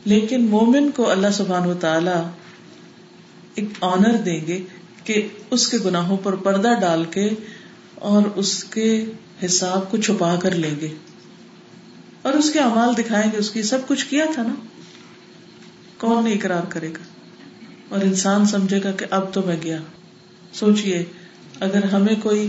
لیکن 0.05 0.45
مومن 0.45 0.91
کو 0.91 1.09
اللہ 1.09 1.27
سبحان 1.33 1.69
و 1.69 1.73
تعالی 1.73 2.11
ایک 3.55 3.65
آنر 3.81 4.17
دیں 4.17 4.47
گے 4.47 4.61
کہ 5.03 5.27
اس 5.51 5.67
کے 5.67 5.77
گناہوں 5.85 6.17
پر 6.17 6.35
پردہ 6.35 6.73
ڈال 6.81 7.05
کے 7.05 7.29
اور 7.95 8.21
اس 8.35 8.63
کے 8.63 9.05
حساب 9.45 9.91
کو 9.91 9.97
چھپا 9.97 10.35
کر 10.35 10.51
لیں 10.51 10.81
گے۔ 10.81 10.87
اور 12.21 12.33
اس 12.33 12.53
کے 12.53 12.59
امال 12.59 12.97
دکھائیں 12.97 13.31
گے، 13.31 13.37
اس 13.37 13.49
کی 13.49 13.63
سب 13.63 13.77
کچھ 13.87 14.05
کیا 14.05 14.25
تھا 14.33 14.43
نا؟ 14.43 14.53
کون 15.97 16.23
نہیں 16.23 16.33
اقرار 16.33 16.63
کرے 16.69 16.89
گا؟ 16.89 17.03
اور 17.89 18.01
انسان 18.01 18.45
سمجھے 18.45 18.79
گا 18.83 18.91
کہ 18.91 19.05
اب 19.09 19.33
تو 19.33 19.41
میں 19.45 19.57
گیا۔ 19.63 19.77
سوچئے 20.53 21.05
اگر 21.63 21.83
ہمیں 21.83 22.15
کوئی 22.23 22.47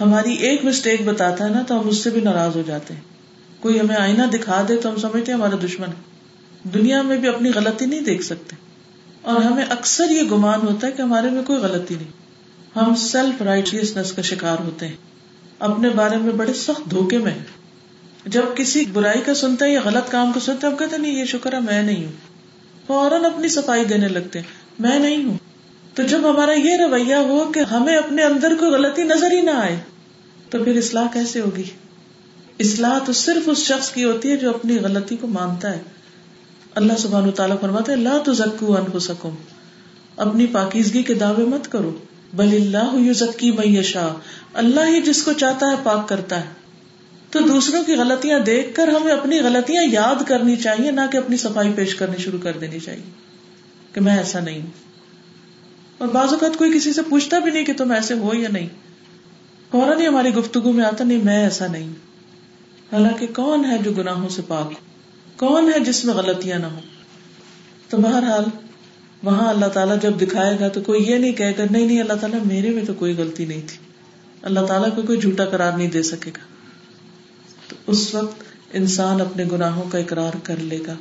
ہماری 0.00 0.34
ایک 0.34 0.64
مسٹیک 0.64 1.02
بتاتا 1.04 1.44
ہے 1.44 1.50
نا 1.50 1.62
تو 1.62 1.80
ہم 1.80 1.88
اس 1.88 1.96
سے 1.96 2.10
بھی 2.10 2.20
ناراض 2.20 2.56
ہو 2.56 2.62
جاتے 2.66 2.94
ہیں۔ 2.94 3.00
کوئی 3.60 3.80
ہمیں 3.80 3.96
آئینہ 3.96 4.22
دکھا 4.22 4.64
دے 4.68 4.76
تو 4.76 4.90
ہم 4.90 4.96
سمجھتے 4.96 5.32
ہیں 5.32 5.38
ہمارا 5.38 5.56
دشمن 5.64 5.88
ہے۔ 5.88 6.14
دنیا 6.74 7.02
میں 7.02 7.16
بھی 7.16 7.28
اپنی 7.28 7.50
غلطی 7.54 7.86
نہیں 7.86 8.00
دیکھ 8.00 8.22
سکتے۔ 8.22 8.56
اور 9.22 9.36
ہمیں 9.36 9.64
اکثر 9.70 10.10
یہ 10.10 10.22
گمان 10.22 10.60
ہوتا 10.62 10.86
ہے 10.86 10.92
کہ 10.92 11.02
ہمارے 11.02 11.30
میں 11.30 11.42
کوئی 11.42 11.58
غلطی 11.58 11.94
نہیں۔ 11.94 12.10
ہم 12.76 12.94
سیلف 12.94 13.42
رائٹیسنس 13.42 14.12
کا 14.12 14.22
شکار 14.22 14.56
ہوتے 14.60 14.88
ہیں۔ 14.88 14.96
اپنے 15.58 15.88
بارے 15.88 16.16
میں 16.16 16.32
بڑے 16.32 16.52
سخت 16.52 16.90
دھوکے 16.90 17.18
میں 17.18 17.34
جب 18.26 18.42
کسی 18.56 18.84
برائی 18.92 19.20
کا 19.20 19.34
سنتا 19.34 19.66
ہے 19.66 19.72
یا 19.72 19.80
غلط 19.84 20.10
کام 20.10 20.32
کو 20.32 20.40
سنتا 20.40 20.66
ہے 20.66 20.72
اب 20.72 20.78
کہتے 20.78 20.98
نہیں، 20.98 21.20
یہ 21.20 21.24
شکر 21.24 21.52
ہے، 21.52 21.60
میں 21.60 21.82
نہیں 21.82 22.04
ہوں۔ 22.04 22.12
فوراً 22.86 23.24
اپنی 23.24 23.48
صفائی 23.48 23.84
دینے 23.84 24.08
لگتے 24.08 24.38
ہیں۔ 24.38 24.46
میں 24.78 24.98
نہیں 24.98 25.24
ہوں۔ 25.24 25.38
تو 25.94 26.02
جب 26.02 26.30
ہمارا 26.30 26.52
یہ 26.52 26.76
رویہ 26.76 27.14
ہو 27.14 27.52
کہ 27.54 27.60
ہمیں 27.60 27.96
اپنے 27.96 28.22
اندر 28.22 28.52
کوئی 28.60 28.70
غلطی 28.70 29.02
نظر 29.02 29.30
ہی 29.30 29.40
نہ 29.40 29.50
آئے، 29.50 29.76
تو 30.50 30.64
پھر 30.64 30.76
اصلاح 30.76 31.06
کیسے 31.12 31.40
ہوگی؟ 31.40 31.62
اصلاح 32.60 32.98
تو 32.98 33.12
صرف 33.12 33.42
اس 33.46 33.58
شخص 33.58 33.90
کی 33.90 34.04
ہوتی 34.04 34.30
ہے 34.30 34.36
جو 34.36 34.50
اپنی 34.50 34.78
غلطی 34.78 35.16
کو 35.16 35.26
مانتا 35.26 35.70
ہے۔ 35.70 35.78
اللہ 36.74 36.92
سبحان 36.98 37.30
تعالیٰ 37.30 37.60
فرماتے 37.60 37.92
اللہ 37.92 38.18
تو 38.24 38.32
زکو 38.32 38.76
ان 38.76 38.98
سکم 38.98 39.34
اپنی 40.16 40.46
پاکیزگی 40.46 41.02
کے 41.02 41.14
دعوے 41.14 41.44
مت 41.44 41.72
کرو۔ 41.72 41.98
بل 42.34 42.48
اللہ 42.48 42.94
یو 42.94 43.12
ذکی 43.12 43.50
میشا 43.50 44.08
اللہ 44.54 44.80
ہی 44.80 45.02
جس 45.02 45.22
کو 45.22 45.32
چاہتا 45.32 45.66
ہے 45.66 45.74
پاک 45.82 46.08
کرتا 46.08 46.40
ہے۔ 46.40 46.48
تو 47.30 47.40
دوسروں 47.40 47.84
کی 47.84 47.94
غلطیاں 47.94 48.38
دیکھ 48.38 48.74
کر 48.74 48.88
ہمیں 48.88 49.12
اپنی 49.12 49.40
غلطیاں 49.40 49.82
یاد 49.84 50.22
کرنی 50.28 50.56
چاہیے، 50.56 50.90
نہ 50.90 51.00
کہ 51.12 51.16
اپنی 51.16 51.36
صفائی 51.36 51.72
پیش 51.76 51.94
کرنی 51.94 52.16
شروع 52.16 52.38
کر 52.42 52.52
دینی 52.60 52.80
چاہیے۔ 52.80 53.10
کہ 53.92 54.00
میں 54.00 54.18
ایسا 54.18 54.40
نہیں 54.40 54.60
ہوں۔ 54.60 54.83
اور 55.98 56.08
بعض 56.08 56.32
اوقات 56.32 56.56
کوئی 56.56 56.78
کسی 56.78 56.92
سے 56.92 57.02
پوچھتا 57.02 57.38
بھی 57.38 57.50
نہیں 57.50 57.64
کہ 57.64 57.72
تم 57.72 57.90
ایسے 57.90 58.14
ہو 58.14 58.34
یا 58.34 58.48
نہیں۔ 58.52 58.68
فوراً 59.70 60.00
ہی 60.00 60.06
ہماری 60.06 60.34
گفتگو 60.34 60.72
میں 60.72 60.84
آتا، 60.84 61.04
نہیں، 61.04 61.24
میں 61.24 61.42
ایسا 61.44 61.66
نہیں۔ 61.66 61.88
حالانکہ 62.92 63.26
کون 63.26 63.64
ہے 63.64 63.78
جو 63.78 63.92
گناہوں 63.92 64.28
سے 64.28 64.42
پاک؟ 64.48 64.72
کون 65.38 65.72
ہے 65.74 65.80
جس 65.80 66.04
میں 66.04 66.14
غلطیاں 66.14 66.58
نہ 66.58 66.66
ہو 66.66 66.78
تو 67.88 67.96
بہرحال 67.96 68.44
وہاں 69.22 69.48
اللہ 69.48 69.66
تعالیٰ 69.66 69.96
جب 70.02 70.12
دکھائے 70.22 70.56
گا 70.60 70.68
تو 70.68 70.80
کوئی 70.80 71.04
یہ 71.08 71.14
نہیں 71.14 71.32
کہے 71.32 71.52
گا، 71.58 71.64
نہیں 71.70 71.86
نہیں، 71.86 72.00
اللہ 72.00 72.12
تعالیٰ 72.12 72.40
میرے 72.44 72.70
میں 72.70 72.84
تو 72.84 72.94
کوئی 72.94 73.14
غلطی 73.18 73.44
نہیں 73.44 73.62
تھی۔ 73.66 73.78
اللہ 74.42 74.60
تعالیٰ 74.60 74.96
کو 74.96 75.02
کوئی 75.02 75.20
جھوٹا 75.20 75.44
قرار 75.44 75.72
نہیں 75.72 75.90
دے 75.90 76.02
سکے 76.02 76.30
گا۔ 76.30 76.44
تو 77.68 77.76
اس 77.86 78.14
وقت 78.14 78.42
انسان 78.72 79.20
اپنے 79.20 79.44
گناہوں 79.52 79.90
کا 79.90 79.98
اقرار 79.98 80.32
کر 80.42 80.56
لے 80.56 80.78
گا۔ 80.86 80.94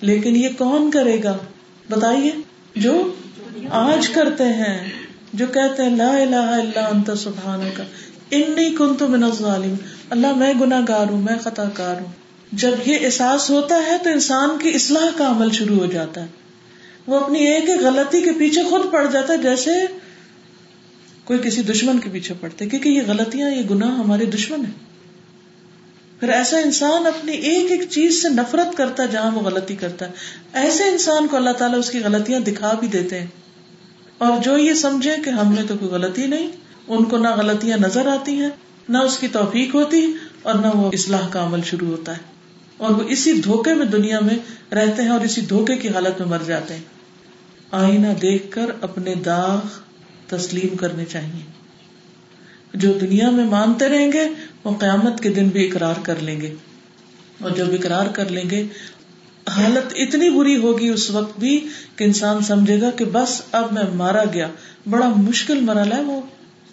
لیکن 0.00 0.36
یہ 0.36 0.48
کون 0.58 0.90
کرے 0.90 1.22
گا؟ 1.22 1.38
بتائیے، 1.90 2.32
جو 2.76 3.14
آج 3.70 4.08
کرتے 4.08 4.44
ہیں 4.44 4.90
جو 5.32 5.46
کہتے 5.46 5.82
ہیں 5.82 5.96
لا 5.96 6.16
الہ 6.16 6.36
الا 6.36 6.86
انت 6.86 7.10
سبحانک، 7.18 7.80
انی 8.30 8.74
کنت 8.78 9.02
من 9.02 9.24
الظالم 9.24 9.74
اللہ 10.10 10.34
میں 10.34 10.54
گناہ 10.60 10.80
گار 10.88 11.06
ہوں، 11.10 11.22
میں 11.22 11.38
خطا 11.38 11.64
کار 11.74 12.00
ہوں۔ 12.00 12.12
جب 12.52 12.70
یہ 12.86 12.96
احساس 13.00 13.50
ہوتا 13.50 13.74
ہے 13.74 13.96
تو 14.02 14.10
انسان 14.10 14.48
کی 14.62 14.68
اصلاح 14.68 15.18
کا 15.18 15.30
عمل 15.30 15.50
شروع 15.50 15.76
ہو 15.76 15.86
جاتا 15.86 16.20
ہے۔ 16.20 16.26
وہ 17.06 17.20
اپنی 17.20 17.38
ایک 17.38 17.70
ایک 17.70 17.80
غلطی 17.80 18.20
کے 18.20 18.30
پیچھے 18.32 18.62
خود 18.62 18.80
پڑ 18.92 19.06
جاتا 19.12 19.32
ہے، 19.32 19.38
جیسے 19.38 19.70
کوئی 21.24 21.38
کسی 21.38 21.62
دشمن 21.62 21.98
کے 21.98 22.10
پیچھے 22.12 22.34
پڑتے، 22.40 22.66
کیونکہ 22.66 22.88
یہ 22.88 23.02
غلطیاں، 23.06 23.50
یہ 23.50 23.62
گناہ 23.70 23.90
ہمارے 23.90 24.24
دشمن 24.24 24.60
ہیں۔ 24.60 24.92
پھر 26.20 26.28
ایسا 26.28 26.58
انسان 26.58 27.06
اپنی 27.06 27.32
ایک 27.32 27.70
ایک 27.70 27.90
چیز 27.90 28.22
سے 28.22 28.28
نفرت 28.28 28.76
کرتا 28.76 29.02
ہے 29.02 29.08
جہاں 29.08 29.30
وہ 29.30 29.40
غلطی 29.40 29.76
کرتا 29.76 30.06
ہے۔ 30.06 30.10
ایسے 30.52 30.84
انسان 30.84 31.26
کو 31.26 31.36
اللہ 31.36 31.50
تعالیٰ 31.50 31.78
اس 31.78 31.90
کی 31.90 31.98
غلطیاں 31.98 32.40
دکھا 32.40 32.72
بھی 32.80 32.88
دیتے 32.88 33.20
ہیں۔ 33.20 33.26
اور 34.22 34.42
جو 34.42 34.58
یہ 34.58 34.74
سمجھے 34.74 35.16
کہ 35.24 35.30
ہم 35.30 35.52
نے 35.52 35.62
تو 35.68 35.74
کوئی 35.80 35.90
غلطی 35.90 36.26
نہیں، 36.26 36.50
ان 36.88 37.04
کو 37.04 37.18
نہ 37.18 37.28
غلطیاں 37.28 37.78
نظر 37.78 38.06
آتی 38.06 38.32
ہیں، 38.32 38.48
نہ 38.88 38.98
اس 38.98 39.18
کی 39.18 39.28
توفیق 39.28 39.74
ہوتی 39.74 40.12
اور 40.42 40.54
نہ 40.54 40.66
وہ 40.74 40.90
اصلاح 40.92 41.28
کا 41.30 41.44
عمل 41.44 41.60
شروع 41.62 41.88
ہوتا 41.88 42.16
ہے۔ 42.16 42.22
اور 42.76 42.90
وہ 42.90 43.02
اسی 43.08 43.32
دھوکے 43.32 43.74
میں 43.74 43.86
دنیا 43.86 44.20
میں 44.20 44.34
رہتے 44.74 45.02
ہیں 45.02 45.08
اور 45.08 45.20
اسی 45.20 45.40
دھوکے 45.40 45.76
کی 45.76 45.88
حالت 45.88 46.20
میں 46.20 46.28
مر 46.28 46.38
جاتے 46.46 46.74
ہیں۔ 46.74 46.82
آئینہ 47.70 48.06
دیکھ 48.06 48.50
کر 48.50 48.66
اپنے 48.80 49.14
داغ 49.14 49.60
تسلیم 50.26 50.76
کرنے 50.76 51.04
چاہیے۔ 51.04 51.42
جو 52.74 52.92
دنیا 52.92 53.30
میں 53.30 53.44
مانتے 53.44 53.88
رہیں 53.88 54.12
گے، 54.12 54.28
وہ 54.64 54.78
قیامت 54.78 55.20
کے 55.20 55.28
دن 55.28 55.48
بھی 55.48 55.68
اقرار 55.68 55.94
کر 56.02 56.14
لیں 56.20 56.40
گے۔ 56.40 56.54
اور 57.40 57.50
جب 57.50 57.66
اقرار 57.72 58.06
کر 58.06 58.28
لیں 58.28 58.50
گے 58.50 58.66
حالت 59.56 59.92
اتنی 59.96 60.30
بری 60.30 60.56
ہوگی 60.56 60.88
اس 60.88 61.10
وقت 61.10 61.40
بھی 61.40 61.68
کہ 61.96 62.04
انسان 62.04 62.42
سمجھے 62.42 62.80
گا 62.80 62.90
کہ 62.90 63.04
بس 63.04 63.42
اب 63.52 63.72
میں 63.72 63.82
مارا 63.94 64.24
گیا۔ 64.24 64.48
بڑا 64.90 65.08
مشکل 65.08 65.60
مرحلہ 65.60 65.94
ہے 65.94 66.02
وہ۔ 66.02 66.20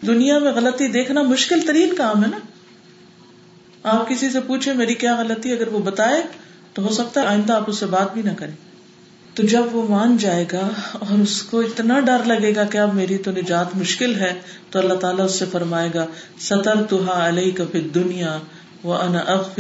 دنیا 0.08 0.40
میں 0.40 0.52
غلطی 0.52 0.88
دیکھنا 0.88 1.22
مشکل 1.22 1.60
ترین 1.68 1.96
کام 1.96 2.24
ہے 2.24 2.30
نا۔ 2.30 2.38
آپ 3.84 4.10
کسی 4.10 4.30
سے 4.30 4.40
پوچھے 4.40 4.74
میری 4.74 4.94
کیا 4.94 5.16
غلطی 5.16 5.52
اگر 5.52 5.68
وہ 5.68 5.80
بتائے 5.80 6.22
تو 6.74 6.88
ہو 6.88 6.94
سکتا 6.94 7.22
ہے 7.22 7.26
آئندہ 7.26 7.54
آپ 7.54 7.64
اس 7.68 7.78
سے 7.78 7.86
بات 7.86 8.14
بھی 8.14 8.22
نہ 8.22 8.32
کریں۔ 8.38 8.56
تو 9.34 9.44
جب 9.44 9.64
وہ 9.72 9.88
مان 9.88 10.18
جائے 10.18 10.46
گا 10.52 10.70
اور 10.94 11.22
اس 11.22 11.42
کو 11.42 11.60
اتنا 11.60 12.00
ڈر 12.00 12.18
لگے 12.26 12.56
گا 12.56 12.64
کہ 12.64 12.78
اب 12.78 12.96
میری 12.96 13.18
تو 13.18 13.32
نجات 13.32 13.76
مشکل 13.76 14.16
ہے، 14.16 14.34
تو 14.70 14.80
اللہ 14.80 14.94
تعالیٰ 14.94 15.26
اس 15.26 15.40
سے 15.40 15.46
فرمائے 15.52 15.90
گا 15.94 16.06
ستر 16.40 16.84
تو 16.84 17.04
علیہ 17.12 17.52
کبھی 17.52 17.82
دنیا 17.82 18.40
وہ 18.84 18.96
انا 18.96 19.20
اب 19.20 19.60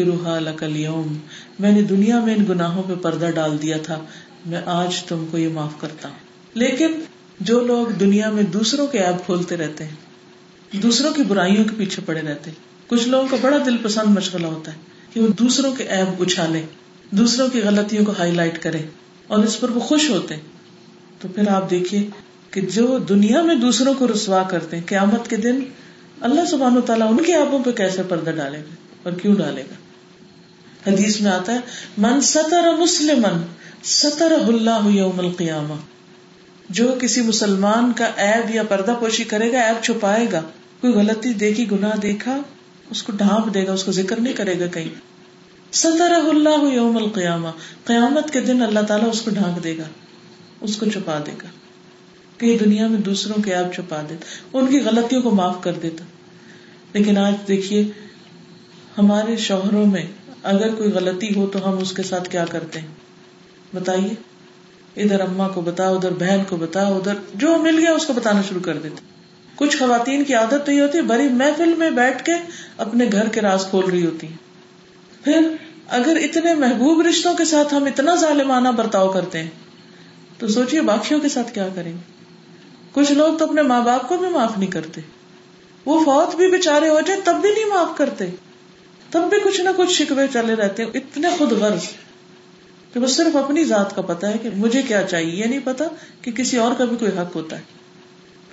یوم 0.67 1.17
میں 1.59 1.71
نے 1.71 1.81
دنیا 1.81 2.19
میں 2.19 2.35
ان 2.35 2.45
گناہوں 2.49 2.83
پہ 2.83 2.95
پردہ 2.95 3.27
ڈال 3.35 3.61
دیا 3.61 3.77
تھا۔ 3.83 4.05
میں 4.45 4.61
آج 4.65 5.03
تم 5.03 5.25
کو 5.31 5.37
یہ 5.37 5.49
معاف 5.49 5.71
کرتا 5.79 6.09
ہوں۔ 6.09 6.15
لیکن 6.53 6.91
جو 7.39 7.59
لوگ 7.59 7.87
دنیا 7.87 8.29
میں 8.29 8.43
دوسروں 8.43 8.87
کے 8.87 8.99
ایپ 8.99 9.25
کھولتے 9.25 9.57
رہتے 9.57 9.83
ہیں، 9.83 9.95
دوسروں 10.77 11.13
کی 11.13 11.23
برائیوں 11.23 11.63
کے 11.63 11.69
پیچھے 11.77 12.01
پڑے 12.05 12.21
رہتے 12.21 12.51
ہیں۔ 12.51 12.57
کچھ 12.87 13.07
لوگوں 13.07 13.27
کا 13.27 13.37
بڑا 13.41 13.57
دل 13.65 13.77
پسند 13.77 14.17
مشغلہ 14.17 14.47
ہوتا 14.47 14.73
ہے 14.73 14.77
کہ 15.13 15.21
وہ 15.21 15.27
دوسروں 15.27 15.75
کے 15.75 15.83
ایپ 15.83 16.21
اچھالے 16.21 16.61
دوسروں 17.11 17.47
کی 17.47 17.61
غلطیوں 17.61 18.05
کو 18.05 18.13
ہائی 18.19 18.31
لائٹ 18.31 18.63
کرے 18.63 18.79
اور 19.27 19.43
اس 19.43 19.59
پر 19.59 19.69
وہ 19.69 19.79
خوش 19.79 20.09
ہوتے 20.09 20.33
ہیں۔ 20.35 20.41
تو 21.19 21.27
پھر 21.27 21.47
آپ 21.47 21.69
دیکھیے 21.69 22.09
کہ 22.51 22.61
جو 22.61 22.97
دنیا 22.97 23.41
میں 23.41 23.55
دوسروں 23.55 23.93
کو 23.93 24.07
رسوا 24.07 24.43
کرتے 24.43 24.77
ہیں، 24.77 24.83
قیامت 24.85 25.29
کے 25.29 25.35
دن 25.35 25.59
اللہ 26.21 26.45
سبحان 26.45 26.77
و 26.77 26.81
تعالیٰ 26.81 27.11
ان 27.11 27.23
کے 27.23 27.35
آبوں 27.35 27.59
پہ 27.63 27.71
کیسے 27.71 28.03
پردہ 28.03 28.29
ڈالے 28.29 28.59
گا؟ 28.59 28.88
اور 29.03 29.13
کیوں 29.13 29.35
ڈالے 29.35 29.61
گا؟ 29.61 29.73
حدیث 30.91 31.21
میں 31.21 31.31
آتا 31.31 31.53
ہے، 31.53 31.57
من 31.97 32.21
ستر 32.21 32.77
مسلم 32.77 33.25
ستر 33.83 34.31
اللہ 34.31 34.87
یوم 34.87 35.19
القیامہ. 35.19 35.73
جو 36.69 36.95
کسی 37.01 37.21
مسلمان 37.21 37.93
کا 37.93 38.05
ایب 38.05 38.55
یا 38.55 38.63
پردہ 38.63 38.95
پوشی 38.99 39.23
کرے 39.23 39.51
گا 39.51 39.59
ایب 39.59 39.83
چھپائے 39.83 40.27
گا۔ 40.31 40.41
کوئی 40.81 40.93
غلطی 40.93 41.33
دیکھی، 41.33 41.71
گناہ 41.71 41.97
دیکھا، 41.97 42.37
اس 42.89 43.03
کو 43.03 43.11
ڈھانپ 43.11 43.53
دے 43.53 43.67
گا، 43.67 43.73
اس 43.73 43.83
کو 43.83 43.91
ذکر 43.91 44.19
نہیں 44.19 44.33
کرے 44.33 44.59
گا 44.59 44.67
کہیں۔ 44.67 44.89
سطر 45.71 46.11
اللہ 46.11 46.73
یوم 46.73 46.97
القیامہ، 46.97 47.47
قیامت 47.83 48.33
کے 48.33 48.41
دن 48.41 48.61
اللہ 48.61 48.79
تعالیٰ 48.79 49.09
اس 49.09 49.21
کو 49.21 49.31
ڈھانک 49.31 49.63
دے 49.63 49.77
گا، 49.77 49.83
اس 50.61 50.75
کو 50.75 50.85
چھپا 50.85 51.19
دے 51.25 51.31
گا۔ 51.31 51.47
کہ 52.37 52.57
دنیا 52.57 52.87
میں 52.87 52.99
دوسروں 52.99 53.43
کے 53.43 53.55
آپ 53.55 53.75
چھپا 53.75 54.01
دیتا، 54.09 54.25
ان 54.53 54.67
کی 54.67 54.79
غلطیوں 54.79 55.21
کو 55.21 55.31
معاف 55.31 55.57
کر 55.61 55.73
دیتا۔ 55.73 56.03
لیکن 56.93 57.17
آج 57.17 57.33
دیکھیے 57.47 57.87
ہمارے 58.97 59.37
شوہروں 59.37 59.85
میں 59.85 60.03
اگر 60.43 60.75
کوئی 60.75 60.91
غلطی 60.91 61.35
ہو 61.35 61.47
تو 61.47 61.69
ہم 61.69 61.77
اس 61.77 61.91
کے 61.91 62.03
ساتھ 62.03 62.29
کیا 62.29 62.45
کرتے 62.45 62.79
ہیں؟ 62.79 62.87
بتائیے۔ 63.73 64.09
ادھر 65.03 65.19
اما 65.19 65.47
کو 65.47 65.61
بتا 65.61 65.89
ادھر 65.89 66.11
بہن 66.11 66.39
کو 66.49 66.55
بتا 66.55 66.81
ادھر 66.81 67.13
جو 67.35 67.57
مل 67.57 67.79
گیا 67.79 67.91
اس 67.91 68.05
کو 68.05 68.13
بتانا 68.13 68.41
شروع 68.49 68.61
کر 68.61 68.77
دیتے۔ 68.77 68.95
کچھ 69.55 69.77
خواتین 69.77 70.23
کی 70.23 70.33
عادت 70.33 70.65
تو 70.65 70.71
یہ 70.71 70.81
ہوتی 70.81 70.97
ہے، 70.97 71.03
بڑی 71.03 71.27
محفل 71.27 71.73
میں 71.77 71.89
بیٹھ 71.89 72.23
کے 72.23 72.31
اپنے 72.77 73.05
گھر 73.11 73.27
کے 73.29 73.41
راز 73.41 73.65
کھول 73.69 73.85
رہی 73.85 74.05
ہوتی 74.05 74.27
ہیں۔ 74.27 74.37
پھر 75.23 75.55
اگر 75.87 76.17
اتنے 76.23 76.53
محبوب 76.53 77.01
رشتوں 77.01 77.35
کے 77.35 77.45
ساتھ 77.45 77.73
ہم 77.73 77.85
اتنا 77.85 78.15
ظالمانہ 78.15 78.69
برتاؤ 78.69 79.11
کرتے 79.11 79.43
ہیں، 79.43 79.49
تو 80.37 80.47
سوچیے 80.47 80.81
باقیوں 80.81 81.19
کے 81.19 81.29
ساتھ 81.29 81.53
کیا 81.53 81.69
کریں 81.75 81.91
گے؟ 81.91 82.19
کچھ 82.91 83.11
لوگ 83.11 83.37
تو 83.37 83.45
اپنے 83.45 83.61
ماں 83.61 83.81
باپ 83.81 84.07
کو 84.07 84.17
بھی 84.17 84.29
معاف 84.29 84.57
نہیں 84.57 84.71
کرتے۔ 84.71 85.01
وہ 85.85 86.03
فوت 86.05 86.35
بھی 86.35 86.51
بےچارے 86.51 86.89
ہو 86.89 86.99
جائے 87.05 87.19
تب 87.23 87.35
بھی 87.41 87.49
نہیں 87.49 87.65
معاف 87.65 87.97
کرتے۔ 87.97 88.29
تب 89.11 89.29
بھی 89.29 89.37
کچھ 89.43 89.61
نہ 89.61 89.69
کچھ 89.77 89.91
شکوے 89.91 90.23
چلے 90.33 90.53
رہتے 90.53 90.83
اتنے 90.83 91.27
خود 91.37 91.51
غرض 91.51 91.81
کہ 92.93 92.99
وہ 92.99 93.07
صرف 93.07 93.35
اپنی 93.35 93.63
ذات 93.63 93.95
کا 93.95 94.01
پتا 94.01 94.27
ہے 94.27 94.37
کہ 94.41 94.49
مجھے 94.55 94.81
کیا 94.81 95.03
چاہیے، 95.03 95.35
یہ 95.35 95.45
نہیں 95.45 95.59
پتا 95.63 95.85
کہ 96.21 96.31
کسی 96.31 96.57
اور 96.57 96.71
کا 96.77 96.85
بھی 96.85 96.97
کوئی 96.97 97.11
حق 97.11 97.35
ہوتا 97.35 97.57
ہے۔ 97.57 97.61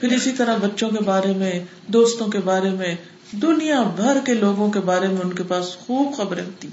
پھر 0.01 0.13
اسی 0.13 0.33
طرح 0.33 0.57
بچوں 0.57 0.91
کے 0.91 1.05
بارے 1.05 1.33
میں، 1.33 1.53
دوستوں 1.87 2.27
کے 2.27 2.39
بارے 2.39 2.71
میں، 2.71 2.95
دنیا 3.33 3.83
بھر 3.83 4.19
کے 4.25 4.35
لوگوں 4.35 4.71
کے 4.71 4.81
بارے 4.81 5.09
میں 5.09 5.19
ان 5.25 5.33
کے 5.33 5.43
پاس 5.43 5.77
خوب 5.77 6.17
خبریں 6.17 6.45
ہوتی۔ 6.45 6.69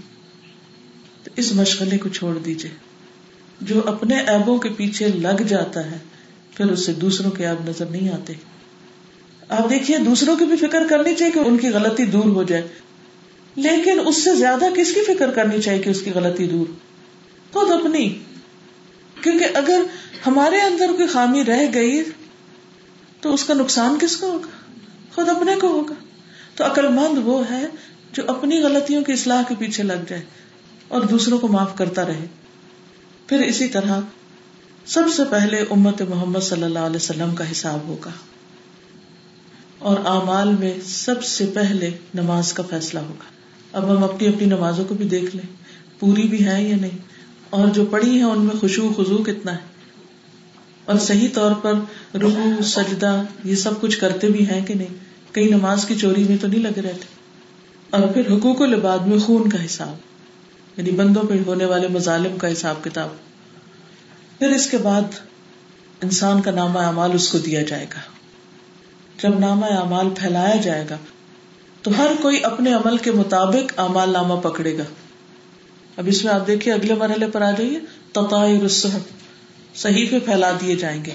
تو 1.24 1.32
اس 1.36 1.54
مشغلے 1.54 1.98
کو 1.98 2.10
چھوڑ 2.10 2.38
دیجیے 2.38 2.72
جو 3.62 3.82
اپنے 3.86 4.16
ایبوں 4.16 4.58
کے 4.58 4.70
پیچھے 4.70 5.08
لگ 5.08 5.42
جاتا 5.42 5.92
ہے، 5.92 5.98
پھر 6.58 6.66
اس 6.72 6.86
سے 6.86 6.94
دوسروں 6.94 7.32
کے 7.32 7.48
ایب 7.48 7.70
نظر 7.70 7.86
نہیں 7.86 8.10
آتے۔ 8.10 8.34
آپ 9.50 9.70
دیکھیے، 9.70 9.98
دوسروں 9.98 10.36
کی 10.36 10.46
بھی 10.46 10.56
فکر 10.56 10.84
کرنی 10.90 11.16
چاہیے 11.16 11.34
کہ 11.34 11.40
ان 11.40 11.58
کی 11.58 11.70
غلطی 11.70 12.06
دور 12.06 12.26
ہو 12.26 12.44
جائے۔ 12.44 12.62
لیکن 13.56 14.08
اس 14.08 14.24
سے 14.24 14.36
زیادہ 14.36 14.66
کس 14.78 14.94
کی 14.94 15.02
فکر 15.08 15.32
کرنی 15.32 15.62
چاہیے 15.62 15.82
کہ 15.82 15.90
اس 15.90 16.02
کی 16.02 16.12
غلطی 16.12 16.48
دور؟ 16.48 16.72
خود 17.54 17.72
اپنی۔ 17.72 18.20
کیونکہ 19.24 19.46
اگر 19.54 19.82
ہمارے 20.28 20.62
اندر 20.62 20.88
کوئی 20.88 21.08
خامی 21.08 21.46
رہ 21.46 21.68
گئی 21.74 22.04
تو 23.22 23.34
اس 23.34 23.44
کا 23.44 23.54
نقصان 23.54 23.98
کس 24.02 24.18
کو 24.18 24.32
ہوگا؟ 24.32 24.74
خود 25.16 25.30
اپنے 25.30 25.56
کو 25.62 25.68
ہوگا۔ 25.68 25.94
تو 26.56 26.66
عقل 26.66 26.88
مند 26.88 27.18
وہ 27.18 27.44
ہے 27.50 27.66
جو 28.14 28.24
اپنی 28.28 28.60
غلطیوں 28.60 29.04
کی 29.04 29.14
اصلاح 29.14 29.44
کے 29.48 29.56
پیچھے 29.60 29.84
لگ 29.84 29.94
جائے 30.08 30.22
اور 30.88 31.02
دوسروں 31.02 31.40
کو 31.40 31.48
معاف 31.48 31.78
کرتا 31.78 32.06
رہے۔ 32.06 32.26
پھر 33.28 33.40
اسی 33.40 33.68
طرح 33.68 34.00
سب 34.86 35.04
سے 35.16 35.24
پہلے 35.30 35.64
امت 35.70 36.02
محمد 36.02 36.40
صلی 36.40 36.64
اللہ 36.64 36.80
علیہ 36.80 36.96
وسلم 36.96 37.36
کا 37.36 37.52
حساب 37.52 37.80
ہوگا۔ 37.88 38.12
اور 39.80 39.98
اعمال 40.06 40.50
میں 40.50 40.74
سب 40.86 41.24
سے 41.24 41.46
پہلے 41.46 41.90
نماز 42.14 42.54
کا 42.54 42.64
فیصلہ 42.70 43.00
ہوگا۔ 43.00 43.33
اب 43.74 43.98
ہم 43.98 44.04
اپنی 44.04 44.28
اپنی 44.28 44.46
نمازوں 44.46 44.86
کو 44.86 44.96
بھی 44.96 45.06
دیکھ 45.06 45.36
لیں، 45.36 45.56
پوری 46.00 46.22
بھی 46.22 46.48
ہے 46.48 46.64
یا 46.64 46.78
نہیں؟ 46.78 46.98
اور 47.50 47.68
جو 47.68 47.86
پڑھی 47.86 48.10
ہیں 48.10 48.24
ان 48.24 48.46
میں 48.46 48.56
خوشبو 48.60 48.94
خزو 48.98 49.18
کتنا 49.18 49.52
ہے؟ 49.52 49.60
اور 50.86 51.00
صحیح 51.00 51.28
طور 51.34 51.52
پر 51.52 51.74
روح 52.22 52.62
سجدہ، 52.62 53.24
یہ 53.44 53.56
سب 53.56 53.82
کچھ 53.82 54.00
کرتے 54.00 54.30
بھی 54.30 54.50
ہیں 54.50 54.66
کہ 54.66 54.74
نہیں؟ 54.74 54.88
کئی 55.32 55.50
نماز 55.50 55.86
کی 55.86 55.96
چوری 55.96 56.24
میں 56.24 56.38
تو 56.42 56.48
نہیں 56.48 56.60
لگے 56.60 56.82
رہتے 56.82 57.06
اور 57.90 58.02
پھر 58.02 58.22
حقوق 58.32 58.62
العباد 58.62 59.00
میں 59.00 59.20
خون 59.20 59.50
کا 59.50 59.66
حساب 59.66 59.96
یعنی 60.78 60.92
بندوں 60.92 61.24
پہ 61.24 61.34
ہونے 61.46 61.66
والے 61.66 61.88
مظالم 61.88 62.38
کا 62.38 62.52
حساب 62.52 62.84
کتاب۔ 62.84 63.10
پھر 64.40 64.50
اس 64.50 64.70
کے 64.70 64.78
بعد 64.78 65.02
انسان 66.02 66.42
کا 66.42 66.52
نامہ 66.52 66.80
اعمال 66.80 67.12
اس 67.14 67.30
کو 67.30 67.38
دیا 67.38 67.62
جائے 67.62 67.86
گا۔ 67.96 68.00
جب 69.24 69.40
نامہ 69.40 69.66
اعمال 69.66 70.08
پھیلایا 70.20 70.56
جائے 70.56 70.86
گا 70.90 70.98
تو 71.84 71.92
ہر 71.98 72.08
کوئی 72.22 72.44
اپنے 72.44 72.74
عمل 72.74 72.98
کے 72.98 73.12
مطابق 73.12 73.80
امال 73.80 74.10
نامہ 74.10 74.34
پکڑے 74.34 74.78
گا۔ 74.78 74.84
اب 75.98 76.04
اس 76.08 76.26
میں 76.26 76.34
آپ 76.34 76.48
دیکھیے، 76.48 76.74
اگلے 76.74 76.94
مرحلے 76.94 77.28
پر 77.28 77.42
آ 77.42 77.52
جائیے۔ 77.52 77.80
تطائر 78.12 78.68
صحیح 79.76 80.06
پہ 80.12 80.20
پھیلا 80.20 80.52
دیے 80.62 80.76
جائیں 80.76 81.06
گے۔ 81.06 81.12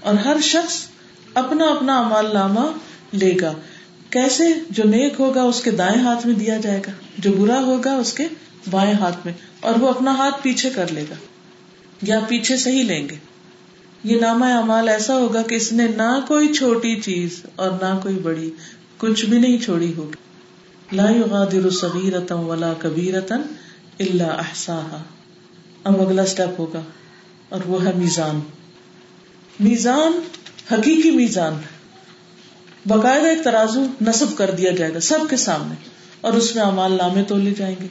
اور 0.00 0.14
ہر 0.14 0.36
شخص 0.42 0.86
اپنا 1.34 1.64
اپنا 1.64 1.98
امال 1.98 2.34
نامہ 2.34 2.60
لے 3.12 3.36
گا۔ 3.40 3.52
کیسے؟ 4.10 4.44
جو 4.70 4.82
نیک 4.84 5.14
ہوگا 5.18 5.42
اس 5.42 5.62
کے 5.62 5.70
دائیں 5.70 6.02
ہاتھ 6.02 6.26
میں 6.26 6.34
دیا 6.34 6.56
جائے 6.56 6.80
گا، 6.86 6.90
جو 7.18 7.32
برا 7.32 7.60
ہوگا 7.60 7.94
اس 7.94 8.12
کے 8.12 8.24
بائیں 8.70 8.94
ہاتھ 8.94 9.18
میں، 9.24 9.32
اور 9.60 9.74
وہ 9.80 9.88
اپنا 9.88 10.16
ہاتھ 10.18 10.42
پیچھے 10.42 10.70
کر 10.70 10.88
لے 10.88 11.04
گا۔ 11.10 11.14
یا 12.02 12.20
پیچھے 12.28 12.56
سے 12.56 12.70
ہی 12.70 12.82
لیں 12.82 13.08
گے۔ 13.08 13.14
یہ 14.04 14.20
نامہ 14.20 14.44
امال 14.44 14.88
ایسا 14.88 15.16
ہوگا 15.16 15.42
کہ 15.42 15.54
اس 15.54 15.72
نے 15.72 15.88
نہ 15.96 16.20
کوئی 16.28 16.54
چھوٹی 16.54 17.00
چیز 17.00 17.42
اور 17.56 17.70
نہ 17.70 17.98
کوئی 18.02 18.14
بڑی 18.14 18.50
کچھ 18.98 19.24
بھی 19.24 19.38
نہیں 19.38 19.58
چھوڑی 19.58 19.92
ہوگی۔ 19.96 20.96
لا 20.96 21.10
يغادر 21.10 21.70
صغيرة 21.70 22.42
ولا 22.42 22.72
كبيرة 22.82 23.36
الا 24.00 24.26
احصاها 24.26 25.02
اب 25.84 26.00
اگلا 26.00 26.26
سٹیپ 26.26 26.60
ہوگا، 26.60 26.82
اور 27.48 27.60
وہ 27.66 27.84
ہے 27.84 27.92
میزان۔ 27.96 28.40
میزان، 29.60 30.12
حقیقی 30.72 31.10
میزان۔ 31.10 31.54
باقاعدہ 32.86 33.26
ایک 33.26 33.44
ترازو 33.44 33.86
نصب 34.00 34.36
کر 34.36 34.50
دیا 34.50 34.70
جائے 34.70 34.94
گا 34.94 35.00
سب 35.00 35.18
کے 35.30 35.36
سامنے، 35.36 35.74
اور 36.20 36.32
اس 36.32 36.54
میں 36.56 36.62
امال 36.62 36.92
نامے 36.92 37.22
تولے 37.22 37.54
جائیں 37.54 37.76
گے، 37.82 37.86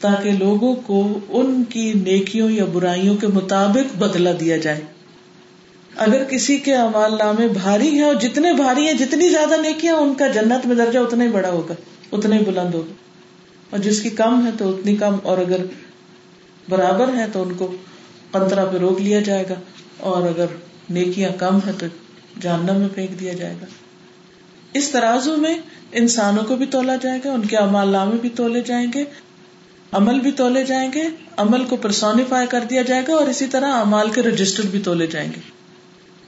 تاکہ 0.00 0.32
لوگوں 0.32 0.74
کو 0.74 1.18
ان 1.28 1.64
کی 1.64 1.92
نیکیوں 1.92 2.50
یا 2.50 2.64
برائیوں 2.64 3.16
کے 3.16 3.26
مطابق 3.26 3.96
بدلا 3.96 4.30
دیا 4.40 4.56
جائے۔ 4.56 4.80
اگر 5.98 6.24
کسی 6.24 6.56
کے 6.56 6.74
امال 6.74 7.16
نامے 7.18 7.48
بھاری 7.48 7.88
ہیں 7.88 8.02
اور 8.02 8.14
جتنے 8.14 8.52
بھاری 8.52 8.86
ہیں، 8.86 8.94
جتنی 8.94 9.28
زیادہ 9.28 9.60
نیکیاں، 9.62 9.94
ان 9.94 10.14
کا 10.14 10.26
جنت 10.26 10.66
میں 10.66 10.76
درجہ 10.76 10.98
اتنا 10.98 11.24
ہی 11.24 11.28
بڑا 11.28 11.50
ہوگا، 11.50 11.74
اتنا 12.12 12.36
ہی 12.36 12.44
بلند 12.44 12.74
ہوگا۔ 12.74 12.92
اور 13.70 13.78
جس 13.78 14.02
کی 14.02 14.10
کم 14.10 14.46
ہے 14.46 14.50
تو 14.58 14.68
اتنی 14.70 14.96
کم، 14.96 15.16
اور 15.22 15.38
اگر 15.38 15.64
برابر 16.68 17.14
ہے 17.16 17.26
تو 17.32 17.42
ان 17.42 17.54
کو 17.54 17.76
قنطرہ 18.30 18.66
پہ 18.72 18.76
روک 18.76 19.00
لیا 19.00 19.20
جائے 19.20 19.44
گا، 19.48 19.54
اور 20.00 20.22
اگر 20.22 20.46
نیکیاں 20.90 21.30
کم 21.38 21.58
ہے 21.66 21.72
تو 21.78 21.86
جاننا 22.40 22.72
میں 22.72 22.88
پھینک 22.94 23.20
دیا 23.20 23.32
جائے 23.32 23.54
گا۔ 23.60 23.66
اس 24.72 24.88
ترازو 24.88 25.36
میں 25.36 25.54
انسانوں 25.92 26.44
کو 26.44 26.56
بھی 26.56 26.66
تولا 26.66 26.96
جائے 26.96 27.18
گا، 27.24 27.32
ان 27.32 27.46
کے 27.46 27.56
امال 27.56 27.88
نامے 27.88 28.16
بھی 28.20 28.28
تولے 28.28 28.60
جائیں 28.60 28.86
گے، 28.94 29.04
عمل 29.92 30.20
بھی 30.20 30.30
تولے 30.32 30.64
جائیں 30.64 30.90
گے، 30.94 31.08
عمل 31.36 31.64
کو 31.64 31.76
پرسونیفائی 31.76 32.46
کر 32.46 32.64
دیا 32.70 32.82
جائے 32.82 33.02
گا، 33.08 33.14
اور 33.14 33.26
اسی 33.26 33.46
طرح 33.46 33.72
امال 33.74 34.10
کے 34.10 34.22
رجسٹر 34.22 34.66
بھی 34.66 34.80
تولے 34.82 35.06
جائیں 35.06 35.30
گے۔ 35.36 35.57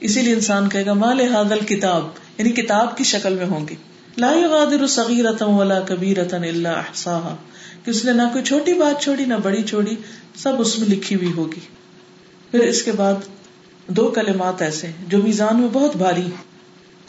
اسی 0.01 0.21
لیے 0.21 0.33
انسان 0.33 0.69
کہے 0.69 0.85
گا 0.85 0.93
مال 0.93 1.21
حاضل 1.21 1.59
کتاب 1.59 2.07
یعنی 2.37 2.49
کتاب 2.49 2.97
کی 2.97 3.03
شکل 3.03 3.33
میں 3.33 3.45
ہوں 3.45 3.67
گی۔ 3.67 3.75
لا 4.17 4.33
يغادر 4.37 4.87
صغيرة 4.87 5.57
ولا 5.57 5.79
كبيرة 5.79 6.43
الا 6.43 6.71
احصاها۔ 6.71 7.35
کہ 7.85 7.89
اس 7.89 8.05
نے 8.05 8.11
نہ 8.11 8.21
کوئی 8.33 8.43
چھوٹی 8.43 8.73
بات 8.73 9.01
چھوڑی، 9.01 9.25
نہ 9.25 9.33
بڑی 9.43 9.63
چھوڑی، 9.63 9.95
سب 10.35 10.53
اس 10.57 10.79
میں 10.79 10.87
لکھی 10.87 11.15
ہوئی 11.15 11.31
ہوگی۔ 11.37 11.59
پھر 12.51 12.59
اس 12.59 12.83
کے 12.83 12.91
بعد 12.91 13.13
دو 13.87 14.07
کلمات 14.07 14.61
ایسے 14.61 14.91
جو 15.07 15.17
میزان 15.17 15.59
میں 15.59 15.69
بہت 15.73 15.95
بھاری 15.95 16.25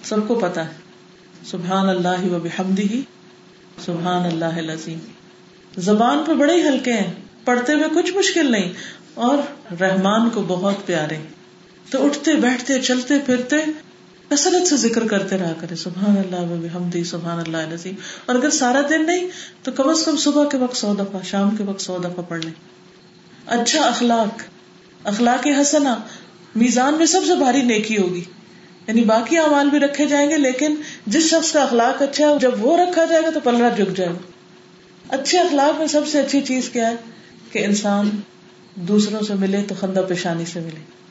سب 0.03 0.29
کو 0.29 0.35
پتا 0.35 0.65
ہے۔ 0.65 0.71
سبحان 1.47 1.89
اللہ 1.89 2.33
و 2.33 2.39
بحمدہ۔ 2.43 2.95
سبحان 3.85 4.25
اللہ 4.25 4.45
العظیم۔ 4.45 4.99
زبان 5.79 6.19
پہ 6.27 6.33
بڑے 6.33 6.69
ہلکے 6.69 6.93
ہیں، 6.93 7.13
پڑھتے 7.45 7.73
ہوئے 7.73 8.03
کچھ 8.03 8.17
مشکل 8.17 8.53
نہیں۔ 8.53 8.73
اور 9.15 9.39
رحمان 9.81 10.31
کو 10.31 10.43
بہت 10.43 10.75
پیارے 10.87 11.17
تو 11.93 12.07
اٹھتے 12.07 12.35
بیٹھتے 12.35 12.81
چلتے 12.81 13.15
پھرتے 13.27 13.57
کثرت 14.29 14.67
سے 14.67 14.77
ذکر 14.77 15.07
کرتے 15.07 15.39
رہا 15.39 15.53
کرے، 15.61 15.77
سبحان 15.77 16.17
اللہ 16.19 16.77
حمدی 16.77 17.05
سبحان 17.05 17.39
اللہ 17.39 17.75
عظیم 17.75 17.95
اور 18.27 18.37
اگر 18.37 18.51
سارا 18.51 18.81
دن 18.89 19.07
نہیں، 19.07 19.29
تو 19.63 19.73
کم 19.73 19.89
از 19.89 20.05
کم 20.05 20.17
صبح 20.17 20.49
کے 20.49 20.57
وقت 20.57 20.77
سو 20.77 20.95
دفعہ، 20.95 21.21
شام 21.25 21.57
کے 21.57 21.65
وقت 21.65 21.81
سو 21.81 21.99
دفعہ 21.99 22.23
پڑھ 22.29 22.45
لیں۔ 22.45 22.53
اچھا 23.47 23.83
اخلاق 23.83 24.43
اخلاق 25.05 25.47
حسنا 25.61 25.97
میزان 26.55 26.95
میں 26.95 27.07
سب 27.07 27.21
سے 27.27 27.35
بھاری 27.35 27.63
نیکی 27.63 27.99
ہوگی۔ 27.99 28.25
یعنی 28.87 29.05
باقی 29.05 29.39
اعمال 29.39 29.71
بھی 29.71 29.79
رکھے 29.79 30.07
جائیں 30.07 30.31
گے، 30.31 30.39
لیکن 30.39 30.77
جس 31.07 31.27
شخص 31.27 31.53
کا 31.53 31.63
اخلاق 31.63 32.03
اچھا 32.03 32.29
ہے، 32.29 32.39
جب 32.41 32.65
وہ 32.65 32.77
رکھا 32.77 33.05
جائے 33.05 33.23
گا 33.23 33.31
تو 33.31 33.41
پلرا 33.41 33.69
جھک 33.69 33.97
جائے 33.97 34.11
گا۔ 34.11 34.19
اچھے 35.09 35.39
اخلاق 35.39 35.79
میں 35.79 35.87
سب 35.87 36.07
سے 36.07 36.21
اچھی 36.21 36.41
چیز 36.41 36.69
کیا 36.69 36.91
ہے؟ 36.91 36.97
کہ 37.53 37.65
انسان 37.65 38.11
دوسروں 38.75 39.21
سے 39.21 39.35
ملے 39.35 39.63
تو 39.69 39.75
خندہ 39.81 40.01
پیشانی 40.09 40.45
سے 40.45 40.61
ملے۔ 40.61 41.02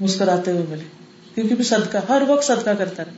مسکراتے 0.00 0.50
ہوئے 0.50 0.64
ملے۔ 0.68 0.84
کیونکہ 1.34 1.54
بھی 1.54 1.64
صدقہ، 1.64 1.98
ہر 2.08 2.22
وقت 2.28 2.44
صدقہ 2.44 2.70
کرتا 2.70 3.04
رہے۔ 3.04 3.12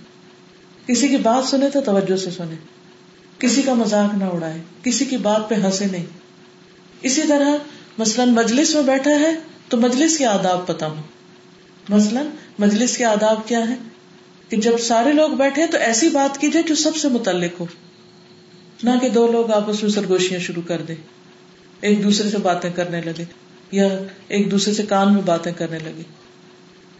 کسی 0.86 1.08
کی 1.08 1.16
بات 1.16 1.48
سنے 1.48 1.70
تو 1.70 1.80
توجہ 1.80 2.16
سے 2.16 2.30
سنے۔ 2.30 2.54
کسی 3.38 3.62
کا 3.62 3.74
مذاق 3.74 4.18
نہ 4.18 4.24
اڑائے، 4.24 4.62
کسی 4.82 5.04
کی 5.04 5.16
بات 5.16 5.48
پہ 5.48 5.54
ہنسے 5.54 5.86
نہیں۔ 5.92 6.06
اسی 7.02 7.22
طرح 7.28 7.56
مثلاً 7.98 8.28
مجلس 8.28 8.74
میں 8.74 8.82
بیٹھا 8.82 9.10
ہے 9.10 9.34
تو 9.68 9.76
مجلس 9.76 10.18
کے 10.18 10.26
آداب 10.26 10.66
پتا 10.66 10.86
ہوں۔ 10.86 11.02
مثلاً 11.88 12.26
مجلس 12.58 12.96
کے 12.96 13.04
آداب 13.04 13.48
کیا 13.48 13.68
ہے 13.68 13.74
کہ 14.48 14.56
جب 14.56 14.78
سارے 14.78 15.12
لوگ 15.12 15.30
بیٹھے 15.30 15.66
تو 15.66 15.78
ایسی 15.78 16.08
بات 16.08 16.38
کی 16.38 16.50
جائے 16.50 16.68
جو 16.68 16.74
سب 16.74 16.96
سے 16.96 17.08
متعلق 17.08 17.60
ہو۔ 17.60 17.66
نہ 18.82 18.90
کہ 19.00 19.08
دو 19.08 19.32
لوگ 19.32 19.52
آپس 19.52 19.82
میں 19.82 19.90
سرگوشیاں 19.90 20.40
شروع 20.40 20.62
کر 20.66 20.82
دیں۔ 20.82 20.94
ایک 21.80 22.04
دوسرے 22.04 22.30
سے 22.30 22.38
باتیں 22.38 22.70
کرنے 22.70 23.00
لگے 23.00 23.24
یا 23.70 23.88
ایک 24.28 24.50
دوسرے 24.50 24.74
سے 24.74 24.82
کان 24.82 25.14
میں 25.14 25.22
باتیں 25.22 25.52
کرنے 25.52 25.78
لگے۔ 25.78 26.02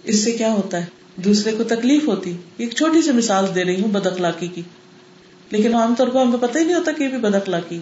اس 0.09 0.25
سے 0.25 0.33
کیا 0.33 0.53
ہوتا 0.53 0.81
ہے؟ 0.81 0.87
دوسرے 1.16 1.53
کو 1.53 1.64
تکلیف 1.64 2.09
ہوتی۔ 2.09 2.37
ایک 2.57 2.75
چھوٹی 2.75 3.03
سی 3.03 3.12
مثال 3.12 3.44
دے 3.55 3.64
رہی 3.64 3.81
ہوں 3.81 3.88
بد 3.88 4.07
اخلاقی 4.07 4.47
کی۔ 4.47 4.62
لیکن 5.51 5.75
عام 5.75 5.94
طور 5.94 6.09
پر 6.09 6.21
ہمیں 6.21 6.38
پتہ 6.40 6.59
ہی 6.59 6.64
نہیں 6.64 6.77
ہوتا 6.77 6.92
کہ 6.92 7.03
یہ 7.03 7.09
بھی 7.09 7.18
بد 7.18 7.35
اخلاقی۔ 7.35 7.79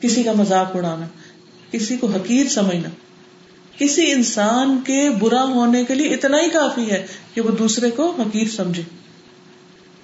کسی 0.00 0.22
کا 0.22 0.32
مذاق 0.32 0.76
اڑانا، 0.76 1.06
کسی 1.70 1.96
کو 1.96 2.06
حقیر 2.06 2.48
سمجھنا۔ 2.48 2.88
کسی 3.78 4.12
انسان 4.12 4.80
کے 4.86 5.10
برا 5.20 5.42
ہونے 5.42 5.84
کے 5.84 5.94
لیے 5.94 6.08
اتنا 6.08 6.40
ہی 6.40 6.50
کافی 6.50 6.90
ہے 6.90 7.06
کہ 7.34 7.40
وہ 7.40 7.50
دوسرے 7.50 7.90
کو 7.90 8.10
حقیر 8.10 8.46
سمجھے۔ 8.48 8.82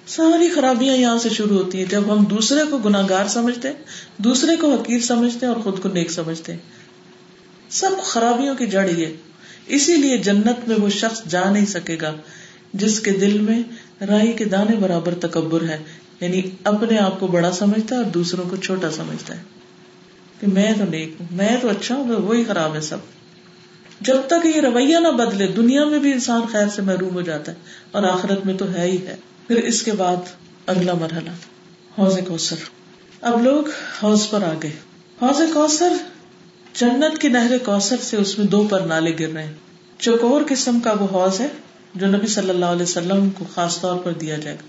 ساری 0.07 0.49
خرابیاں 0.49 0.97
یہاں 0.97 1.17
سے 1.17 1.29
شروع 1.29 1.57
ہوتی 1.57 1.77
ہیں۔ 1.77 1.85
جب 1.85 2.13
ہم 2.13 2.23
دوسرے 2.23 2.61
کو 2.69 2.77
گناگار 2.77 3.27
سمجھتے، 3.27 3.69
دوسرے 4.17 4.55
کو 4.55 4.75
حقیر 4.75 4.99
سمجھتے 4.99 5.45
اور 5.45 5.55
خود 5.55 5.81
کو 5.81 5.89
نیک 5.89 6.11
سمجھتے۔ 6.11 6.55
سب 7.69 7.89
خرابیوں 8.03 8.55
کی 8.55 8.67
جڑ 8.67 8.89
یہ۔ 8.89 9.05
اسی 9.69 9.95
لیے 9.95 10.17
جنت 10.17 10.67
میں 10.67 10.75
وہ 10.75 10.89
شخص 10.89 11.23
جا 11.23 11.49
نہیں 11.49 11.65
سکے 11.65 11.97
گا 12.01 12.13
جس 12.73 12.99
کے 12.99 13.11
دل 13.11 13.41
میں 13.41 13.63
رائی 14.07 14.31
کے 14.31 14.45
دانے 14.45 14.75
برابر 14.75 15.13
تکبر 15.13 15.63
ہے 15.63 15.77
یعنی 16.19 16.41
اپنے 16.63 16.97
آپ 16.97 17.19
کو 17.19 17.27
بڑا 17.27 17.51
سمجھتا 17.51 17.95
ہے 17.95 18.01
اور 18.01 18.11
دوسروں 18.11 18.49
کو 18.49 18.55
چھوٹا 18.55 18.91
سمجھتا 18.91 19.37
ہے۔ 19.37 19.43
کہ 20.39 20.47
میں 20.47 20.73
تو 20.77 20.83
نیک 20.83 21.13
ہوں، 21.19 21.27
میں 21.31 21.57
تو 21.61 21.69
اچھا 21.69 21.95
ہوں 21.95 22.07
وہی 22.07 22.43
خراب 22.43 22.75
ہے 22.75 22.81
سب۔ 22.81 22.97
جب 24.01 24.15
تک 24.27 24.45
یہ 24.55 24.61
رویہ 24.61 24.97
نہ 24.97 25.07
بدلے، 25.07 25.47
دنیا 25.47 25.85
میں 25.85 25.99
بھی 25.99 26.13
انسان 26.13 26.41
خیر 26.51 26.67
سے 26.75 26.81
محروم 26.81 27.13
ہو 27.13 27.21
جاتا 27.21 27.51
ہے 27.51 27.57
اور 27.91 28.03
آخرت 28.03 28.45
میں 28.45 28.53
تو 28.53 28.73
ہے 28.73 28.81
ہی 28.81 29.07
ہے۔ 29.07 29.15
پھر 29.47 29.55
اس 29.55 29.83
کے 29.83 29.91
بعد 29.91 30.15
اگلا 30.65 30.93
مرحلہ، 30.93 31.29
حوض 31.97 32.19
کوثر۔ 32.27 32.55
اب 33.21 33.43
لوگ 33.43 33.63
حوض 34.03 34.29
پر 34.29 34.43
آ 34.43 34.53
گئے 34.63 34.71
حوض 35.21 35.53
کوثر 35.53 35.93
جنت 36.73 37.21
کی 37.21 37.27
نہر 37.27 37.57
کوثر 37.65 37.95
سے 38.01 38.17
اس 38.17 38.39
میں 38.39 38.47
دو 38.47 38.67
پر 38.69 38.81
نالے 38.81 39.13
گر 39.19 39.33
رہے 39.33 39.43
ہیں۔ 39.43 39.53
چکور 39.99 40.41
قسم 40.49 40.79
کا 40.79 40.93
وہ 40.99 41.07
حوض 41.11 41.41
ہے 41.41 41.47
جو 41.95 42.07
نبی 42.07 42.27
صلی 42.27 42.49
اللہ 42.49 42.65
علیہ 42.65 42.83
وسلم 42.83 43.29
کو 43.29 43.45
خاص 43.53 43.81
طور 43.81 43.97
پر 43.97 44.11
دیا 44.11 44.37
جائے 44.37 44.57
گا۔ 44.63 44.67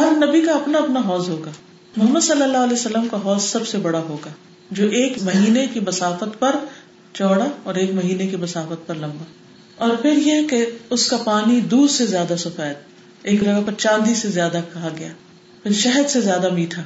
ہر 0.00 0.26
نبی 0.26 0.40
کا 0.40 0.52
اپنا 0.52 0.78
اپنا 0.78 1.00
حوض 1.00 1.28
ہوگا۔ 1.28 1.50
محمد 1.96 2.20
صلی 2.20 2.42
اللہ 2.42 2.58
علیہ 2.58 2.72
وسلم 2.72 3.08
کا 3.10 3.16
حوض 3.16 3.42
سب 3.42 3.66
سے 3.66 3.78
بڑا 3.78 3.98
ہوگا، 3.98 4.30
جو 4.70 4.88
ایک 4.88 5.22
مہینے 5.22 5.66
کی 5.66 5.80
مسافت 5.80 6.38
پر 6.38 6.56
چوڑا 7.12 7.46
اور 7.62 7.74
ایک 7.74 7.90
مہینے 7.90 8.26
کی 8.26 8.36
مسافت 8.36 8.86
پر 8.86 8.94
لمبا۔ 8.94 9.24
اور 9.76 9.90
پھر 10.02 10.12
یہ 10.12 10.48
کہ 10.48 10.66
اس 10.90 11.08
کا 11.08 11.16
پانی 11.16 11.60
دودھ 11.60 11.92
سے 11.92 12.06
زیادہ 12.06 12.34
سفید، 12.38 12.76
ایک 13.22 13.44
جگہ 13.44 13.60
پر 13.66 13.72
چاندی 13.78 14.14
سے 14.14 14.28
زیادہ 14.28 14.60
کہا 14.72 14.88
گیا، 14.98 15.08
پھر 15.62 15.72
شہد 15.72 16.10
سے 16.10 16.20
زیادہ 16.20 16.52
میٹھا، 16.52 16.82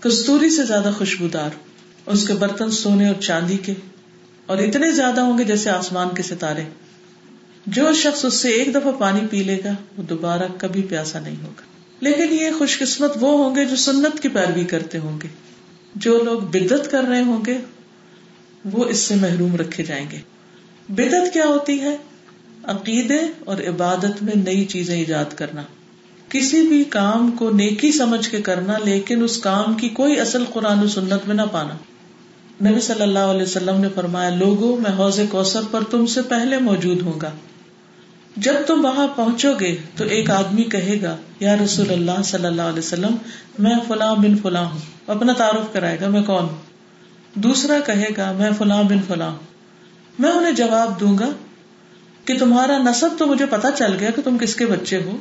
کستوری 0.00 0.50
سے 0.50 0.64
زیادہ 0.64 0.90
خوشبودار۔ 0.98 1.50
اس 2.08 2.26
کے 2.26 2.34
برتن 2.34 2.70
سونے 2.70 3.08
اور 3.08 3.22
چاندی 3.22 3.56
کے 3.56 3.74
اور 4.46 4.58
اتنے 4.58 4.92
زیادہ 4.92 5.20
ہوں 5.20 5.38
گے 5.38 5.44
جیسے 5.44 5.70
آسمان 5.70 6.08
کے 6.16 6.22
ستارے۔ 6.22 6.62
جو 7.66 7.92
شخص 7.92 8.24
اس 8.24 8.34
سے 8.34 8.48
ایک 8.48 8.74
دفعہ 8.74 8.92
پانی 8.92 9.20
پی 9.30 9.42
لے 9.42 9.60
گا، 9.64 9.70
وہ 9.98 10.02
دوبارہ 10.02 10.42
کبھی 10.58 10.82
پیاسا 10.82 11.20
نہیں 11.20 11.36
ہوگا۔ 11.42 11.62
لیکن 12.00 12.34
یہ 12.34 12.50
خوش 12.58 12.78
قسمت 12.78 13.12
وہ 13.20 13.44
ہوں 13.44 13.56
گے 13.56 13.64
جو 13.64 13.76
سنت 13.76 14.20
کی 14.20 14.28
پیروی 14.28 14.64
کرتے 14.64 14.98
ہوں 14.98 15.20
گے۔ 15.22 15.28
جو 15.94 16.22
لوگ 16.22 16.40
بدت 16.40 16.90
کر 16.90 17.02
رہے 17.02 17.22
ہوں 17.22 17.44
گے، 17.44 17.58
وہ 18.64 18.84
اس 18.84 18.98
سے 18.98 19.14
محروم 19.14 19.56
رکھے 19.56 19.84
جائیں 19.84 20.06
گے۔ 20.12 20.18
بدت 20.88 21.32
کیا 21.32 21.44
ہوتی 21.44 21.80
ہے؟ 21.80 21.96
عقیدے 22.64 23.18
اور 23.44 23.56
عبادت 23.68 24.22
میں 24.22 24.32
نئی 24.36 24.64
چیزیں 24.64 24.98
ایجاد 24.98 25.34
کرنا۔ 25.34 25.62
کسی 26.28 26.62
بھی 26.62 26.84
کام 26.84 27.30
کو 27.30 27.50
نیکی 27.50 27.92
سمجھ 27.92 28.28
کے 28.28 28.42
کرنا، 28.42 28.78
لیکن 28.84 29.22
اس 29.22 29.38
کام 29.38 29.74
کی 29.74 29.88
کوئی 29.88 30.20
اصل 30.20 30.44
قرآن 30.44 30.78
و 30.78 30.88
سنت 30.88 31.26
میں 31.26 31.34
نہ 31.34 31.42
پانا۔ 31.52 31.76
نبی 32.64 32.80
صلی 32.80 33.02
اللہ 33.02 33.18
علیہ 33.18 33.42
وسلم 33.42 33.80
نے 33.80 33.88
فرمایا، 33.94 34.30
لوگوں، 34.30 34.76
میں 34.76 34.90
حوض 34.90 35.20
کوثر 35.30 35.60
پر 35.70 35.84
تم 35.90 36.06
سے 36.06 36.22
پہلے 36.22 36.58
موجود 36.58 37.02
ہوں 37.02 37.20
گا۔ 37.22 37.30
جب 38.36 38.52
تم 38.66 38.84
وہاں 38.84 39.08
پہنچو 39.16 39.52
گے 39.60 39.76
تو 39.96 40.04
ایک 40.04 40.30
آدمی 40.30 40.62
کہے 40.62 41.02
گا، 41.02 41.16
یا 41.40 41.56
رسول 41.56 41.90
اللہ 41.90 42.22
صلی 42.24 42.46
اللہ 42.46 42.62
علیہ 42.62 42.78
وسلم، 42.78 43.16
میں 43.58 43.74
فلاں 43.88 44.14
بن 44.14 44.38
فلاں 44.38 44.64
ہوں، 44.64 44.78
اپنا 45.06 45.32
تعارف 45.32 45.72
کرائے 45.72 45.98
گا، 46.00 46.08
میں 46.08 46.22
کون 46.22 46.42
ہوں؟ 46.42 46.56
دوسرا 47.34 47.78
کہے 47.86 48.08
گا، 48.16 48.32
میں 48.32 48.50
فلاں 48.58 48.82
بن 48.82 48.98
فلاں 49.06 49.30
ہوں۔ 49.30 49.38
میں 50.18 50.30
انہیں 50.30 50.52
جواب 50.52 51.00
دوں 51.00 51.18
گا 51.18 51.30
کہ 52.24 52.38
تمہارا 52.38 52.78
نصب 52.78 53.08
تو 53.18 53.26
مجھے 53.26 53.46
پتا 53.46 53.70
چل 53.70 53.96
گیا 54.00 54.10
کہ 54.10 54.22
تم 54.22 54.38
کس 54.38 54.56
کے 54.56 54.66
بچے 54.66 54.96
ہو، 54.96 55.16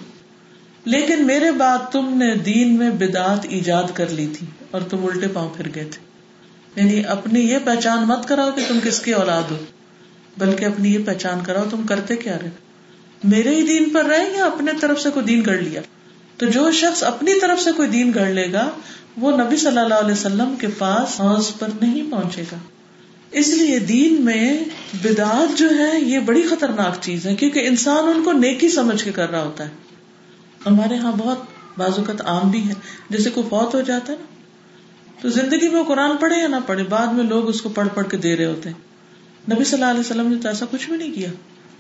لیکن 0.86 1.28
میرے 1.28 1.52
بعد 1.52 1.92
تم 1.92 2.14
نے 2.18 2.36
دین 2.36 2.76
میں 2.76 2.90
بدعت 2.90 3.46
ایجاد 3.50 3.84
کر 3.94 4.10
لی 4.10 4.28
تھی 4.38 4.48
اور 4.72 4.82
تم 4.82 5.06
الٹے 5.06 5.28
پاؤں 5.28 5.50
پھر 5.58 5.68
گئے 5.76 5.84
تھے۔ 5.84 6.17
یعنی 6.78 7.06
اپنی 7.06 7.40
یہ 7.40 7.58
پہچان 7.64 8.08
مت 8.08 8.28
کراؤ 8.28 8.50
کہ 8.52 8.62
تم 8.68 8.80
کس 8.84 9.00
کی 9.00 9.12
اولاد 9.12 9.52
ہو، 9.52 9.58
بلکہ 10.38 10.66
اپنی 10.66 10.94
یہ 10.94 11.00
پہچان 11.06 11.40
کراؤ 11.44 11.64
تم 11.70 11.84
کرتے 11.84 12.16
کیا 12.16 12.38
رہے 12.42 12.50
میرے 13.24 13.56
ہی 13.56 13.64
دین 13.64 13.90
پر 13.90 14.06
رہے 14.06 14.32
یا 14.38 14.46
اپنے 14.46 14.72
طرف 14.82 15.02
سے 15.02 15.10
کوئی 15.10 15.26
دین 15.26 15.44
گڑ 15.46 15.58
لیا؟ 15.58 15.82
تو 16.38 16.46
جو 16.46 16.72
شخص 16.72 17.04
اپنی 17.04 17.40
طرف 17.40 17.62
سے 17.62 17.72
کوئی 17.72 17.88
دین 17.88 18.12
گڑ 18.16 18.30
لے 18.30 18.54
گا، 18.54 18.70
وہ 19.18 19.32
نبی 19.32 19.58
صلی 19.58 19.78
اللہ 19.78 19.94
علیہ 19.94 20.12
وسلم 20.12 20.56
کے 20.60 20.68
پاس 20.78 21.22
حوض 21.22 21.52
پر 21.60 21.68
نہیں 21.82 22.12
پہنچے 22.12 22.44
گا۔ 22.52 22.58
اس 23.32 23.48
لیے 23.48 23.80
دین 23.80 24.26
میں 24.26 24.60
بدعت 25.04 25.58
جو 25.58 25.70
ہے، 25.70 26.00
یہ 26.02 26.20
بڑی 26.20 26.42
خطرناک 26.42 27.02
چیز 27.02 27.26
ہے، 27.26 27.36
کیونکہ 27.36 27.68
انسان 27.68 28.04
ان 28.16 28.24
کو 28.24 28.32
نیکی 28.32 28.70
سمجھ 28.70 29.04
کے 29.04 29.12
کر 29.12 29.30
رہا 29.30 29.44
ہوتا 29.44 29.64
ہے۔ 29.66 29.70
ہمارے 30.66 30.96
یہاں 30.96 31.12
بہت 31.12 31.40
بازوقت 31.78 32.22
عام 32.22 32.52
بھی 32.52 32.70
ہے 32.70 32.74
جیسے 33.10 33.30
کوئی 33.30 33.48
فوت 33.50 33.76
ہو 33.76 33.82
جاتا 33.82 34.14
ہے 34.14 34.18
نا 34.18 34.37
تو 35.22 35.30
زندگی 35.30 35.68
میں 35.70 35.84
قرآن 35.84 36.18
پڑھے 36.18 36.42
یا 36.42 36.48
نہ 36.48 36.56
پڑھے؟ 36.66 36.84
بعد 36.84 37.08
میں 37.08 37.24
لوگ 37.24 37.50
اس 37.50 37.62
کو 37.62 37.70
پڑھ 37.70 37.88
پڑھ 37.94 38.10
کے 38.10 38.18
دے 38.18 38.38
رہے 38.38 38.46
ہوتے 38.46 38.70
ہیں۔ 38.70 38.78
نبی 39.54 39.64
صلی 39.64 39.74
اللہ 39.74 39.92
علیہ 39.92 40.00
وسلم 40.00 40.28
نے 40.28 40.42
تو 40.42 40.48
ایسا 40.48 40.66
کچھ 40.72 40.90
بھی 40.90 40.98
نہیں 40.98 41.14
کیا۔ 41.14 41.30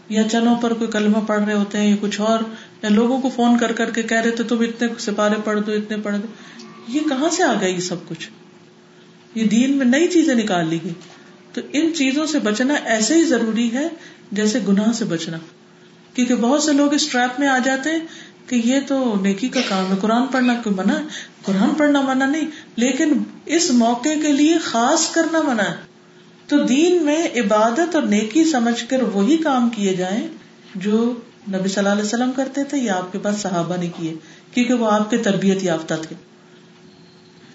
یا 0.09 0.29
چنوں 0.29 0.55
پر 0.55 0.73
کوئی 0.73 0.91
کلمہ 0.91 1.17
پڑھ 1.27 1.43
رہے 1.43 1.53
ہوتے 1.53 1.77
ہیں 1.77 1.89
یا 1.89 1.95
کچھ 2.01 2.21
اور، 2.21 2.39
یا 2.83 2.89
لوگوں 2.89 3.21
کو 3.21 3.29
فون 3.29 3.57
کر 3.57 3.71
کر 3.71 3.91
کے 3.91 4.03
کہہ 4.03 4.21
رہے 4.21 4.31
تھے، 4.31 4.43
تم 4.43 4.59
اتنے 4.59 4.87
سپارے 4.99 5.35
پڑھ 5.43 5.59
دو، 5.61 5.71
اتنے 5.71 5.97
پڑھ 5.97 6.15
دو۔ 6.15 6.27
یہ 6.87 6.99
کہاں 6.99 7.29
سے 7.29 7.43
آ 7.43 7.53
گیا 7.61 7.69
یہ 7.69 7.79
سب 7.79 7.95
کچھ؟ 8.07 8.29
یہ 9.35 9.45
دین 9.45 9.77
میں 9.77 9.85
نئی 9.85 10.07
چیزیں 10.07 10.35
نکال 10.35 10.67
لی 10.67 10.79
گئی۔ 10.83 10.93
تو 11.53 11.61
ان 11.73 11.93
چیزوں 11.93 12.25
سے 12.25 12.39
بچنا 12.39 12.73
ایسے 12.73 13.13
ہی 13.13 13.23
ضروری 13.23 13.73
ہے 13.73 13.87
جیسے 14.31 14.59
گناہ 14.67 14.91
سے 14.91 15.05
بچنا۔ 15.05 15.37
کیونکہ 16.13 16.35
بہت 16.35 16.63
سے 16.63 16.73
لوگ 16.73 16.93
اس 16.93 17.09
ٹریپ 17.09 17.39
میں 17.39 17.47
آ 17.47 17.57
جاتے 17.57 17.89
ہیں 17.89 17.99
کہ 18.47 18.61
یہ 18.63 18.79
تو 18.87 19.15
نیکی 19.21 19.47
کا 19.47 19.59
کام 19.69 19.91
ہے، 19.91 19.97
قرآن 20.01 20.27
پڑھنا 20.27 20.53
کوئی 20.63 20.75
منع 20.75 20.93
ہے؟ 20.93 21.03
قرآن 21.43 21.69
پڑھنا 21.69 22.01
منع 22.01 22.25
نہیں، 22.25 22.47
لیکن 22.75 23.23
اس 23.45 23.71
موقع 23.71 24.09
کے 24.21 24.31
لیے 24.31 24.57
خاص 24.57 25.11
کرنا 25.11 25.41
منع 25.41 25.63
ہے۔ 25.63 25.75
تو 26.47 26.57
دین 26.57 27.05
میں 27.05 27.27
عبادت 27.35 27.95
اور 27.95 28.03
نیکی 28.03 28.43
سمجھ 28.43 28.85
کر 28.89 29.01
وہی 29.13 29.37
کام 29.37 29.69
کیے 29.69 29.93
جائیں 29.93 30.27
جو 30.75 31.13
نبی 31.49 31.69
صلی 31.69 31.77
اللہ 31.77 31.89
علیہ 31.89 32.03
وسلم 32.03 32.31
کرتے 32.35 32.63
تھے 32.63 32.77
یا 32.77 32.95
آپ 32.95 33.11
کے 33.11 33.19
پاس 33.19 33.37
صحابہ 33.37 33.75
نے 33.77 33.89
کیے، 33.97 34.15
کیونکہ 34.53 34.73
وہ 34.73 34.91
آپ 34.91 35.09
کے 35.09 35.17
تربیت 35.17 35.63
یافتہ 35.63 35.93
تھے۔ 35.93 36.15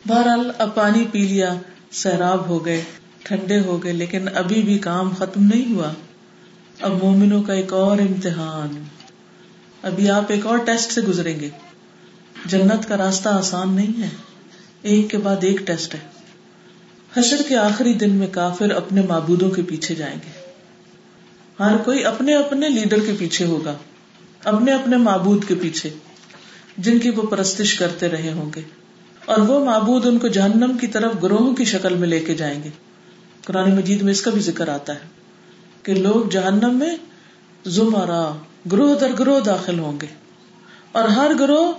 بہرحال 0.09 0.51
اب 0.59 0.75
پانی 0.75 1.05
پی 1.13 1.19
لیا، 1.19 1.55
سیراب 1.93 2.47
ہو 2.47 2.65
گئے، 2.65 2.83
ٹھنڈے 3.23 3.61
ہو 3.61 3.83
گئے، 3.85 3.93
لیکن 3.93 4.29
ابھی 4.35 4.63
بھی 4.63 4.79
کام 4.79 5.11
ختم 5.11 5.45
نہیں 5.45 5.75
ہوا۔ 5.75 5.93
اب 6.81 7.03
مومنوں 7.03 7.43
کا 7.43 7.53
ایک 7.53 7.73
اور 7.73 7.99
امتحان۔ 7.99 9.02
ابھی 9.83 10.11
آپ 10.11 10.25
ایک 10.29 10.47
اور 10.47 10.59
ٹیسٹ 10.59 10.93
سے 10.93 11.01
گزریں 11.01 11.41
گے۔ 11.41 11.49
جنت 12.47 12.89
کا 12.89 12.97
راستہ 12.97 13.29
آسان 13.29 13.73
نہیں 13.75 14.03
ہے۔ 14.03 14.09
ایک 14.83 15.11
کے 15.11 15.19
بعد 15.19 15.37
ایک 15.41 15.59
ٹیسٹ 15.59 15.95
ہے۔ 15.95 15.99
حشر 17.17 17.43
کے 17.49 17.57
آخری 17.57 17.95
دن 17.95 18.11
میں 18.11 18.27
کافر 18.33 18.71
اپنے 18.71 19.03
معبودوں 19.03 19.51
کے 19.51 19.63
پیچھے 19.63 19.95
جائیں 19.95 20.17
گے۔ 20.17 20.51
ہر 21.61 21.77
کوئی 21.77 22.05
اپنے 22.05 22.35
اپنے 22.35 22.69
لیڈر 22.69 23.01
کے 23.07 23.13
پیچھے 23.19 23.45
ہوگا۔ 23.45 23.75
اپنے 24.45 24.73
اپنے 24.73 24.97
معبود 24.97 25.45
کے 25.49 25.55
پیچھے۔ 25.55 25.91
جن 26.79 26.99
کی 26.99 27.11
وہ 27.11 27.23
پرستش 27.23 27.75
کرتے 27.75 28.09
رہے 28.09 28.33
ہوں 28.33 28.51
گے۔ 28.57 28.61
اور 29.25 29.39
وہ 29.39 29.65
معبود 29.65 30.07
ان 30.07 30.19
کو 30.19 30.29
جہنم 30.29 30.79
کی 30.81 30.87
طرف 30.87 31.13
گروہ 31.23 31.55
کی 31.55 31.65
شکل 31.65 31.95
میں 31.95 32.09
لے 32.09 32.19
کے 32.19 32.35
جائیں 32.35 32.63
گے۔ 32.63 32.69
قرآن 33.47 33.77
مجید 33.77 34.03
میں 34.03 34.13
اس 34.13 34.23
کا 34.23 34.31
بھی 34.31 34.41
ذکر 34.41 34.69
آتا 34.69 34.95
ہے 34.95 35.01
کہ 35.83 35.95
لوگ 35.95 36.29
جہنم 36.31 36.79
میں 36.79 36.97
زمرا 37.65 38.33
گروہ 38.73 38.99
در 38.99 39.11
گروہ 39.19 39.41
داخل 39.41 39.79
ہوں 39.79 40.01
گے 40.01 40.07
اور 40.93 41.09
ہر 41.09 41.31
گروہ 41.41 41.73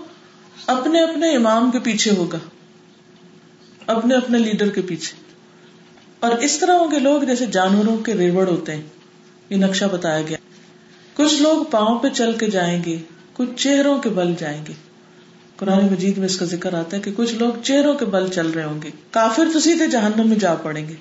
اپنے 0.68 1.02
اپنے 1.02 1.36
امام 1.36 1.72
کے 1.72 1.80
پیچھے 1.80 2.12
ہوگا، 2.12 2.38
اپنے 3.88 4.16
اپنے 4.16 4.38
لیڈر 4.38 4.70
کے 4.70 4.82
پیچھے۔ 4.82 5.24
اور 6.20 6.32
اس 6.32 6.58
طرح 6.58 6.72
ہوں 6.72 6.92
گے 6.92 7.00
لوگ 7.00 7.22
جیسے 7.22 7.46
جانوروں 7.46 7.98
کے 7.98 8.14
ریوڑ 8.14 8.48
ہوتے 8.48 8.76
ہیں، 8.76 8.82
یہ 9.50 9.58
نقشہ 9.58 9.86
بتایا 9.86 10.22
گیا۔ 10.22 10.38
کچھ 11.14 11.42
لوگ 11.42 11.64
پاؤں 11.64 12.00
پہ 12.00 12.08
چل 12.10 12.34
کے 12.34 12.48
جائیں 12.48 12.84
گے، 12.84 12.98
کچھ 13.34 13.50
چہروں 13.58 13.98
کے 13.98 14.10
بل 14.10 14.34
جائیں 14.40 14.66
گے۔ 14.68 14.74
قرآن 15.56 15.86
مجید 15.92 16.18
میں 16.18 16.26
اس 16.26 16.40
کا 16.40 16.46
ذکر 16.46 16.74
آتا 16.74 16.98
ہے 16.98 17.02
کہ 17.02 17.12
کچھ 17.16 17.34
لوگ 17.34 17.54
چہروں 17.64 17.94
کے 17.94 18.06
بل 18.06 18.28
چل 18.28 18.48
رہے 18.48 18.64
ہوں 18.64 18.82
گے۔ 18.82 18.90
کافر 19.12 19.44
تو 19.54 19.60
سیدھے 19.60 19.88
جہنم 19.88 20.30
میں 20.30 20.38
جا 20.38 20.56
پڑیں 20.56 20.88
گے، 20.88 20.94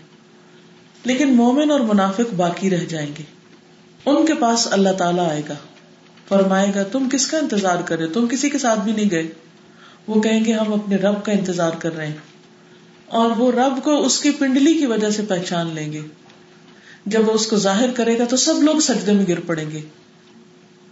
لیکن 1.05 1.37
مومن 1.37 1.71
اور 1.71 1.81
منافق 1.81 2.35
باقی 2.37 2.71
رہ 2.71 2.85
جائیں 2.85 3.11
گے۔ 3.19 3.23
ان 4.07 4.27
کے 4.27 4.35
پاس 4.35 4.69
اللہ 4.73 4.93
تعالیٰ 4.99 5.31
آئے 5.31 5.43
گا۔ 5.49 5.55
فرمائے 6.33 6.73
گا، 6.75 6.83
تم 6.83 7.09
کس 7.13 7.27
کا 7.27 7.39
انتظار 7.39 7.83
کر 7.85 7.99
رہے 7.99 8.07
تم 8.07 8.27
کسی 8.27 8.51
کے 8.51 8.59
ساتھ 8.59 8.81
بھی 8.81 8.93
نہیں 8.93 9.11
گئے۔ 9.11 9.29
وہ 10.07 10.21
کہیں 10.21 10.45
گے، 10.45 10.53
ہم 10.53 10.73
اپنے 10.73 10.97
رب 10.97 11.25
کا 11.25 11.33
انتظار 11.33 11.71
کر 11.79 11.97
رہے 11.97 12.07
ہیں۔ 12.07 12.17
اور 13.07 13.31
وہ 13.31 13.53
رب 13.53 13.85
کو 13.85 14.07
اس 14.07 14.21
کی 14.21 14.31
پنڈلی 14.31 14.75
کی 14.75 14.87
وجہ 14.87 15.11
سے 15.11 15.23
پہچان 15.29 15.75
لیں 15.75 15.93
گے۔ 15.93 16.01
جب 17.07 17.29
وہ 17.29 17.33
اس 17.33 17.47
کو 17.47 17.57
ظاہر 17.57 17.91
کرے 17.91 18.19
گا 18.19 18.25
تو 18.25 18.37
سب 18.37 18.63
لوگ 18.63 18.81
سجدے 18.81 19.13
میں 19.13 19.25
گر 19.29 19.41
پڑیں 19.41 19.71
گے۔ 19.71 19.81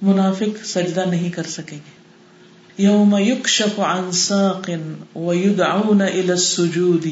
منافق 0.03 0.66
سجدہ 0.66 1.05
نہیں 1.11 1.30
کر 1.30 1.43
سکیں 1.43 1.78
گے۔ 1.78 2.01
یوم 2.82 3.16
یکشف 3.18 3.80
عن 3.80 4.12
ساق 4.12 4.70
ویدعون 5.16 6.03
الى 6.03 6.30
السجود 6.30 7.07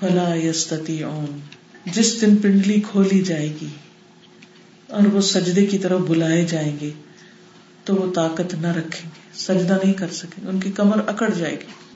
فلا 0.00 0.34
يستطيعون 0.34 1.38
جس 1.86 2.20
دن 2.20 2.36
پنڈلی 2.36 2.80
کھولی 2.90 3.22
جائے 3.22 3.54
گی 3.60 3.66
اور 4.86 5.06
وہ 5.06 5.20
سجدے 5.20 5.66
کی 5.66 5.78
طرف 5.78 6.00
بلائے 6.00 6.44
جائیں 6.44 6.76
گے۔ 6.80 6.90
تو 7.86 7.94
وہ 7.94 8.12
طاقت 8.12 8.54
نہ 8.54 8.66
رکھیں 8.66 9.10
گے، 9.14 9.20
سجدہ 9.34 9.78
نہیں 9.84 9.92
کر 9.92 10.06
سکیں 10.12 10.44
گے، 10.44 10.48
ان 10.48 10.60
کی 10.60 10.72
کمر 10.72 11.08
اکڑ 11.08 11.28
جائے 11.28 11.52
گی۔ 11.52 11.86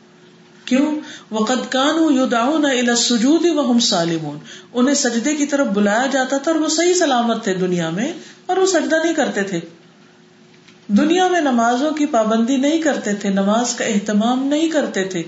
کیوں؟ 0.65 1.01
وقت 1.31 1.73
کان 1.73 2.95
سجود 2.95 3.47
سالمون۔ 3.83 4.39
انہیں 4.73 4.95
سجدے 4.95 5.37
کی 5.37 5.47
طرف 5.47 5.67
بلایا 5.67 6.07
جاتا 6.07 6.37
تھا 6.37 6.53
اور 6.53 6.61
وہ 6.61 6.69
صحیح 6.69 6.95
سلامت 6.95 7.45
تھے 7.45 7.55
دنیا 7.55 7.91
میں 7.91 8.13
اور 8.47 8.57
وہ 8.57 8.67
سجدہ 8.67 8.97
نہیں 9.05 9.15
کرتے 9.15 9.43
تھے۔ 9.43 9.61
دنیا 10.89 11.29
میں 11.29 11.41
نمازوں 11.41 11.91
کی 11.91 12.07
پابندی 12.07 12.57
نہیں 12.57 12.83
کرتے 12.83 13.15
تھے، 13.15 13.29
نماز 13.29 13.75
کا 13.75 13.85
اہتمام 13.85 14.45
نہیں 14.45 14.69
کرتے 14.69 15.05
تھے۔ 15.05 15.23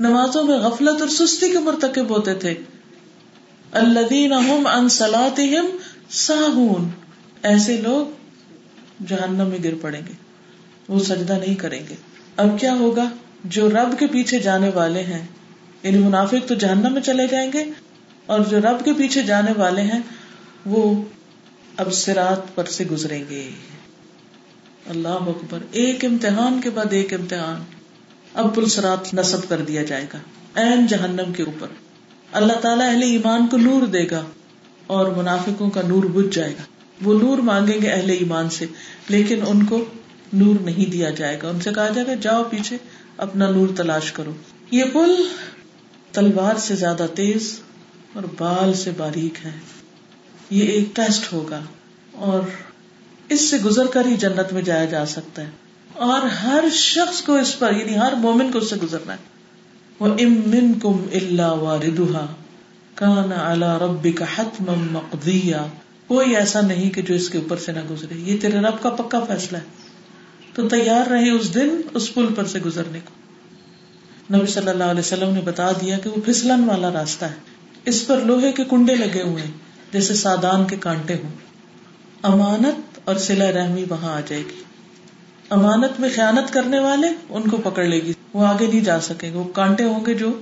نمازوں 0.00 0.44
میں 0.44 0.58
غفلت 0.58 1.00
اور 1.00 1.08
سستی 1.08 1.50
کے 1.50 1.58
مرتکب 1.58 2.10
ہوتے 2.10 2.34
تھے۔ 2.34 2.54
اللہ 3.72 4.34
ان 4.68 4.88
سلاتہم 4.88 5.66
ساہون 6.10 6.88
ایسے 7.42 7.76
لوگ 7.76 8.17
جہنم 9.06 9.48
میں 9.48 9.58
گر 9.64 9.74
پڑیں 9.80 10.00
گے۔ 10.08 10.12
وہ 10.88 10.98
سجدہ 10.98 11.32
نہیں 11.32 11.54
کریں 11.54 11.82
گے۔ 11.88 11.94
اب 12.36 12.46
کیا 12.60 12.74
ہوگا؟ 12.74 13.04
جو 13.44 13.70
رب 13.70 13.98
کے 13.98 14.06
پیچھے 14.06 14.38
جانے 14.38 14.70
والے 14.74 15.02
ہیں 15.02 15.26
یعنی 15.82 15.98
منافق 15.98 16.48
تو 16.48 16.54
جہنم 16.54 16.92
میں 16.92 17.02
چلے 17.02 17.26
جائیں 17.26 17.52
گے، 17.52 17.64
اور 18.26 18.40
جو 18.40 18.58
رب 18.58 18.84
کے 18.84 18.92
پیچھے 18.92 19.22
جانے 19.22 19.52
والے 19.56 19.82
ہیں، 19.82 20.00
وہ 20.66 21.02
اب 21.76 21.92
سرات 21.92 22.54
پر 22.54 22.64
سے 22.64 22.84
گزریں 22.84 23.24
گے۔ 23.30 23.50
اللہ 24.86 25.08
اکبر۔ 25.08 25.58
ایک 25.70 26.04
امتحان 26.04 26.60
کے 26.60 26.70
بعد 26.70 26.92
ایک 26.92 27.14
امتحان۔ 27.14 27.60
اب 28.34 28.54
پل 28.54 28.66
سرات 28.66 29.14
نصب 29.14 29.48
کر 29.48 29.60
دیا 29.60 29.82
جائے 29.82 30.06
گا۔ 30.12 30.18
این 30.54 30.86
جہنم 30.86 31.32
کے 31.32 31.42
اوپر۔ 31.42 31.66
اللہ 32.32 32.52
تعالیٰ 32.52 32.88
اہل 32.88 33.02
ایمان 33.02 33.46
کو 33.46 33.56
نور 33.56 33.86
دے 33.86 34.10
گا 34.10 34.24
اور 34.86 35.06
منافقوں 35.06 35.70
کا 35.70 35.82
نور 35.88 36.04
بج 36.04 36.34
جائے 36.34 36.52
گا۔ 36.52 36.62
وہ 37.02 37.18
نور 37.20 37.38
مانگیں 37.38 37.82
گے 37.82 37.88
اہل 37.88 38.10
ایمان 38.10 38.50
سے، 38.50 38.66
لیکن 39.08 39.40
ان 39.46 39.66
کو 39.66 39.84
نور 40.32 40.54
نہیں 40.60 40.90
دیا 40.90 41.10
جائے 41.10 41.38
گا۔ 41.42 41.48
ان 41.48 41.60
سے 41.60 41.70
کہا 41.74 41.88
جائے 41.88 42.06
گا، 42.06 42.14
جاؤ 42.14 42.42
پیچھے، 42.50 42.76
اپنا 43.16 43.50
نور 43.50 43.68
تلاش 43.76 44.12
کرو۔ 44.12 44.32
یہ 44.70 44.84
پل 44.92 45.14
تلوار 46.12 46.56
سے 46.56 46.76
زیادہ 46.76 47.06
تیز 47.14 47.60
اور 48.12 48.22
بال 48.38 48.74
سے 48.74 48.90
باریک 48.96 49.46
ہے۔ 49.46 49.50
یہ 50.50 50.64
ایک 50.64 50.96
ٹیسٹ 50.96 51.32
ہوگا 51.32 51.60
اور 52.12 52.40
اس 53.28 53.50
سے 53.50 53.58
گزر 53.58 53.86
کر 53.86 54.06
ہی 54.06 54.16
جنت 54.16 54.52
میں 54.52 54.62
جایا 54.62 54.84
جا 54.84 55.06
سکتا 55.06 55.42
ہے۔ 55.42 55.50
اور 55.92 56.20
ہر 56.20 56.64
شخص 56.72 57.22
کو 57.22 57.34
اس 57.34 57.58
پر 57.58 57.72
یعنی 57.76 57.96
ہر 57.96 58.12
مومن 58.12 58.52
کو 58.52 58.58
اس 58.58 58.70
سے 58.70 58.76
گزرنا 58.82 59.12
ہے۔ 59.12 59.18
وہ 60.00 60.06
امن 60.06 60.72
کم 60.78 61.06
اللہ 61.12 61.42
واردہ 61.42 62.26
کانا 62.94 63.50
اللہ 63.50 63.78
ربی 63.82 64.12
کا 64.12 64.24
حتم 64.36 64.98
کوئی 66.08 66.36
ایسا 66.36 66.60
نہیں 66.60 66.90
کہ 66.90 67.02
جو 67.02 67.14
اس 67.14 67.30
کے 67.30 67.38
اوپر 67.38 67.56
سے 67.56 67.72
نہ 67.72 67.78
گزرے۔ 67.90 68.14
یہ 68.18 68.36
تیرے 68.40 68.58
رب 68.58 68.82
کا 68.82 68.90
پکا 68.90 69.20
فیصلہ 69.20 69.58
ہے۔ 69.58 69.62
تو 70.54 70.68
تیار 70.68 71.10
رہے 71.10 71.30
اس 71.30 71.54
دن 71.54 71.80
اس 71.94 72.14
پل 72.14 72.26
پر 72.34 72.44
سے 72.44 72.58
گزرنے 72.58 73.00
کو۔ 73.04 73.14
نبی 74.36 74.46
صلی 74.46 74.68
اللہ 74.68 74.84
علیہ 74.84 75.00
وسلم 75.00 75.34
نے 75.34 75.40
بتا 75.40 75.72
دیا 75.72 75.98
کہ 75.98 76.10
وہ 76.10 76.20
پھسلن 76.24 76.64
والا 76.64 76.92
راستہ 76.92 77.24
ہے۔ 77.24 77.34
اس 77.84 78.06
پر 78.06 78.20
لوہے 78.20 78.52
کے 78.52 78.64
کنڈے 78.64 78.94
لگے 78.94 79.22
ہوئے 79.22 79.42
ہیں، 79.42 79.50
جیسے 79.92 80.14
سادان 80.14 80.64
کے 80.64 80.76
کانٹے 80.76 81.14
ہوں۔ 81.14 81.30
امانت 82.22 82.98
اور 83.04 83.16
سلا 83.16 83.52
رحمی 83.52 83.84
وہاں 83.88 84.12
آ 84.12 84.20
جائے 84.26 84.42
گی۔ 84.42 84.62
امانت 85.50 86.00
میں 86.00 86.08
خیانت 86.14 86.52
کرنے 86.52 86.78
والے 86.78 87.08
ان 87.28 87.48
کو 87.48 87.56
پکڑ 87.56 87.84
لے 87.84 87.98
گی۔ 87.98 88.12
وہ 88.32 88.46
آگے 88.46 88.66
نہیں 88.66 88.80
جا 88.80 89.00
سکیں 89.00 89.32
گے۔ 89.32 89.36
وہ 89.36 89.44
کانٹے 89.44 89.84
ہوں 89.84 90.06
گے 90.06 90.14
جو 90.14 90.32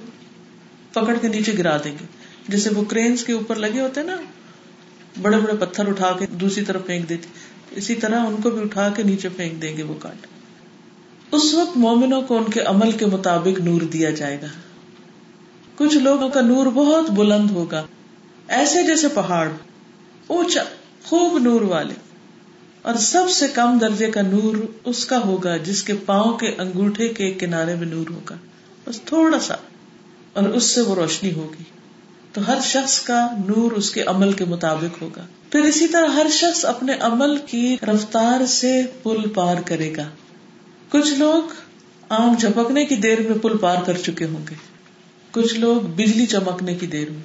پکڑ 0.93 1.15
کے 1.21 1.29
نیچے 1.29 1.53
گرا 1.59 1.77
دیں 1.85 1.93
گے۔ 1.93 2.07
جیسے 2.49 2.71
وہ 2.71 2.85
کرینس 2.85 3.25
کے 3.25 3.33
اوپر 3.33 3.57
لگے 3.57 3.81
ہوتے 3.81 4.01
ہیں 4.01 4.07
نا 4.07 4.17
بڑے 5.23 5.37
بڑے 5.37 5.53
پتھر 5.61 5.89
اٹھا 5.89 6.17
کے 6.19 6.27
دوسری 6.27 6.65
طرف 6.65 6.87
پھینک 6.87 7.09
دیتی 7.09 7.29
اسی 7.71 7.95
طرح 7.95 8.21
ان 8.21 8.37
کو 8.43 8.51
بھی 8.51 8.63
اٹھا 8.63 8.89
کے 8.89 9.03
نیچے 9.03 9.29
پھینک 9.29 9.63
دیں 9.63 9.77
گے 9.77 9.83
وہ 9.83 9.95
کانٹ 9.99 10.27
اس 11.33 11.55
وقت 11.55 11.77
مومنوں 11.77 12.23
کو 12.23 12.37
ان 12.37 12.45
کے 12.45 12.61
عمل 12.61 12.93
کے 12.93 13.07
مطابق 13.07 13.61
نور 13.61 13.81
دیا 13.81 14.11
جائے 14.11 14.39
گا۔ 14.43 14.47
کچھ 15.77 15.97
لوگوں 15.97 16.29
کا 16.29 16.41
نور 16.41 16.67
بہت 16.67 17.11
بلند 17.11 17.51
ہوگا۔ 17.51 17.83
ایسے 18.49 18.83
جیسے 18.83 19.09
پہاڑ، 19.09 19.49
اونچا، 20.27 20.63
خوب 21.05 21.39
نور 21.39 21.61
والے۔ 21.61 21.95
اور 22.83 22.95
سب 22.95 23.31
سے 23.31 23.49
کم 23.49 23.79
درجے 23.79 24.11
کا 24.11 24.23
نور 24.23 24.57
اس 24.85 25.07
کا 25.07 25.19
ہوگا 25.19 25.57
جس 25.57 25.83
کے 25.83 25.93
پاؤں 25.95 26.39
کے 26.39 26.47
انگوٹھے 26.47 27.09
کے 27.09 27.31
کنارے 27.31 27.75
میں 27.75 27.87
نور 27.87 28.11
ہوگا۔ 28.11 28.35
بس 28.87 29.03
تھوڑا 29.03 29.41
سا۔ 29.41 29.55
اور 30.33 30.43
اس 30.43 30.65
سے 30.65 30.81
وہ 30.81 30.95
روشنی 30.95 31.33
ہوگی۔ 31.33 31.63
تو 32.37 32.47
ہر 32.47 32.59
شخص 32.63 33.01
کا 33.01 33.29
نور 33.49 33.73
اس 33.73 33.91
کے 33.91 34.03
عمل 34.03 34.33
کے 34.33 34.45
مطابق 34.45 35.03
ہوگا۔ 35.03 35.27
پھر 35.51 35.61
اسی 35.61 35.87
طرح 35.89 36.07
ہر 36.07 36.27
شخص 36.31 36.65
اپنے 36.65 36.93
عمل 37.01 37.37
کی 37.37 37.77
رفتار 37.83 38.47
سے 38.47 38.83
پل 39.03 39.29
پار 39.29 39.57
کرے 39.65 39.97
گا۔ 39.97 40.09
کچھ 40.91 41.15
لوگ 41.15 41.43
آم 42.09 42.35
جھپکنے 42.39 42.85
کی 42.85 42.97
دیر 42.97 43.21
میں 43.21 43.39
پل 43.39 43.57
پار 43.57 43.77
کر 43.87 43.97
چکے 43.97 44.25
ہوں 44.25 44.47
گے۔ 44.51 44.55
کچھ 45.31 45.55
لوگ 45.55 45.81
بجلی 45.81 46.27
چمکنے 46.27 46.75
کی 46.75 46.87
دیر 46.87 47.11
میں۔ 47.11 47.23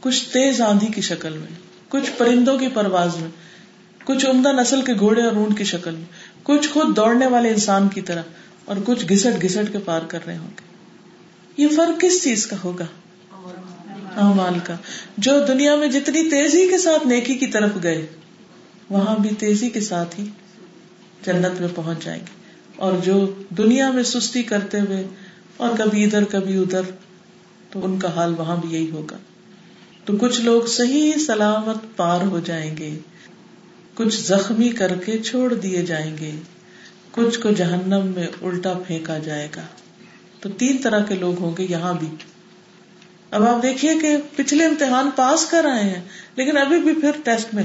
کچھ 0.00 0.24
تیز 0.24 0.60
آندھی 0.60 0.86
کی 0.86 1.00
شکل 1.00 1.32
میں۔ 1.32 1.54
کچھ 1.88 2.10
پرندوں 2.18 2.58
کی 2.58 2.68
پرواز 2.68 3.16
میں۔ 3.16 3.30
کچھ 4.04 4.26
عمدہ 4.26 4.52
نسل 4.52 4.82
کے 4.82 4.92
گھوڑے 4.98 5.22
اور 5.22 5.36
اونٹ 5.36 5.58
کی 5.58 5.64
شکل 5.64 5.94
میں۔ 5.94 6.06
کچھ 6.42 6.68
خود 6.68 6.96
دوڑنے 6.96 7.26
والے 7.26 7.48
انسان 7.48 7.88
کی 7.88 8.00
طرح 8.00 8.22
اور 8.64 8.76
کچھ 8.84 9.12
گھسٹ 9.12 9.42
گھسٹ 9.42 9.72
کے 9.72 9.78
پار 9.78 10.00
کر 10.08 10.18
رہے 10.26 10.36
ہوں 10.36 10.50
گے۔ 10.50 10.64
یہ 11.62 11.68
فرق 11.76 12.00
کس 12.00 12.22
چیز 12.24 12.46
کا 12.46 12.56
ہوگا؟ 12.64 12.84
اعمال 14.20 14.58
کا۔ 14.64 14.76
جو 15.18 15.32
دنیا 15.48 15.76
میں 15.76 15.88
جتنی 15.88 16.30
تیزی 16.30 16.68
کے 16.68 16.78
ساتھ 16.78 17.06
نیکی 17.06 17.34
کی 17.34 17.46
طرف 17.46 17.70
گئے، 17.82 18.06
وہاں 18.90 19.16
بھی 19.18 19.30
تیزی 19.38 19.70
کے 19.70 19.80
ساتھ 19.80 20.20
ہی 20.20 20.28
جنت 21.26 21.60
میں 21.60 21.68
پہنچ 21.74 22.04
جائیں 22.04 22.20
گے۔ 22.20 22.40
اور 22.76 22.92
جو 23.04 23.32
دنیا 23.50 23.90
میں 23.90 24.02
سستی 24.02 24.42
کرتے 24.42 24.80
ہوئے 24.80 25.04
اور 25.56 25.68
کبھی 25.78 26.04
ادھر 26.04 26.24
کبھی 26.24 26.58
ادھر، 26.58 26.80
تو 27.70 27.84
ان 27.84 27.98
کا 27.98 28.14
حال 28.14 28.34
وہاں 28.38 28.56
بھی 28.56 28.68
یہی 28.74 28.90
ہوگا۔ 28.90 29.16
تو 30.04 30.16
کچھ 30.16 30.40
لوگ 30.40 30.62
صحیح 30.62 31.12
سلامت 31.26 31.96
پار 31.96 32.20
ہو 32.20 32.40
جائیں 32.40 32.76
گے، 32.76 32.98
کچھ 33.94 34.20
زخمی 34.20 34.68
کر 34.68 34.94
کے 35.06 35.18
چھوڑ 35.18 35.54
دیے 35.54 35.82
جائیں 35.82 36.18
گے، 36.18 36.30
کچھ 37.10 37.40
کو 37.40 37.50
جہنم 37.50 38.12
میں 38.14 38.26
الٹا 38.42 38.72
پھینکا 38.86 39.18
جائے 39.18 39.48
گا۔ 39.56 39.62
تو 40.40 40.48
تین 40.48 40.76
طرح 40.82 41.04
کے 41.04 41.14
لوگ 41.14 41.40
ہوں 41.40 41.56
گے 41.58 41.66
یہاں 41.70 41.94
بھی۔ 41.94 42.08
اب 43.30 43.48
آپ 43.48 43.62
دیکھیے 43.62 43.98
کہ 43.98 44.16
پچھلے 44.36 44.64
امتحان 44.64 45.10
پاس 45.16 45.46
کر 45.46 45.64
آئے 45.64 45.84
ہیں، 45.84 46.02
لیکن 46.36 46.56
ابھی 46.56 46.80
بھی 46.80 46.94
پھر 46.94 47.10
ٹیسٹ 47.24 47.54
میں 47.54 47.62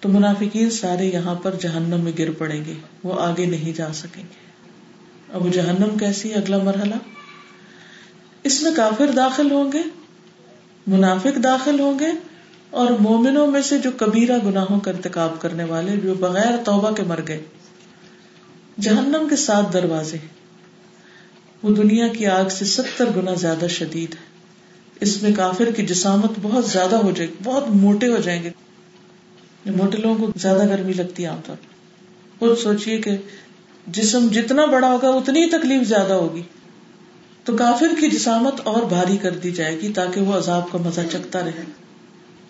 تو 0.00 0.08
منافقین 0.08 0.70
سارے 0.70 1.06
یہاں 1.06 1.34
پر 1.34 1.54
جہنم 1.54 2.00
میں 2.00 2.12
گر 2.18 2.30
پڑیں 2.30 2.64
گے، 2.64 2.74
وہ 3.04 3.20
آگے 3.20 3.46
نہیں 3.46 3.72
جا 3.76 3.92
سکیں 3.92 4.22
گے۔ 4.22 4.44
اب 5.32 5.52
جہنم 5.52 5.98
کیسی 5.98 6.34
اگلا 6.34 6.58
مرحلہ۔ 6.58 6.94
اس 8.42 8.62
میں 8.62 8.72
کافر 8.76 9.06
داخل 9.16 9.50
ہوں 9.50 9.72
گے، 9.72 9.82
منافق 10.86 11.42
داخل 11.44 11.80
ہوں 11.80 11.98
گے، 11.98 12.10
اور 12.70 12.90
مومنوں 12.90 13.46
میں 13.46 13.62
سے 13.62 13.78
جو 13.78 13.90
کبیرہ 13.96 14.38
گناہوں 14.44 14.80
کا 14.80 14.90
ارتکاب 14.90 15.40
کرنے 15.40 15.64
والے، 15.64 15.96
جو 15.96 16.14
بغیر 16.14 16.56
توبہ 16.64 16.90
کے 16.90 17.02
مر 17.02 17.20
گئے۔ 17.28 17.44
جہنم 18.80 19.26
کے 19.30 19.36
سات 19.36 19.72
دروازے 19.72 20.16
وہ 21.62 21.74
دنیا 21.74 22.08
کی 22.08 22.26
آگ 22.26 22.48
سے 22.48 22.64
ستر 22.64 23.04
گنا 23.16 23.34
زیادہ 23.34 23.66
شدید 23.68 24.14
ہے 24.14 24.33
اس 25.00 25.22
میں 25.22 25.30
کافر 25.36 25.70
کی 25.76 25.86
جسامت 25.86 26.32
بہت 26.42 26.64
زیادہ 26.66 26.96
ہو 26.96 27.10
جائے 27.10 27.30
گی، 27.30 27.34
بہت 27.44 27.68
موٹے 27.68 28.08
ہو 28.08 28.16
جائیں 28.16 28.42
گے۔ 28.42 28.50
موٹے 29.66 29.98
لوگوں 29.98 30.26
کو 30.26 30.32
زیادہ 30.36 30.66
گرمی 30.68 30.92
لگتی 30.92 31.22
ہے 31.22 31.28
عام 31.28 31.38
طور 31.46 31.56
خود 32.38 32.58
سوچیے 32.58 32.98
کہ 32.98 33.10
جسم 33.86 34.28
جتنا 34.32 34.64
بڑا 34.64 34.92
ہوگا، 34.92 35.08
اتنی 35.08 35.46
تکلیف 35.46 35.88
زیادہ 35.88 36.12
ہوگی۔ 36.12 36.42
تو 37.44 37.56
کافر 37.56 37.86
کی 38.00 38.10
جسامت 38.10 38.60
اور 38.64 38.82
بھاری 38.82 39.16
کر 39.16 39.30
دی 39.30 39.50
جائے 39.50 39.80
گی 39.80 39.92
تاکہ 39.92 40.20
وہ 40.20 40.34
عذاب 40.34 40.72
کا 40.72 40.78
مزہ 40.78 41.00
چکتا 41.12 41.40
رہے۔ 41.40 41.62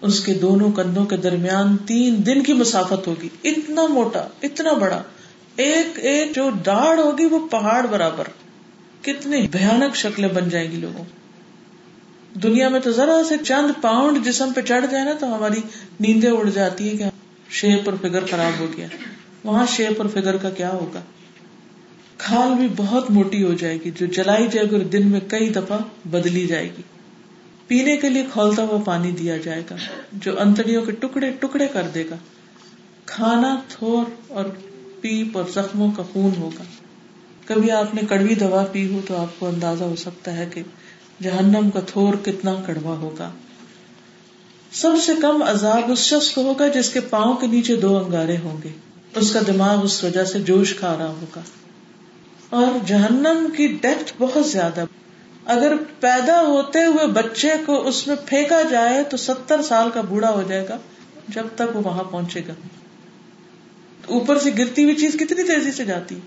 اس 0.01 0.21
کے 0.21 0.35
دونوں 0.35 0.73
کندھوں 0.73 1.07
کے 1.07 1.17
درمیان 1.17 1.77
تین 1.77 2.27
دن 2.27 2.43
کی 2.43 2.53
مسافت 2.53 3.07
ہوگی۔ 3.07 3.29
اتنا 3.45 3.87
موٹا، 3.87 4.27
اتنا 4.43 4.73
بڑا۔ 4.73 5.03
ایک 5.57 5.99
ایک 5.99 6.37
جو 6.37 6.51
ڈاڑ 6.63 6.99
ہوگی 6.99 7.25
وہ 7.25 7.49
پہاڑ 7.49 7.87
برابر۔ 7.87 8.25
کتنی 9.03 9.49
بھیانک 9.53 9.97
شکلیں 9.97 10.29
بن 10.29 10.49
جائیں 10.49 10.71
گی 10.71 10.77
لوگوں۔ 10.77 11.05
دنیا 12.43 12.69
میں 12.69 12.81
تو 12.81 12.91
ذرا 12.91 13.23
سے 13.29 13.35
چند 13.47 13.83
پاؤنڈ 13.83 14.25
جسم 14.25 14.53
پہ 14.53 14.61
چڑھ 14.61 14.87
جائے 14.91 15.05
نا 15.05 15.13
تو 15.13 15.37
ہماری 15.37 15.61
نیندیں 16.01 16.31
اڑ 16.31 16.51
جاتی 16.51 16.91
ہے 16.91 16.97
کہ 16.97 17.05
شیپ 17.51 17.91
اور 17.91 17.95
فگر 18.03 18.27
خراب 18.27 18.61
ہو 18.61 18.67
گیا۔ 18.77 18.87
وہاں 19.45 19.67
شیپ 19.69 19.93
اور 19.99 20.07
فگر 20.07 20.37
کا 20.37 20.51
کیا 20.51 20.73
ہوگا؟ 20.73 21.01
کھال 22.19 22.55
بھی 22.55 22.69
بہت 22.77 23.11
موٹی 23.11 23.45
ہو 23.45 23.55
جائے 23.55 23.79
گی، 23.85 23.91
جو 23.91 24.07
جلائی 24.07 24.49
جائے 24.53 24.71
گی 24.71 24.75
اور 24.75 24.85
دن 24.85 25.07
میں 25.07 25.21
کئی 25.29 25.49
دفعہ 25.49 25.79
بدلی 26.09 26.47
جائے 26.47 26.69
گی۔ 26.79 26.83
پینے 27.67 27.97
کے 27.97 28.09
لیے 28.09 28.27
کھولتا 28.33 28.63
ہوا 28.63 28.83
پانی 28.85 29.11
دیا 29.11 29.37
جائے 29.37 29.63
گا، 29.71 29.77
جو 30.13 30.41
انتڑیوں 30.41 30.83
کے 30.83 30.93
ٹکڑے 30.93 31.31
ٹکڑے 31.31 31.67
کر 31.67 31.83
دے 31.95 32.05
گا۔ 32.11 32.17
کھانا 33.07 33.57
تھور 33.69 34.05
اور 34.29 34.45
پیپ 35.01 35.39
اور 35.39 35.45
زخموں 35.55 35.91
کا 35.91 36.03
خون 36.13 36.31
ہوگا۔ 36.39 36.65
کبھی 37.47 37.71
آپ 37.71 37.95
نے 37.95 38.01
کڑوی 38.09 38.35
دوا 38.35 38.65
پی 38.65 38.95
ہو 38.95 39.01
تو 39.07 39.17
آپ 39.17 39.41
کو 39.41 39.47
اندازہ 39.47 39.85
ہو 39.85 39.97
سکتا 39.97 40.37
ہے 40.37 40.49
کہ 40.55 40.63
جہنم 41.23 41.71
کا 41.71 41.81
تھور 41.81 42.15
کتنا 42.15 42.55
کڑوا 42.67 42.97
ہوگا۔ 42.97 43.31
سب 44.73 44.91
سے 45.07 45.13
کم 45.23 45.43
عذاب 45.43 45.93
اس 45.93 45.99
شخص 45.99 46.31
کو 46.31 46.43
ہوگا 46.43 46.69
جس 46.69 46.91
کے 46.91 47.01
پاؤں 47.01 47.35
کے 47.35 47.47
نیچے 47.47 47.77
دو 47.77 47.99
انگارے 47.99 48.37
ہوں 48.37 48.57
گے۔ 48.65 48.69
اس 49.17 49.33
کا 49.33 49.41
دماغ 49.47 49.85
اس 49.85 50.05
وجہ 50.05 50.25
سے 50.25 50.41
جوش 50.41 50.75
کھا 50.77 50.97
رہا 50.99 51.09
ہوگا۔ 51.09 51.41
اور 52.51 52.87
جہنم 52.87 53.49
کی 53.57 53.67
ڈیپتھ 53.67 54.13
بہت 54.19 54.47
زیادہ۔ 54.47 54.85
اگر 55.45 55.73
پیدا 56.01 56.41
ہوتے 56.41 56.85
ہوئے 56.85 57.07
بچے 57.07 57.51
کو 57.67 57.89
اس 57.89 58.07
میں 58.07 58.17
پھینکا 58.27 58.63
جائے 58.63 59.03
تو 59.03 59.17
ستر 59.17 59.63
سال 59.63 59.91
کا 59.95 60.01
بوڑھا 60.01 60.31
ہو 60.31 60.43
جائے 60.49 60.67
گا، 60.69 60.77
جب 61.29 61.45
تک 61.55 61.77
وہ 61.77 61.83
وہاں 61.85 62.05
پہنچے 62.05 62.41
گا۔ 62.49 62.53
اوپر 64.07 64.39
سے 64.39 64.51
گرتی 64.59 64.85
ہوئی 64.85 64.95
چیز 64.95 65.13
کتنی 65.13 65.43
تیزی 65.43 65.73
سے 65.73 65.85
جاتی۔ 65.85 66.19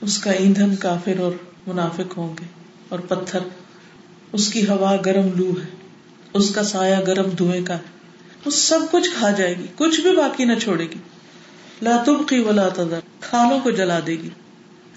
اس 0.00 0.18
کا 0.18 0.30
ایندھن 0.30 0.76
کافر 0.76 1.20
اور 1.20 1.32
منافق 1.66 2.16
ہوں 2.16 2.34
گے 2.40 2.44
اور 2.88 2.98
پتھر۔ 2.98 3.38
اس 4.36 4.48
کی 4.52 4.66
ہوا 4.68 4.96
گرم 5.06 5.28
لو 5.36 5.50
ہے، 5.50 5.66
اس 6.32 6.50
کا 6.54 6.62
سایہ 6.62 6.96
گرم 7.06 7.28
دھوئے 7.30 7.60
کا 7.62 7.74
ہے۔ 7.74 7.94
وہ 8.46 8.50
سب 8.50 8.80
کچھ 8.90 9.08
کھا 9.18 9.30
جائے 9.30 9.54
گی، 9.58 9.66
کچھ 9.76 10.00
بھی 10.00 10.16
باقی 10.16 10.44
نہ 10.44 10.58
چھوڑے 10.58 10.84
گی۔ 10.84 10.98
لا 11.82 12.02
تبقی 12.06 12.38
ولا 12.40 12.68
تذر 12.68 13.00
کھالوں 13.20 13.60
کو 13.60 13.70
جلا 13.70 13.98
دے 14.06 14.12
گی، 14.12 14.28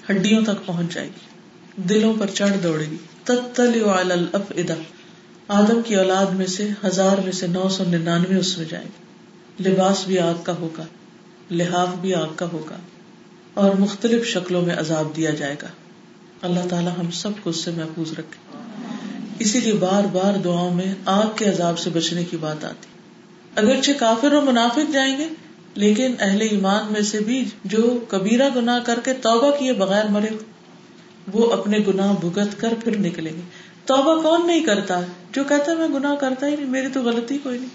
ہڈیوں 0.09 0.43
تک 0.45 0.65
پہنچ 0.65 0.93
جائے 0.93 1.07
گی، 1.07 1.83
دلوں 1.83 2.13
پر 2.19 2.27
چڑھ 2.33 2.57
دوڑے 2.63 2.85
گی۔ 2.91 2.97
تتلع 3.23 4.01
علی 4.01 4.13
الافئدہ، 4.13 4.75
آدم 5.47 5.81
کی 5.85 5.95
اولاد 5.95 6.25
میں 6.25 6.47
سے 6.47 6.69
ہزار 6.83 7.17
میں 7.17 7.31
سے 7.31 7.47
نو 7.47 7.69
سو 7.69 7.83
ننانوے 7.83 8.35
اس 8.35 8.57
میں 8.57 8.65
جائیں 8.65 8.87
گے 8.87 9.69
لباس 9.69 10.03
بھی 10.07 10.19
آگ 10.19 10.43
کا 10.43 10.53
ہوگا، 10.59 10.85
لحاف 11.51 11.95
بھی 12.01 12.13
آگ 12.13 12.35
کا 12.35 12.45
ہوگا، 12.53 12.77
اور 13.53 13.75
مختلف 13.75 14.27
شکلوں 14.27 14.61
میں 14.61 14.75
عذاب 14.75 15.15
دیا 15.15 15.29
جائے 15.29 15.55
گا۔ 15.61 15.67
اللہ 16.41 16.67
تعالی 16.69 16.93
ہم 16.97 17.11
سب 17.11 17.41
کو 17.43 17.49
اس 17.49 17.63
سے 17.63 17.71
محفوظ 17.71 18.11
رکھے۔ 18.11 18.48
اسی 19.39 19.59
لیے 19.59 19.73
بار 19.73 20.03
بار 20.03 20.33
دعاؤں 20.33 20.73
میں 20.73 20.95
آگ 21.05 21.27
کے 21.35 21.49
عذاب 21.49 21.79
سے 21.79 21.89
بچنے 21.89 22.23
کی 22.23 22.37
بات 22.37 22.65
آتی۔ 22.65 22.87
اگرچہ 23.55 23.91
کافر 23.99 24.31
اور 24.31 24.43
منافق 24.43 24.93
جائیں 24.93 25.17
گے، 25.17 25.27
لیکن 25.75 26.15
اہل 26.19 26.41
ایمان 26.41 26.93
میں 26.93 27.01
سے 27.01 27.19
بھی 27.19 27.49
جو 27.65 27.99
کبیرہ 28.09 28.49
گناہ 28.55 28.79
کر 28.79 28.99
کے 29.03 29.13
توبہ 29.13 29.51
کیے 29.51 29.73
بغیر 29.73 30.05
مرے، 30.05 30.27
وہ 31.33 31.51
اپنے 31.51 31.77
گناہ 31.87 32.13
بھگت 32.21 32.61
کر 32.61 32.73
پھر 32.83 32.97
نکلیں 32.97 33.33
گے۔ 33.33 33.41
توبہ 33.85 34.21
کون 34.21 34.47
نہیں 34.47 34.59
کرتا؟ 34.59 35.01
جو 35.31 35.43
کہتا 35.43 35.71
ہے 35.71 35.77
میں 35.77 35.99
گناہ 35.99 36.15
کرتا 36.15 36.47
ہی 36.47 36.55
نہیں، 36.55 36.65
میری 36.65 36.87
تو 36.93 37.01
غلطی 37.01 37.37
کوئی 37.37 37.59
نہیں۔ 37.59 37.69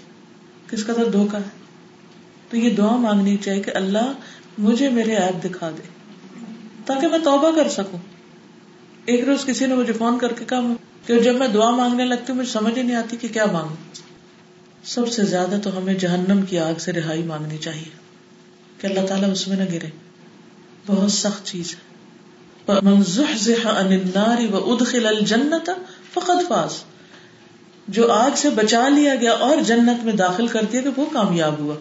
کس 0.69 0.83
کا 0.83 0.93
تو 0.93 1.05
دھوکا 1.05 1.37
ہے۔ 1.37 1.65
تو 2.49 2.57
یہ 2.57 2.69
دعا 2.69 2.95
مانگنی 2.95 3.37
چاہیے 3.37 3.61
کہ 3.61 3.71
اللہ 3.73 4.13
مجھے 4.57 4.89
میرے 4.89 5.15
ایپ 5.15 5.43
دکھا 5.43 5.69
دے، 5.69 5.87
تاکہ 6.85 7.07
میں 7.07 7.19
توبہ 7.23 7.51
کر 7.55 7.69
سکوں۔ 7.69 7.99
ایک 9.05 9.23
روز 9.23 9.45
کسی 9.45 9.65
نے 9.65 9.75
مجھے 9.75 9.93
فون 9.93 10.19
کر 10.19 10.33
کے 10.33 10.45
کہا 10.45 10.59
کہ 11.05 11.19
جب 11.19 11.35
میں 11.35 11.47
دعا 11.47 11.69
مانگنے 11.69 12.05
لگتی 12.05 12.25
ہوں، 12.29 12.39
مجھے 12.39 12.51
سمجھ 12.51 12.77
ہی 12.77 12.83
نہیں 12.83 12.95
آتی 12.95 13.17
کہ 13.17 13.27
کیا 13.27 13.45
مانگوں۔ 13.45 13.75
سب 14.83 15.11
سے 15.11 15.23
زیادہ 15.23 15.55
تو 15.63 15.77
ہمیں 15.77 15.93
جہنم 15.93 16.41
کی 16.41 16.59
آگ 16.59 16.73
سے 16.79 16.91
رہائی 16.91 17.23
مانگنی 17.23 17.57
چاہیے، 17.57 17.89
کہ 18.81 18.87
اللہ 18.87 19.07
تعالیٰ 19.07 19.31
اس 19.31 19.47
میں 19.47 19.57
نہ 19.57 19.63
گرے۔ 19.63 19.87
بہت 20.87 21.11
سخت 21.11 21.45
چیز 21.45 21.71
ہے۔ 21.71 21.95
فقط 26.13 26.47
فاز۔ 26.47 26.83
جو 27.87 28.11
آگ 28.11 28.29
سے 28.35 28.49
بچا 28.49 28.89
لیا 28.89 29.15
گیا 29.15 29.31
اور 29.31 29.57
جنت 29.57 30.05
میں 30.05 30.13
داخل 30.13 30.47
کر 30.47 30.61
دیا 30.71 30.81
کہ 30.81 30.89
وہ 30.95 31.05
کامیاب 31.13 31.59
ہوا۔ 31.59 31.75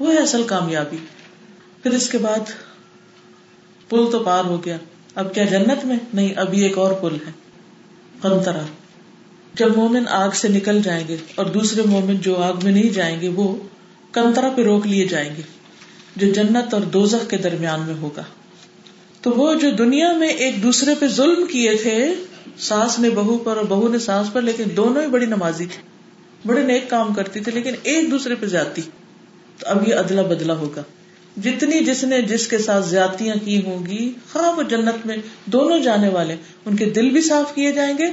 وہ 0.00 0.12
ہے 0.12 0.18
اصل 0.18 0.42
کامیابی۔ 0.42 0.96
پھر 1.82 1.90
اس 1.90 2.08
کے 2.10 2.18
بعد 2.18 2.38
پل 3.88 4.04
تو 4.12 4.18
پار 4.18 4.44
ہو 4.44 4.64
گیا۔ 4.64 4.76
اب 5.14 5.34
کیا 5.34 5.44
جنت 5.44 5.84
میں؟ 5.84 5.96
نہیں، 6.14 6.34
ابھی 6.34 6.60
ایک 6.62 6.78
اور 6.78 6.92
پل 6.92 7.14
ہے۔ 7.26 7.32
کنترا 8.22 8.66
جب 9.54 9.76
مومن 9.76 10.08
آگ 10.08 10.28
سے 10.34 10.48
نکل 10.48 10.82
جائیں 10.82 11.08
گے 11.08 11.16
اور 11.34 11.46
دوسرے 11.46 11.82
مومن 11.82 12.16
جو 12.16 12.36
آگ 12.36 12.52
میں 12.62 12.72
نہیں 12.72 12.92
جائیں 12.92 13.20
گے، 13.20 13.28
وہ 13.28 13.56
کنترا 14.12 14.48
پہ 14.56 14.62
روک 14.62 14.86
لیے 14.86 15.08
جائیں 15.08 15.36
گے، 15.36 15.42
جو 16.16 16.32
جنت 16.32 16.74
اور 16.74 16.82
دوزخ 16.82 17.30
کے 17.30 17.36
درمیان 17.36 17.80
میں 17.86 17.94
ہوگا۔ 17.94 18.22
تو 19.22 19.30
وہ 19.30 19.54
جو 19.54 19.70
دنیا 19.70 20.12
میں 20.12 20.28
ایک 20.28 20.62
دوسرے 20.62 20.94
پہ 21.00 21.06
ظلم 21.06 21.46
کیے 21.46 21.74
تھے، 21.74 22.14
ساس 22.58 22.98
نے 22.98 23.10
بہو 23.10 23.38
پر 23.38 23.56
اور 23.56 23.64
بہو 23.64 23.88
نے 23.88 23.98
ساس 23.98 24.32
پر، 24.32 24.42
لیکن 24.42 24.64
دونوں 24.76 25.02
ہی 25.02 25.06
بڑی 25.06 25.26
نمازی 25.26 25.66
تھی 25.66 25.82
بڑے 26.46 26.62
نیک 26.62 26.90
کام 26.90 27.14
کرتی 27.14 27.40
تھی، 27.40 27.52
لیکن 27.52 27.74
ایک 27.82 28.10
دوسرے 28.10 28.34
پہ 28.34 28.46
جاتی۔ 28.46 28.82
تو 29.58 29.66
اب 29.66 29.88
یہ 29.88 29.94
ادلا 29.94 30.22
بدلا 30.22 30.54
ہوگا۔ 30.54 30.82
جتنی 31.36 31.84
جس 31.84 32.04
نے 32.04 32.22
جس 32.22 32.48
کے 32.48 32.58
ساتھ 32.58 32.86
زیادتیاں 32.86 33.34
کی 33.44 33.64
ہوں 33.64 33.86
گی، 33.86 34.12
خواہ 34.32 34.58
وہ 34.58 34.62
جنت 34.62 35.06
میں 35.06 35.16
دونوں 35.44 35.78
جانے 35.78 36.08
والے، 36.08 36.36
ان 36.64 36.76
کے 36.76 36.84
دل 36.84 37.10
بھی 37.10 37.20
صاف 37.20 37.54
کیے 37.54 37.72
جائیں 37.72 37.98
گے 37.98 38.06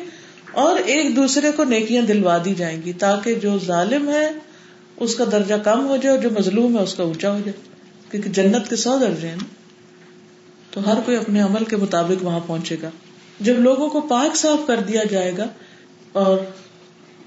اور 0.51 0.79
ایک 0.79 1.15
دوسرے 1.15 1.51
کو 1.55 1.63
نیکیاں 1.63 2.01
دلوا 2.01 2.37
دی 2.45 2.55
جائیں 2.55 2.81
گی 2.85 2.93
تاکہ 2.93 3.35
جو 3.35 3.59
ظالم 3.65 4.09
ہے، 4.09 4.31
اس 4.97 5.15
کا 5.15 5.23
درجہ 5.31 5.55
کم 5.63 5.87
ہو 5.87 5.97
جائے 5.97 6.15
اور 6.15 6.23
جو 6.23 6.29
مظلوم 6.39 6.77
ہے، 6.77 6.83
اس 6.83 6.93
کا 6.93 7.03
اونچا 7.03 7.33
ہو 7.33 7.39
جائے۔ 7.45 7.77
کیونکہ 8.11 8.29
جنت 8.29 8.69
کے 8.69 8.75
سو 8.75 8.97
درجے 8.97 9.27
ہیں 9.27 9.35
تو 10.71 10.91
ہر 10.91 10.99
کوئی 11.05 11.17
اپنے 11.17 11.41
عمل 11.41 11.63
کے 11.63 11.75
مطابق 11.75 12.23
وہاں 12.23 12.39
پہنچے 12.47 12.75
گا۔ 12.81 12.89
جب 13.39 13.59
لوگوں 13.59 13.89
کو 13.89 14.01
پاک 14.01 14.35
صاف 14.35 14.67
کر 14.67 14.79
دیا 14.79 15.03
جائے 15.11 15.31
گا 15.37 15.45
اور 16.11 16.37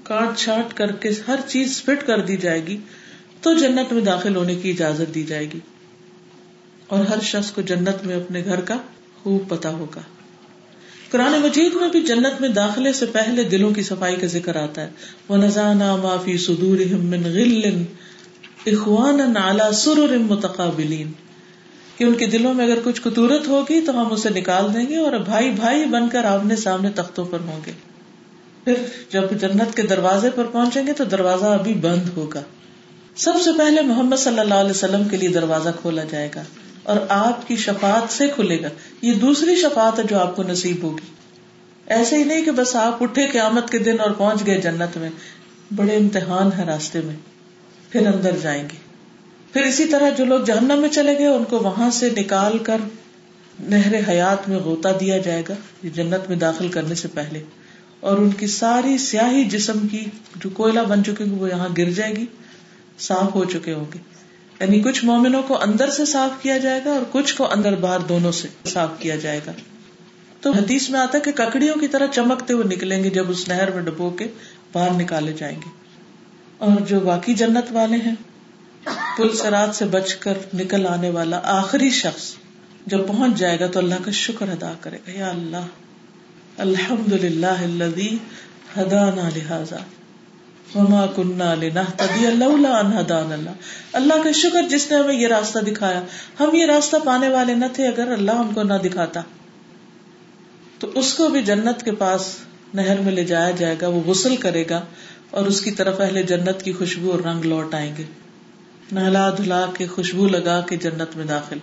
کاٹ 0.03 0.39
چھاٹ 0.39 0.75
کر 0.75 0.93
کے 0.93 1.11
ہر 1.29 1.37
چیز 1.47 1.83
فٹ 1.83 2.07
کر 2.07 2.21
دی 2.21 2.37
جائے 2.37 2.67
گی، 2.67 2.77
تو 3.41 3.55
جنت 3.55 3.93
میں 3.93 4.03
داخل 4.03 4.37
ہونے 4.37 4.55
کی 4.55 4.71
اجازت 4.71 5.15
دی 5.15 5.23
جائے 5.23 5.47
گی۔ 5.55 5.59
اور 6.91 7.05
ہر 7.05 7.21
شخص 7.21 7.51
کو 7.51 7.61
جنت 7.61 8.07
میں 8.07 8.17
اپنے 8.17 8.45
گھر 8.45 8.61
کا 8.61 8.77
خوب 9.23 9.49
پتا 9.49 9.71
ہوگا۔ 9.71 10.01
قرآن 11.11 11.33
مجید 11.33 11.75
میں 11.75 11.89
بھی 11.89 12.01
جنت 12.01 12.41
میں 12.41 12.49
داخلے 12.49 12.93
سے 12.93 13.07
پہلے 13.07 13.43
دلوں 13.45 13.71
کی 13.71 13.83
صفائی 13.83 14.17
کا 14.17 14.27
ذکر 14.27 14.57
آتا 14.57 14.83
ہے۔ 14.83 14.89
وہ 15.29 15.37
نذانا 15.37 15.97
معافی 15.97 16.39
سدور 16.39 16.79
اخوان 18.67 19.35
سرور 19.75 20.09
متقابلین 20.09 21.13
کہ 21.99 22.05
ان 22.05 22.15
کے 22.15 22.27
دلوں 22.27 22.55
میں 22.55 22.65
اگر 22.65 22.79
کچھ 22.85 23.03
کتورت 23.03 23.49
ہوگی 23.49 23.81
تو 23.81 24.01
ہم 24.01 24.13
اسے 24.13 24.29
نکال 24.31 24.75
دیں 24.75 24.87
گے 24.87 24.97
اور 24.97 25.13
بھائی 25.13 25.51
بھائی 25.51 25.85
بن 25.85 26.09
کر 26.09 26.25
آمنے 26.25 26.57
سامنے 26.57 26.91
تختوں 26.95 27.25
پر 27.25 27.39
ہوں 27.41 27.61
گے۔ 27.67 27.73
پھر 28.65 28.75
جب 29.11 29.23
جنت 29.41 29.77
کے 29.77 29.83
دروازے 29.83 30.31
پر 30.31 30.45
پہنچیں 30.45 30.87
گے 30.87 30.93
تو 30.93 31.05
دروازہ 31.05 31.45
ابھی 31.45 31.75
بند 31.75 32.03
ہوگا۔ 32.17 32.43
سب 33.17 33.33
سے 33.45 33.51
پہلے 33.59 33.81
محمد 33.81 34.17
صلی 34.17 34.39
اللہ 34.39 34.55
علیہ 34.55 34.71
وسلم 34.71 35.09
کے 35.09 35.17
لیے 35.17 35.29
دروازہ 35.29 35.69
کھولا 35.81 36.05
جائے 36.05 36.29
گا۔ 36.35 36.43
اور 36.83 36.97
آپ 37.09 37.49
کی 37.49 37.57
شفات 37.57 38.13
سے 38.13 38.29
کھلے 38.29 38.63
گا۔ 38.63 38.69
یہ 39.03 39.13
دوسری 39.13 39.57
شفات 39.57 39.99
ہے 39.99 40.05
جو 40.05 40.19
آپ 40.19 40.37
کو 40.37 40.43
نصیب 40.43 40.83
ہوگی۔ 40.83 41.15
ایسے 41.87 42.19
ہی 42.19 42.25
نہیں 42.25 42.45
کہ 42.45 42.51
بس 42.51 42.77
آپ 42.77 43.03
اٹھے 43.03 43.27
قیامت 43.27 43.71
کے 43.71 43.79
دن 43.79 44.01
اور 44.01 44.11
پہنچ 44.11 44.47
گئے 44.47 44.61
جنت 44.61 44.97
میں۔ 44.97 45.11
بڑے 45.77 45.97
امتحان 45.97 46.51
ہے 46.59 46.65
راستے 46.65 47.01
میں۔ 47.01 47.17
پھر 47.91 48.07
اندر 48.07 48.37
جائیں 48.43 48.63
گے۔ 48.63 48.77
پھر 49.53 49.63
اسی 49.63 49.85
طرح 49.85 50.11
جو 50.11 50.25
لوگ 50.25 50.41
جہنم 50.41 50.81
میں 50.81 50.89
چلے 50.89 51.19
گئے، 51.19 51.27
ان 51.27 51.45
کو 51.45 51.59
وہاں 51.59 51.91
سے 51.91 52.11
نکال 52.11 52.59
کر 52.59 52.77
نہر 53.61 54.09
حیات 54.09 54.49
میں 54.49 54.59
غوطہ 54.59 54.89
دیا 55.01 55.19
جائے 55.19 55.43
گا 55.49 55.55
جنت 55.85 56.29
میں 56.29 56.37
داخل 56.37 56.69
کرنے 56.69 56.95
سے 56.95 57.09
پہلے۔ 57.09 57.43
اور 58.01 58.19
ان 58.19 58.31
کی 58.31 58.47
ساری 58.47 58.99
سیاہی 58.99 59.45
جسم 59.45 59.89
کی 59.89 60.05
جو 60.37 60.51
کوئلہ 60.51 60.81
بن 60.81 61.05
چکے 61.05 61.25
گی، 61.25 61.31
وہ 61.31 61.49
یہاں 61.49 61.69
گر 61.79 61.91
جائے 61.91 62.17
گی، 62.17 62.25
صاف 62.99 63.35
ہو 63.35 63.45
چکے 63.45 63.73
ہوں 63.73 63.85
گے۔ 63.95 63.99
یعنی 64.61 64.81
کچھ 64.81 65.05
مومنوں 65.05 65.43
کو 65.43 65.63
اندر 65.63 65.91
سے 65.91 66.05
صاف 66.05 66.43
کیا 66.43 66.59
جائے 66.59 66.81
گا 66.85 66.91
اور 66.91 67.01
کچھ 67.13 67.37
کو 67.37 67.53
اندر 67.53 67.75
باہر 67.75 68.01
دونوں 68.01 68.33
سے 68.33 68.49
صاف 68.67 68.91
کیا 68.99 69.17
جائے 69.17 69.41
گا۔ 69.47 69.53
تو 70.41 70.53
حدیث 70.53 70.91
میں 70.91 71.01
آتا 71.01 71.19
ہے 71.19 71.23
کہ 71.23 71.33
ککڑیوں 71.33 71.75
کی 71.75 71.89
طرح 71.89 72.07
چمکتے 72.07 72.53
ہوئے 72.53 72.65
نکلیں 72.65 73.05
گے 73.05 73.11
جب 73.11 73.31
اس 73.31 73.49
نہر 73.49 73.71
میں 73.71 73.83
ڈبو 73.83 74.11
کے 74.11 74.27
باہر 74.73 74.91
نکالے 74.91 75.33
جائیں 75.33 75.57
گے۔ 75.57 75.71
اور 76.59 76.81
جو 76.81 77.01
باقی 77.01 77.35
جنت 77.35 77.65
والے 77.71 77.97
ہیں، 77.97 78.15
پل 79.17 79.37
سرات 79.37 79.75
سے 79.75 79.85
بچ 79.85 80.15
کر 80.15 80.39
نکل 80.55 80.87
آنے 80.87 81.11
والا 81.11 81.41
آخری 81.45 81.91
شخص 81.91 82.35
جب 82.87 83.07
پہنچ 83.07 83.39
جائے 83.39 83.61
گا 83.61 83.67
تو 83.67 83.79
اللہ 83.79 83.95
کا 84.05 84.11
شکر 84.11 84.49
ادا 84.49 84.73
کرے 84.81 84.97
گا۔ 84.97 85.19
یا 85.19 85.31
اللہ 85.31 85.67
الحمد 86.59 87.13
للہ 87.13 87.81
ہدانا 88.77 89.29
لہٰذا۔ 89.37 89.77
وما 90.75 91.07
کنہ 91.07 91.43
اللہ 91.43 92.45
اللہ 92.45 93.51
اللہ 93.93 94.15
کا 94.25 94.33
شکر 94.33 94.69
جس 94.69 94.91
نے 94.91 94.97
ہمیں 94.97 95.15
یہ 95.15 95.29
راستہ 95.29 95.59
دکھایا. 95.59 96.03
ہم 96.41 96.55
یہ 96.55 96.67
راستہ 96.67 96.97
پانے 97.05 97.29
والے 97.29 97.55
نہ 97.55 97.65
تھے 97.73 97.89
اگر 97.89 98.13
اللہ 98.13 98.31
ہم 98.31 98.51
کو 98.55 98.63
نہ 98.63 98.75
دکھاتا. 98.75 99.21
تو 100.79 100.91
اس 100.95 101.15
کو 101.15 101.29
بھی 101.29 101.43
جنت 101.43 101.83
کے 101.83 101.93
پاس 101.93 102.37
نہر 102.75 103.01
میں 103.01 103.13
لے 103.13 103.25
جایا 103.25 103.51
جائے 103.51 103.77
گا، 103.81 103.89
وہ 103.89 104.01
غسل 104.07 104.37
کرے 104.37 104.65
گا 104.71 104.81
اور 105.31 105.47
اس 105.47 105.61
کی 105.61 105.71
طرف 105.71 106.01
اہل 106.01 106.23
جنت 106.23 106.63
کی 106.63 106.73
خوشبو 106.73 107.11
اور 107.11 107.21
رنگ 107.21 107.45
لوٹ 107.45 107.75
آئیں 107.75 107.95
گے۔ 107.99 108.05
نہلا 108.93 109.31
دھلا 109.31 109.67
کے 109.79 109.87
خوشبو 109.87 110.29
لگا 110.29 110.61
کے 110.61 110.77
جنت 110.77 111.17
میں 111.17 111.25
داخل۔ 111.25 111.59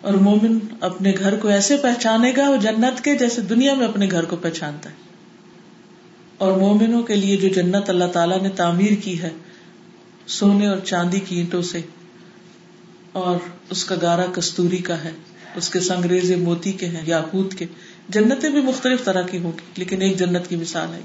اور 0.00 0.14
مومن 0.14 0.58
اپنے 0.80 1.12
گھر 1.18 1.36
کو 1.36 1.48
ایسے 1.48 1.76
پہچانے 1.76 2.32
گا، 2.36 2.50
وہ 2.50 2.56
جنت 2.56 3.04
کے 3.04 3.14
جیسے 3.14 3.40
دنیا 3.40 3.74
میں 3.74 3.86
اپنے 3.86 4.08
گھر 4.10 4.24
کو 4.24 4.36
پہچانتا 4.36 4.90
ہے۔ 4.90 5.11
اور 6.42 6.52
مومنوں 6.52 7.02
کے 7.02 7.14
لیے 7.14 7.36
جو 7.36 7.48
جنت 7.48 7.90
اللہ 7.90 8.04
تعالیٰ 8.04 8.40
نے 8.42 8.48
تعمیر 8.48 8.92
کی 9.04 9.22
ہے، 9.22 9.30
سونے 10.26 10.66
اور 10.66 10.78
چاندی 10.78 11.20
کی 11.20 11.36
اینٹوں 11.36 11.62
سے، 11.62 11.80
اور 13.12 13.36
اس 13.70 13.84
کا 13.84 13.94
گارا 14.02 14.24
کستوری 14.26 14.78
کا 14.78 15.04
ہے، 15.04 15.10
اس 15.56 15.68
کے 15.70 15.80
سنگریز 15.80 16.30
موتی 16.32 16.72
کے 16.72 16.86
ہیں 16.86 17.02
یا 17.06 17.20
کے۔ 17.56 17.66
جنتیں 18.08 18.50
بھی 18.50 18.60
مختلف 18.60 19.04
طرح 19.04 19.22
کی 19.22 19.38
ہوں 19.38 19.52
گی، 19.52 19.64
لیکن 19.76 20.02
ایک 20.02 20.18
جنت 20.18 20.48
کی 20.48 20.56
مثال 20.56 20.92
ہے 20.94 21.00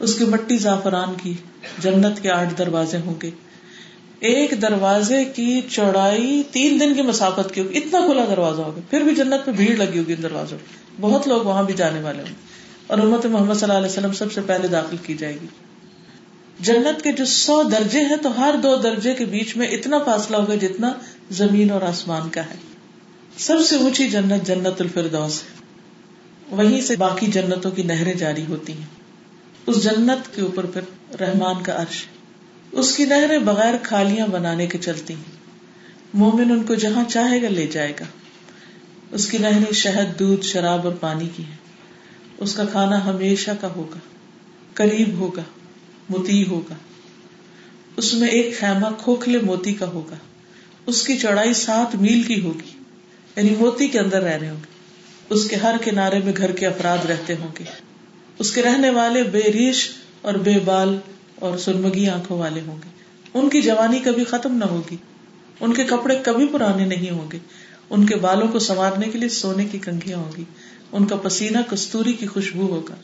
اس 0.00 0.14
کی 0.14 0.24
مٹی 0.24 0.56
زعفران 0.56 1.14
کی 1.22 1.34
جنت 1.78 2.22
کے 2.22 2.30
آٹھ 2.30 2.58
دروازے 2.58 2.98
ہوں 3.06 3.14
گے۔ 3.22 3.30
ایک 4.20 4.54
دروازے 4.62 5.24
کی 5.24 5.60
چوڑائی 5.68 6.42
تین 6.50 6.80
دن 6.80 6.94
کی 6.94 7.02
مسافت 7.02 7.54
کی 7.54 7.60
ہوگی، 7.60 7.78
اتنا 7.78 8.00
کھلا 8.06 8.24
دروازہ 8.30 8.62
ہوگا۔ 8.62 8.80
پھر 8.90 9.00
بھی 9.00 9.14
جنت 9.14 9.48
میں 9.48 9.56
بھیڑ 9.56 9.76
لگی 9.76 9.98
ہوگی 9.98 10.12
ان 10.12 10.22
دروازوں 10.22 10.58
بہت 11.00 11.28
لوگ 11.28 11.42
وہاں 11.42 11.62
بھی 11.62 11.74
جانے 11.74 12.00
والے 12.00 12.22
ہوں۔ 12.22 12.49
اور 12.90 12.98
امت 12.98 13.26
محمد 13.26 13.54
صلی 13.54 13.62
اللہ 13.62 13.72
علیہ 13.72 13.88
وسلم 13.88 14.12
سب 14.12 14.32
سے 14.32 14.40
پہلے 14.46 14.68
داخل 14.68 14.96
کی 14.96 15.14
جائے 15.14 15.38
گی۔ 15.42 15.46
جنت 16.60 17.02
کے 17.02 17.12
جو 17.12 17.24
سو 17.24 17.62
درجے 17.62 18.00
ہیں 18.00 18.16
تو 18.22 18.38
ہر 18.38 18.54
دو 18.62 18.76
درجے 18.76 19.14
کے 19.14 19.24
بیچ 19.24 19.56
میں 19.56 19.68
اتنا 19.68 19.98
فاصلہ 19.98 20.36
ہوگا 20.36 20.54
جتنا 20.54 20.92
زمین 21.30 21.70
اور 21.70 21.82
آسمان 21.82 22.28
کا 22.28 22.46
ہے۔ 22.46 22.54
سب 23.38 23.56
سے 23.68 23.76
اونچی 23.76 24.08
جنت 24.08 24.46
جنت 24.46 24.80
الفردوس 24.80 25.42
ہے۔ 25.42 25.64
وہیں 26.50 26.80
سے 26.80 26.96
باقی 26.96 27.26
جنتوں 27.26 27.70
کی 27.70 27.82
نہریں 27.82 28.14
جاری 28.14 28.44
ہوتی 28.48 28.72
ہیں۔ 28.72 28.86
اس 29.66 29.84
جنت 29.84 30.34
کے 30.34 30.42
اوپر 30.42 30.66
پھر 30.66 30.80
رحمان 31.20 31.62
کا 31.62 31.82
عرش 31.82 32.04
اس 32.72 32.96
کی 32.96 33.04
نہریں 33.04 33.38
بغیر 33.38 33.74
کھالیاں 33.82 34.26
بنانے 34.26 34.66
کے 34.66 34.78
چلتی 34.78 35.14
ہیں۔ 35.14 35.40
مومن 36.14 36.50
ان 36.50 36.62
کو 36.62 36.74
جہاں 36.74 37.04
چاہے 37.08 37.42
گا 37.42 37.48
لے 37.48 37.66
جائے 37.66 37.92
گا۔ 38.00 38.04
اس 39.10 39.30
کی 39.30 39.38
نہریں 39.38 39.72
شہد، 39.72 40.18
دودھ، 40.18 40.44
شراب 40.44 40.86
اور 40.86 40.94
پانی 41.00 41.28
کی 41.36 41.42
ہے 41.42 41.59
اس 42.40 42.54
کا 42.54 42.64
کھانا 42.64 43.04
ہمیشہ 43.04 43.50
کا 43.60 43.68
ہوگا، 43.76 43.98
قریب 44.74 45.18
ہوگا، 45.18 45.42
متی 46.08 46.46
ہوگا۔ 46.46 46.74
اس 47.96 48.14
میں 48.14 48.28
ایک 48.28 48.60
خیمہ 48.60 48.86
کھوکھلے 48.98 49.38
موتی 49.38 49.74
کا 49.74 49.86
ہوگا۔ 49.86 50.16
اس 50.86 51.06
کی 51.06 51.16
چوڑائی 51.16 51.54
سات 51.54 51.94
میل 51.94 52.22
کی 52.22 52.40
ہوگی 52.40 52.78
یعنی 53.36 53.50
موتی 53.58 53.88
کے 53.88 53.98
اندر 53.98 54.22
رہ 54.22 54.36
رہے 54.38 54.50
ہوں 54.50 54.56
گے۔ 54.56 54.80
اس 55.28 55.48
کے 55.48 55.56
ہر 55.56 55.76
کنارے 55.84 56.20
میں 56.24 56.32
گھر 56.36 56.52
کے 56.52 56.66
افراد 56.66 56.98
رہتے 57.06 57.34
ہوں 57.40 57.48
گے۔ 57.58 57.64
اس 58.38 58.52
کے 58.52 58.62
رہنے 58.62 58.90
والے 58.90 59.22
بے 59.22 59.40
ریش 59.40 59.90
اور 60.20 60.34
بے 60.34 60.58
بال 60.64 60.96
اور 61.34 61.58
سرمگی 61.58 62.08
آنکھوں 62.08 62.38
والے 62.38 62.60
ہوں 62.66 62.76
گے۔ 62.76 62.88
ان 63.34 63.48
کی 63.48 63.62
جوانی 63.62 63.98
کبھی 63.98 64.24
ختم 64.24 64.56
نہ 64.56 64.64
ہوگی۔ 64.64 64.96
ان 65.60 65.74
کے 65.74 65.84
کپڑے 65.84 66.18
کبھی 66.24 66.46
پرانے 66.46 66.84
نہیں 66.84 67.10
ہوں 67.10 67.30
گے۔ 67.32 67.38
ان 67.90 68.06
کے 68.06 68.14
بالوں 68.14 68.48
کو 68.48 68.58
سنوارنے 68.58 69.08
کے 69.08 69.18
لیے 69.18 69.28
سونے 69.28 69.64
کی 69.64 69.78
کنگیاں 69.78 70.18
ہوں 70.18 70.32
گی۔ 70.36 70.44
ان 70.92 71.06
کا 71.06 71.16
پسینہ 71.16 71.58
کستوری 71.70 72.12
کی 72.12 72.26
خوشبو 72.26 72.62
ہوگا۔ 72.62 72.94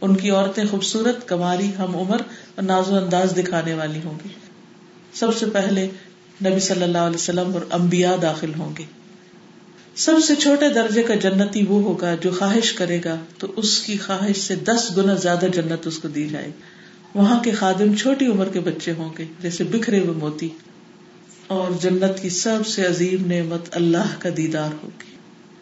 ان 0.00 0.16
کی 0.16 0.30
عورتیں 0.30 0.64
خوبصورت، 0.70 1.28
کماری، 1.28 1.70
ہم 1.78 1.96
عمر 1.96 2.20
اور 2.54 2.62
ناز 2.62 2.90
و 2.90 2.96
انداز 2.96 3.32
دکھانے 3.36 3.74
والی 3.74 4.00
ہوں 4.04 4.18
گی۔ 4.24 4.28
سب 5.14 5.36
سے 5.36 5.46
پہلے 5.46 5.88
نبی 6.44 6.60
صلی 6.60 6.82
اللہ 6.82 6.98
علیہ 6.98 7.16
وسلم 7.16 7.54
اور 7.54 7.60
امبیا 7.70 8.16
داخل 8.22 8.54
ہوں 8.58 8.76
گے۔ 8.78 8.84
سب 9.96 10.12
سے 10.26 10.34
چھوٹے 10.34 10.68
درجے 10.68 11.02
کا 11.02 11.14
جنتی 11.14 11.64
وہ 11.64 11.82
ہوگا 11.82 12.14
جو 12.14 12.30
خواہش 12.38 12.72
کرے 12.72 13.00
گا، 13.04 13.16
تو 13.38 13.46
اس 13.56 13.80
کی 13.80 13.96
خواہش 13.96 14.36
سے 14.36 14.54
دس 14.54 14.96
گنا 14.96 15.14
زیادہ 15.14 15.46
جنت 15.54 15.86
اس 15.86 15.98
کو 15.98 16.08
دی 16.08 16.28
جائے 16.28 16.46
گی۔ 16.46 16.62
وہاں 17.14 17.40
کے 17.40 17.50
خادم 17.50 17.94
چھوٹی 17.94 18.26
عمر 18.26 18.48
کے 18.48 18.60
بچے 18.60 18.92
ہوں 18.92 19.10
گے، 19.18 19.24
جیسے 19.42 19.64
بکھرے 19.64 19.98
ہوئے 19.98 20.10
موتی۔ 20.10 20.48
اور 21.46 21.70
جنت 21.80 22.22
کی 22.22 22.28
سب 22.28 22.66
سے 22.66 22.86
عظیم 22.86 23.26
نعمت 23.26 23.60
اللہ 23.70 24.14
کا 24.18 24.28
دیدار 24.36 24.70
ہوگی۔ 24.82 25.09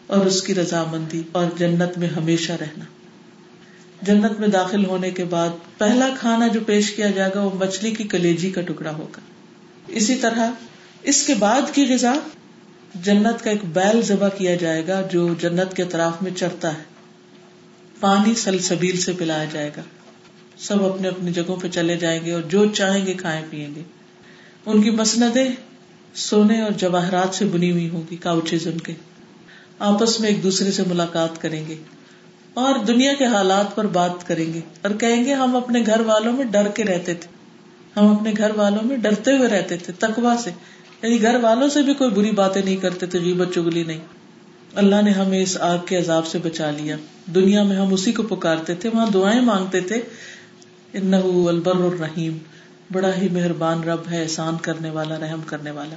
اور 0.09 0.25
اس 0.25 0.41
کی 0.41 0.55
رضامندی 0.55 1.21
اور 1.31 1.45
جنت 1.57 1.97
میں 1.97 2.07
ہمیشہ 2.07 2.51
رہنا۔ 2.51 2.85
جنت 4.01 4.39
میں 4.39 4.47
داخل 4.47 4.85
ہونے 4.85 5.11
کے 5.11 5.23
بعد 5.23 5.49
پہلا 5.77 6.09
کھانا 6.19 6.47
جو 6.47 6.59
پیش 6.65 6.91
کیا 6.91 7.09
جائے 7.09 7.31
گا 7.35 7.41
وہ 7.43 7.49
مچھلی 7.53 7.91
کی 7.91 8.03
کلیجی 8.03 8.51
کا 8.51 8.61
ٹکڑا 8.61 8.91
ہوگا۔ 8.91 9.19
اسی 9.87 10.15
طرح 10.15 10.51
اس 11.01 11.27
کے 11.27 11.33
بعد 11.33 11.61
کی 11.73 11.85
غذا 11.85 12.13
جنت 13.03 13.43
کا 13.43 13.49
ایک 13.49 13.65
بیل 13.73 14.01
ذبح 14.01 14.29
کیا 14.29 14.55
جائے 14.55 14.87
گا 14.87 15.01
جو 15.01 15.33
جنت 15.33 15.75
کے 15.75 15.83
اطراف 15.83 16.21
میں 16.21 16.31
چرتا 16.31 16.77
ہے۔ 16.77 16.83
پانی 17.99 18.35
سلسبیل 18.35 18.97
سے 18.97 19.11
پلایا 19.11 19.45
جائے 19.45 19.71
گا۔ 19.77 19.81
سب 20.57 20.85
اپنے 20.85 21.07
اپنی 21.07 21.33
جگہوں 21.33 21.55
پہ 21.55 21.67
چلے 21.67 21.97
جائیں 21.97 22.25
گے 22.25 22.31
اور 22.31 22.41
جو 22.41 22.65
چاہیں 22.65 23.05
گے 23.05 23.13
کھائیں 23.13 23.45
پیئیں 23.49 23.75
گے۔ 23.75 23.81
ان 24.65 24.81
کی 24.81 24.89
مسندیں 24.89 25.49
سونے 26.15 26.61
اور 26.61 26.71
جواہرات 26.71 27.35
سے 27.35 27.45
بنی 27.45 27.71
ہوئی 27.71 27.89
ہوں 27.89 28.01
گی 28.11 28.17
کاؤچز 28.17 28.67
ان 28.67 28.77
کے۔ 28.77 28.93
آپس 29.79 30.19
میں 30.19 30.29
ایک 30.29 30.43
دوسرے 30.43 30.71
سے 30.71 30.83
ملاقات 30.87 31.41
کریں 31.41 31.67
گے 31.67 31.75
اور 32.53 32.79
دنیا 32.79 33.13
کے 33.13 33.25
حالات 33.25 33.75
پر 33.75 33.87
بات 33.87 34.27
کریں 34.27 34.53
گے 34.53 34.59
اور 34.81 34.91
کہیں 34.91 35.25
گے 35.25 35.33
ہم 35.33 35.55
اپنے 35.55 35.83
گھر 35.85 35.99
والوں 35.99 36.33
میں 36.33 36.45
ڈر 36.45 36.67
کے 36.67 36.83
رہتے 36.83 37.13
تھے۔ 37.13 37.39
ہم 37.99 38.15
اپنے 38.15 38.33
گھر 38.37 38.51
والوں 38.55 38.83
میں 38.83 38.97
ڈرتے 38.97 39.37
ہوئے 39.37 39.49
رہتے 39.49 39.77
تھے 39.77 39.93
تکوا 39.99 40.35
سے۔ 40.43 40.51
یعنی 41.01 41.21
گھر 41.21 41.35
والوں 41.35 41.69
سے 41.69 41.81
بھی 41.81 41.93
کوئی 41.93 42.09
بری 42.09 42.31
باتیں 42.31 42.61
نہیں 42.61 42.77
کرتے 42.77 43.05
تھے، 43.05 43.19
غیبت 43.19 43.47
چگلی 43.55 43.83
نہیں۔ 43.83 43.99
اللہ 44.75 45.01
نے 45.01 45.11
ہمیں 45.11 45.41
اس 45.43 45.57
آگ 45.59 45.77
کے 45.85 45.97
عذاب 45.97 46.27
سے 46.27 46.37
بچا 46.37 46.71
لیا۔ 46.71 46.95
دنیا 47.35 47.63
میں 47.63 47.75
ہم 47.75 47.93
اسی 47.93 48.11
کو 48.11 48.23
پکارتے 48.23 48.75
تھے، 48.75 48.89
وہاں 48.93 49.07
دعائیں 49.13 49.41
مانگتے 49.41 49.79
تھے۔ 49.79 50.01
البر 51.47 51.75
الرحیم، 51.75 52.37
بڑا 52.91 53.09
ہی 53.21 53.29
مہربان 53.29 53.83
رب 53.83 54.01
ہے، 54.11 54.23
احسان 54.23 54.57
کرنے 54.61 54.89
والا، 54.89 55.15
رحم 55.19 55.41
کرنے 55.45 55.71
والا۔ 55.71 55.95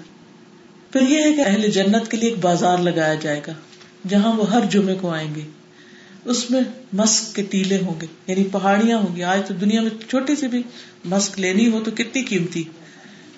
پھر 0.90 1.00
یہ 1.00 1.22
ہے 1.22 1.32
کہ 1.32 1.42
اہل 1.46 1.70
جنت 1.70 2.10
کے 2.10 2.16
لیے 2.16 2.28
ایک 2.28 2.38
بازار 2.44 2.78
لگایا 2.78 3.14
جائے 3.14 3.40
گا۔ 3.46 3.52
جہاں 4.09 4.32
وہ 4.32 4.50
ہر 4.50 4.61
جمعے 4.70 4.94
کو 4.94 5.11
آئیں 5.11 5.34
گے۔ 5.34 5.40
اس 6.24 6.50
میں 6.50 6.61
مسک 6.92 7.36
کے 7.36 7.42
ٹیلے 7.42 7.78
ہوں 7.86 8.00
گے 8.00 8.07
یعنی 8.26 8.44
پہاڑیاں 8.44 8.98
ہوں 8.98 9.16
گی۔ 9.16 9.22
آج 9.22 9.40
تو 9.46 9.55
دنیا 9.55 9.82
میں 9.82 9.90
چھوٹی 10.09 10.36
سی 10.36 10.48
بھی 10.48 10.62
مسک 11.05 11.40
لینی 11.40 11.70
ہو 11.70 11.80
تو 11.84 11.90
کتنی 11.90 12.22
قیمتی۔ 12.22 12.64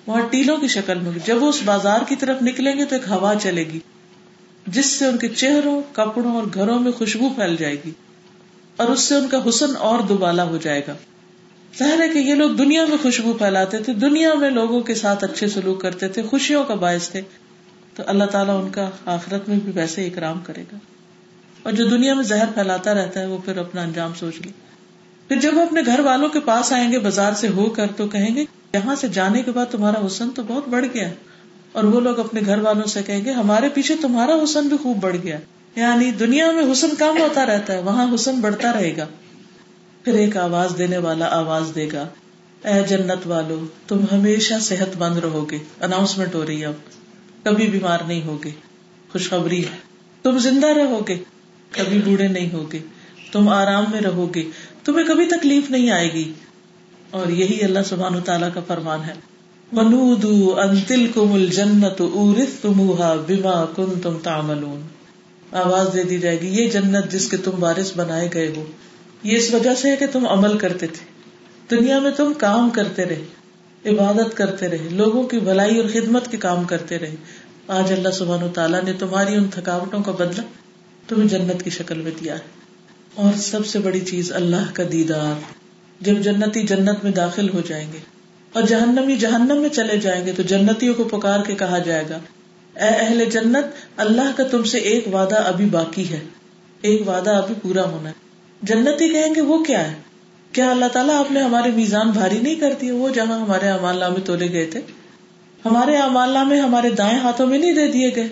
وہاں 0.07 0.21
ٹیلوں 0.31 0.57
کی 0.57 0.69
شکل 0.69 0.99
میں 0.99 1.13
جب 1.25 1.43
وہ 1.43 1.49
اس 1.49 1.61
بازار 1.65 2.01
کی 2.09 2.17
طرف 2.17 2.43
نکلیں 2.43 2.77
گے 2.77 2.85
تو 2.85 2.97
ایک 2.97 3.11
ہوا 3.11 3.35
چلے 3.43 3.65
گی، 3.73 3.79
جس 4.67 4.87
سے 4.87 5.05
ان 5.05 5.19
کے 5.19 5.29
چہروں، 5.29 5.83
کپڑوں 5.93 6.35
اور 6.35 6.43
گھروں 6.55 6.81
میں 6.81 6.93
خوشبو 6.93 7.29
پھیل 7.29 7.57
جائے 7.57 7.77
گی 7.87 7.91
اور 8.77 8.89
اس 8.89 9.01
سے 9.01 9.15
ان 9.15 9.29
کا 9.29 9.49
حسن 9.49 9.77
اور 9.77 9.99
دوبالا 9.99 10.45
ہو 10.45 10.57
جائے 10.57 10.83
گا۔ 10.89 10.95
ظاہر 11.79 12.03
ہے 12.03 12.09
کہ 12.09 12.19
یہ 12.19 12.35
لوگ 12.35 12.51
دنیا 12.51 12.85
میں 12.85 12.97
خوشبو 13.03 13.33
پھیلاتے 13.33 13.79
تھے۔ 13.79 13.93
دنیا 13.93 14.35
میں 14.35 14.51
لوگوں 14.51 14.81
کے 14.81 14.95
ساتھ 14.95 15.25
اچھے 15.25 15.49
سلوک 15.49 15.81
کرتے 15.81 16.09
تھے، 16.09 16.23
خوشیوں 16.23 16.65
کا 16.65 16.75
باعث 16.75 17.11
تھے۔ 17.11 17.21
تو 17.95 18.03
اللہ 18.07 18.25
تعالیٰ 18.25 18.65
ان 18.65 18.71
کا 18.71 18.91
آخرت 19.07 19.49
میں 19.49 19.59
بھی 19.65 19.73
ویسے 19.75 20.07
اکرام 20.07 20.41
کرے 20.41 20.63
گا۔ 20.73 20.79
اور 21.63 21.73
جو 21.73 21.87
دنیا 21.87 22.15
میں 22.15 22.23
زہر 22.23 22.47
پھیلاتا 22.55 22.95
رہتا 22.95 23.21
ہے 23.21 23.27
وہ 23.27 23.39
پھر 23.45 23.57
اپنا 23.57 23.83
انجام 23.83 24.13
سوچ 24.15 24.35
لے۔ 24.45 24.53
پھر 25.29 25.41
جب 25.41 25.57
وہ 25.57 25.63
اپنے 25.63 25.81
گھر 25.87 26.01
والوں 26.01 26.29
کے 26.29 26.41
پاس 26.41 26.73
آئیں 26.73 26.93
گے 26.93 26.99
بازار 26.99 27.33
سے 27.33 27.49
ہو 27.49 27.71
کر 27.71 27.87
تو 27.97 28.09
کہیں 28.09 28.37
گے، 28.37 28.45
یہاں 28.75 28.95
سے 28.95 29.09
جانے 29.09 29.43
کے 29.43 29.51
بعد 29.51 29.67
تمہارا 29.71 30.07
حسن 30.07 30.31
تو 30.31 30.43
بہت 30.47 30.69
بڑھ 30.69 30.87
گیا۔ 30.95 31.11
اور 31.73 31.85
وہ 31.85 32.01
لوگ 32.01 32.19
اپنے 32.19 32.41
گھر 32.47 32.59
والوں 32.59 32.87
سے 32.87 33.03
کہیں 33.03 33.25
گے، 33.25 33.33
ہمارے 33.33 33.69
پیچھے 33.69 33.95
تمہارا 34.01 34.33
حسن 34.45 34.69
بھی 34.69 34.77
خوب 34.83 34.97
بڑھ 34.97 35.17
گیا۔ 35.23 35.39
یعنی 35.77 36.11
دنیا 36.11 36.51
میں 36.51 36.73
حسن 36.73 36.95
کم 36.99 37.19
ہوتا 37.19 37.47
رہتا 37.47 37.73
ہے، 37.73 37.83
وہاں 37.83 38.15
حسن 38.15 38.41
بڑھتا 38.41 38.73
رہے 38.73 38.97
گا۔ 38.97 39.07
پھر 40.05 40.15
ایک 40.15 40.37
آواز 40.37 40.75
دینے 40.79 40.99
والا 40.99 41.27
آواز 41.27 41.71
دے 41.75 41.89
گا، 41.93 42.09
اے 42.65 42.83
جنت 42.89 43.27
والو، 43.27 43.67
تم 43.89 44.05
ہمیشہ 44.13 44.55
صحت 44.61 44.97
مند 44.97 45.19
رہو 45.19 45.51
گے۔ 45.51 45.59
اناؤنسمنٹ 45.81 46.35
ہو 46.35 46.47
رہی 46.47 46.61
ہے 46.61 46.67
اب۔ 46.67 47.04
کبھی 47.45 47.67
بیمار 47.67 47.99
نہیں 48.07 48.23
ہوگے، 48.23 48.51
خوشخبری 49.13 49.65
ہے۔ 49.65 49.77
تم 50.23 50.39
زندہ 50.39 50.67
رہو 50.67 51.01
گے 51.09 51.19
کبھی 51.71 52.01
بوڑھے 52.05 52.29
نہیں 52.29 52.53
ہوگے۔ 52.53 52.79
تم 53.33 53.49
آرام 53.49 53.85
میں 53.93 54.01
رہو 54.01 54.35
گے 54.35 54.43
تمہیں 54.85 55.07
کبھی 55.07 55.27
تکلیف 55.27 55.71
نہیں 55.71 55.91
آئے 55.91 56.13
گی۔ 56.13 56.33
اور 57.11 57.29
یہی 57.29 57.65
اللہ 57.65 57.79
سبحان 57.87 58.21
تعالیٰ 58.21 58.49
کا 58.55 58.61
فرمان 58.67 59.01
ہے۔ 59.07 59.13
منود 59.73 60.25
انتل 60.59 61.07
کو 61.15 61.27
مل 61.27 61.47
جنت 61.47 62.01
ارف 62.01 62.63
تمہا 62.63 63.15
بیما 63.27 63.65
کن 63.77 64.01
تم 64.03 64.19
تاملون 64.23 64.83
آواز 65.53 65.95
دے 65.95 66.03
دی 66.03 66.19
جائے 66.19 66.41
گی، 66.41 66.63
یہ 66.63 66.69
جنت 66.69 67.13
جس 67.13 67.31
کے 67.31 67.37
تم 67.37 67.51
بارش 67.51 67.93
بنائے 67.97 68.29
گئے 68.35 68.53
ہو۔ 68.57 68.65
یہ 69.23 69.37
اس 69.37 69.55
وجہ 69.55 69.75
سے 69.75 69.91
ہے 69.91 69.97
کہ 69.97 70.07
تم 70.07 70.27
عمل 70.27 70.59
کرتے 70.59 70.87
تھے۔ 70.87 71.07
دنیا 71.77 71.99
میں 71.99 72.11
تم 72.11 72.33
کام 72.39 72.71
کرتے 72.71 73.05
رہے۔ 73.05 73.25
عبادت 73.87 74.37
کرتے 74.37 74.69
رہے، 74.69 74.89
لوگوں 74.91 75.23
کی 75.23 75.39
بھلائی 75.39 75.81
اور 75.81 75.89
خدمت 75.89 76.31
کے 76.31 76.37
کام 76.37 76.65
کرتے 76.65 76.99
رہے۔ 76.99 77.15
آج 77.69 77.93
اللہ 77.93 78.09
سبحان 78.09 78.49
تعالیٰ 78.55 78.83
نے 78.83 78.93
تمہاری 78.93 79.35
ان 79.35 79.49
تھکاوٹوں 79.49 80.03
کا 80.03 80.13
بدلا 80.13 80.43
تمہیں 81.09 81.29
جنت 81.29 81.63
کی 81.63 81.71
شکل 81.71 82.01
میں 82.01 82.11
دیا 82.21 82.35
ہے۔ 82.35 82.41
اور 83.15 83.33
سب 83.37 83.67
سے 83.67 83.79
بڑی 83.79 84.01
چیز 84.01 84.33
اللہ 84.33 84.75
کا 84.75 84.83
دیدار، 84.93 85.41
جب 86.01 86.15
جنتی 86.15 86.63
جنت 86.63 87.05
میں 87.05 87.13
داخل 87.13 87.49
ہو 87.49 87.61
جائیں 87.67 87.93
گے 87.93 87.99
اور 88.53 88.63
جہنمی 88.63 89.17
جہنم 89.17 89.57
میں 89.57 89.69
چلے 89.69 89.97
جائیں 89.97 90.27
گے 90.27 90.33
تو 90.33 90.43
جنتیوں 90.43 90.95
کو 90.95 91.05
پکار 91.05 91.41
کے 91.47 91.55
کہا 91.55 91.79
جائے 91.79 92.05
گا، 92.11 92.19
اے 92.75 92.89
اہل 92.89 93.25
جنت، 93.25 93.65
اللہ 93.97 94.31
کا 94.37 94.45
تم 94.45 94.63
سے 94.63 94.79
ایک 94.79 95.15
وعدہ 95.15 95.35
ابھی 95.35 95.65
باقی 95.65 96.11
ہے۔ 96.11 96.21
ایک 96.81 97.09
وعدہ 97.09 97.31
ابھی 97.31 97.55
پورا 97.63 97.91
ہونا 97.91 98.09
ہے۔ 98.09 98.15
جنتی 98.63 99.09
کہیں 99.09 99.35
گے، 99.35 99.41
وہ 99.41 99.65
کیا 99.65 99.91
ہے؟ 99.91 99.95
کیا 100.55 100.71
اللہ 100.71 100.85
تعالیٰ 100.85 101.15
آپ 101.15 101.33
نے 101.33 101.41
ہمارے 101.41 101.71
میزان 101.71 102.11
بھاری 102.11 102.39
نہیں 102.39 102.55
کر 102.55 102.75
دیے؟ 102.81 102.91
وہ 102.91 103.09
جہاں 103.09 103.41
ہمارے 103.41 103.69
امال 103.69 103.97
نامے 103.97 104.21
تولے 104.21 104.53
گئے 104.53 104.67
تھے۔ 104.67 104.81
ہمارے 105.65 105.97
امالہ 105.97 106.45
میں 106.45 106.61
ہمارے 106.61 106.91
دائیں 106.91 107.19
ہاتھوں 107.19 107.47
میں 107.47 107.59
نہیں 107.59 107.73
دے 107.73 107.89
دیے 107.89 108.11
گئے۔ 108.17 108.29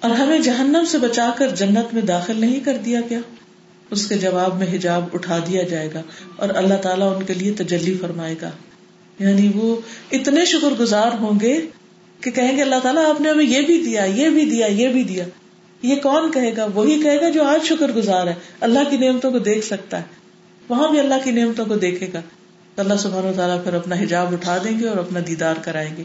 اور 0.00 0.10
ہمیں 0.10 0.38
جہنم 0.38 0.84
سے 0.88 0.98
بچا 0.98 1.30
کر 1.36 1.48
جنت 1.48 1.94
میں 1.94 2.02
داخل 2.02 2.40
نہیں 2.40 2.60
کر 2.60 2.76
دیا 2.76 3.00
گیا۔ 3.10 3.18
اس 3.90 4.06
کے 4.06 4.14
جواب 4.14 4.58
میں 4.58 4.66
حجاب 4.72 5.04
اٹھا 5.14 5.38
دیا 5.38 5.62
جائے 5.62 5.88
گا 5.94 6.02
اور 6.36 6.48
اللہ 6.54 6.74
تعالیٰ 6.74 7.16
ان 7.16 7.24
کے 7.24 7.34
لیے 7.34 7.52
تجلی 7.52 7.98
فرمائے 8.00 8.34
گا۔ 8.42 8.50
یعنی 9.18 9.50
وہ 9.54 9.76
اتنے 10.12 10.44
شکر 10.44 10.80
گزار 10.80 11.10
ہوں 11.20 11.40
گے 11.40 11.60
کہ 12.20 12.30
کہیں 12.30 12.56
گے 12.56 12.62
اللہ 12.62 12.76
تعالیٰ 12.82 13.04
آپ 13.04 13.20
نے 13.20 13.30
ہمیں 13.30 13.44
یہ 13.44 13.60
بھی 13.60 13.82
دیا، 13.84 14.04
یہ 14.04 14.28
بھی 14.28 14.44
دیا، 14.44 14.66
یہ 14.66 14.88
بھی 14.88 15.02
دیا۔ 15.02 15.24
یہ 15.82 15.96
کون 15.96 16.30
کہے 16.32 16.56
گا؟ 16.56 16.66
وہی 16.74 17.02
کہے 17.02 17.20
گا 17.20 17.28
جو 17.28 17.44
آج 17.44 17.66
شکر 17.66 17.92
گزار 17.92 18.26
ہے۔ 18.26 18.34
اللہ 18.60 18.78
کی 18.90 18.96
نعمتوں 18.96 19.32
کو 19.32 19.38
دیکھ 19.38 19.66
سکتا 19.66 19.98
ہے۔ 19.98 20.23
وہاں 20.68 20.90
بھی 20.90 21.00
اللہ 21.00 21.14
کی 21.24 21.30
نعمتوں 21.30 21.66
کو 21.66 21.76
دیکھے 21.76 22.10
گا۔ 22.12 22.20
اللہ 22.76 22.94
سبحانہ 22.94 23.36
تعالیٰ 23.36 23.64
پھر 23.64 23.74
اپنا 23.74 23.96
حجاب 23.96 24.32
اٹھا 24.32 24.58
دیں 24.64 24.80
گے 24.80 24.88
اور 24.88 24.96
اپنا 24.96 25.20
دیدار 25.26 25.54
کرائیں 25.62 25.96
گے۔ 25.96 26.02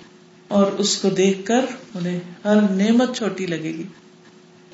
اور 0.48 0.72
اس 0.72 0.98
کو 0.98 1.10
دیکھ 1.10 1.46
کر 1.46 1.66
انہیں 1.96 2.20
ہر 2.46 2.56
نعمت 2.56 3.18
چھوٹی 3.18 3.46
لگے 3.46 3.74
گی۔ 3.78 3.84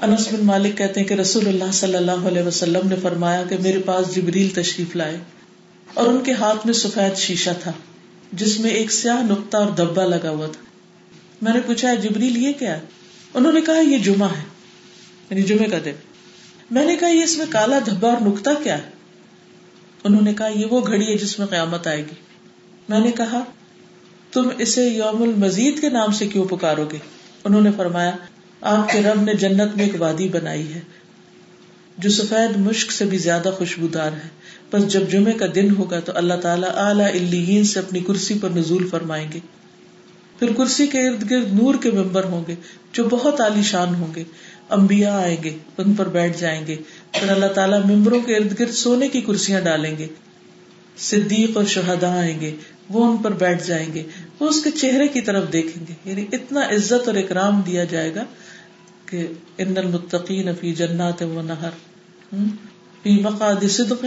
انس 0.02 0.28
بن 0.32 0.46
مالک 0.46 0.78
کہتے 0.78 1.00
ہیں 1.00 1.08
کہ 1.08 1.14
رسول 1.14 1.48
اللہ 1.48 1.72
صلی 1.74 1.96
اللہ 1.96 2.12
علیہ 2.12 2.44
وسلم 2.44 2.88
نے 2.88 2.96
فرمایا 3.02 3.44
کہ 3.50 3.58
میرے 3.62 3.80
پاس 3.80 4.16
جبریل 4.16 4.50
تشریف 4.50 4.96
لائے۔ 4.96 5.18
اور 5.94 6.08
ان 6.08 6.24
کے 6.24 6.34
ہاتھ 6.34 6.66
میں 6.66 6.74
سفید 6.74 7.18
شیشہ 7.18 7.50
تھا، 7.64 7.72
جس 8.32 8.60
میں 8.60 8.70
ایک 8.70 8.92
سیاہ 8.92 9.24
نقطہ 9.24 9.58
اور 9.58 9.72
دبا 9.72 10.06
لگا 10.06 10.30
ہوا 10.30 10.46
تھا۔ 10.46 10.66
میں 11.42 11.54
نے 11.54 11.60
پوچھا 11.66 11.94
جبریل، 11.94 12.38
یہ 12.38 12.52
کیا 12.60 12.80
انہوں 13.34 13.52
نے 13.52 13.62
کہا، 13.62 13.80
یہ 13.80 13.98
جمعہ 13.98 14.30
ہے 14.30 14.44
یعنی 15.30 15.42
جمعے 15.42 15.68
کا 15.68 15.78
دن۔ 15.86 15.92
میں 16.72 16.86
نے 16.86 16.96
کہا، 16.96 17.08
یہ 17.08 17.24
اس 17.24 17.38
میں 17.38 17.46
کالا 17.50 17.80
دھبا 17.86 18.14
اور 18.14 18.28
نقطہ 18.28 18.50
کیا 18.64 18.78
ہے؟ 18.78 18.95
انہوں 20.06 20.22
نے 20.22 20.34
کہا، 20.34 20.48
یہ 20.48 20.66
وہ 20.66 20.82
گھڑی 20.88 21.12
ہے 21.12 21.18
جس 21.18 21.40
میں 21.40 21.48
قیامت 21.48 21.88
آئے 21.88 21.98
گی۔ 21.98 22.16
میں 22.90 23.00
نے 23.00 23.12
کہا، 23.12 23.44
تم 24.32 24.50
اسے 24.58 24.88
یوم 24.88 25.24
المزید 25.24 25.82
کے 25.82 25.90
نام 25.90 26.12
سے 26.12 26.28
کیوں 26.28 26.46
پکارو 26.46 26.86
گے؟ 26.92 26.98
انہوں 27.44 27.62
نے 27.62 27.70
فرمایا، 27.78 28.12
آپ 28.62 28.92
کے 28.92 29.02
رب 29.02 29.22
نے 29.22 29.34
جنت 29.34 29.78
میں 29.78 29.86
ایک 29.86 30.02
وادی 30.02 30.30
بنائی 30.30 30.74
ہے، 30.74 30.80
جو 31.98 32.10
سفید 32.10 32.58
مشک 32.58 32.92
سے 32.92 33.06
بھی 33.06 33.18
زیادہ 33.18 33.52
خوشبودار 33.58 34.12
ہے۔ 34.12 34.46
بس 34.72 34.88
جب 34.88 35.02
جمعے 35.10 35.34
کا 35.34 35.46
دن 35.56 35.76
ہوگا 35.76 36.00
تو 36.00 36.12
اللہ 36.16 36.34
تعالیٰ 36.34 36.70
اعلیٰ 36.74 37.64
سے 37.64 37.80
اپنی 37.80 38.00
کرسی 38.00 38.38
پر 38.42 38.50
نزول 38.50 38.88
فرمائیں 38.88 39.32
گے۔ 39.34 39.40
پھر 40.40 40.54
کرسی 40.54 40.88
کے 40.88 41.08
ارد 41.08 41.32
گرد 41.32 41.54
نور 41.54 41.76
کے 41.76 41.92
ممبر 41.92 42.24
ہوں 42.24 42.44
گے، 42.48 42.56
جو 42.92 43.04
بہت 43.04 43.42
عالی 43.42 43.64
شان 43.64 43.96
ہوں 43.96 44.16
گے۔ 44.16 44.24
امبیا 44.70 45.18
آئیں 45.18 45.38
گے، 45.44 45.58
ان 45.78 45.94
پر 45.94 46.08
بیٹھ 46.10 46.42
جائیں 46.42 46.68
گے۔ 46.68 46.76
پھر 47.20 47.30
اللہ 47.32 47.46
تعالیٰ 47.46 47.86
ممبروں 47.86 48.22
کے 48.22 48.36
ارد 48.36 48.60
گرد 48.60 48.72
سونے 48.72 49.08
کی 49.08 49.22
کرسیاں 49.22 49.62
ڈالیں 49.62 49.98
گے۔ 49.98 50.08
صدیق 50.98 51.58
اور 51.58 51.66
شہدا 51.66 52.20
آئیں 52.20 52.40
گے، 52.40 52.56
وہ 52.90 53.06
ان 53.06 53.18
پر 53.18 53.32
بیٹھ 53.32 53.68
جائیں 53.68 53.94
گے، 53.94 54.04
وہ 54.40 54.50
اس 54.50 54.64
کے 54.64 54.72
چہرے 54.72 55.08
کی 55.08 55.22
طرف 55.22 55.54
دیکھیں 55.54 55.86
گے۔ 55.90 55.94
یعنی 56.06 56.26
اتنا 56.32 56.60
عزت 56.60 57.08
اور 57.08 57.16
اکرام 57.16 57.62
دیا 57.62 57.84
جائے 57.84 58.16
گا 58.16 58.24
کہ 59.06 59.28
ان 59.58 59.78
المتقین 59.78 60.56
فی 60.60 60.74
جنات 60.74 61.22
و 61.22 61.42
نہر 61.42 61.70
فی 63.04 63.22
مقاد 63.22 63.70
صدق 63.70 64.06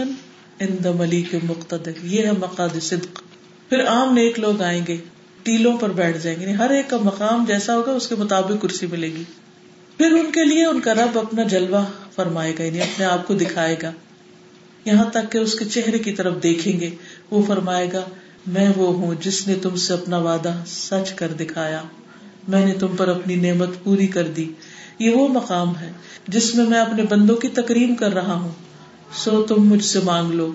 ان 0.59 0.77
ملی 0.97 1.21
کے 1.21 1.37
مقتدر۔ 1.43 1.91
یہ 2.03 2.25
ہے 2.25 2.31
مقاد 2.31 2.69
صدق۔ 2.81 3.21
پھر 3.69 3.87
عام 3.87 4.13
نیک 4.13 4.39
لوگ 4.39 4.61
آئیں 4.61 4.81
گے، 4.87 4.97
ٹیلوں 5.43 5.77
پر 5.77 5.89
بیٹھ 5.89 6.17
جائیں 6.17 6.39
گے۔ 6.39 6.45
یعنی 6.45 6.57
ہر 6.57 6.69
ایک 6.69 6.89
کا 6.89 6.97
مقام 6.97 7.45
جیسا 7.47 7.75
ہوگا، 7.75 7.91
اس 7.91 8.07
کے 8.07 8.15
مطابق 8.15 8.61
کرسی 8.61 8.87
ملے 8.87 9.07
گی۔ 9.07 9.23
پھر 9.97 10.11
ان 10.11 10.31
کے 10.31 10.43
لیے 10.43 10.65
ان 10.65 10.79
کا 10.79 10.93
رب 10.93 11.19
اپنا 11.19 11.43
جلوہ 11.43 11.85
فرمائے 12.19 12.53
گا 12.59 12.63
یعنی 12.63 12.81
اپنے 12.81 13.05
آپ 13.05 13.27
کو 13.27 13.33
دکھائے 13.33 13.75
گا۔ 13.81 13.91
یہاں 14.85 15.09
تک 15.09 15.31
کہ 15.31 15.37
اس 15.37 15.55
کے 15.55 15.65
چہرے 15.65 15.99
کی 15.99 16.11
طرف 16.11 16.43
دیکھیں 16.43 16.79
گے، 16.79 16.89
وہ 17.31 17.43
فرمائے 17.47 17.89
گا، 17.93 18.01
میں 18.47 18.69
وہ 18.75 18.93
ہوں 18.93 19.13
جس 19.21 19.47
نے 19.47 19.55
تم 19.55 19.75
سے 19.75 19.93
اپنا 19.93 20.17
وعدہ 20.17 20.53
سچ 20.67 21.13
کر 21.13 21.33
دکھایا۔ 21.33 21.81
میں 22.47 22.65
نے 22.65 22.73
تم 22.73 22.87
پر 22.97 23.07
اپنی 23.07 23.35
نعمت 23.35 23.69
پوری 23.83 24.07
کر 24.07 24.27
دی۔ 24.27 24.51
یہ 24.99 25.09
وہ 25.09 25.27
مقام 25.27 25.77
ہے 25.77 25.91
جس 26.27 26.55
میں 26.55 26.65
میں 26.65 26.79
اپنے 26.79 27.03
بندوں 27.03 27.35
کی 27.35 27.47
تکریم 27.47 27.95
کر 27.95 28.13
رہا 28.13 28.33
ہوں۔ 28.33 28.51
سو 29.15 29.43
تم 29.43 29.63
مجھ 29.69 29.85
سے 29.85 29.99
مانگ 29.99 30.31
لو۔ 30.31 30.51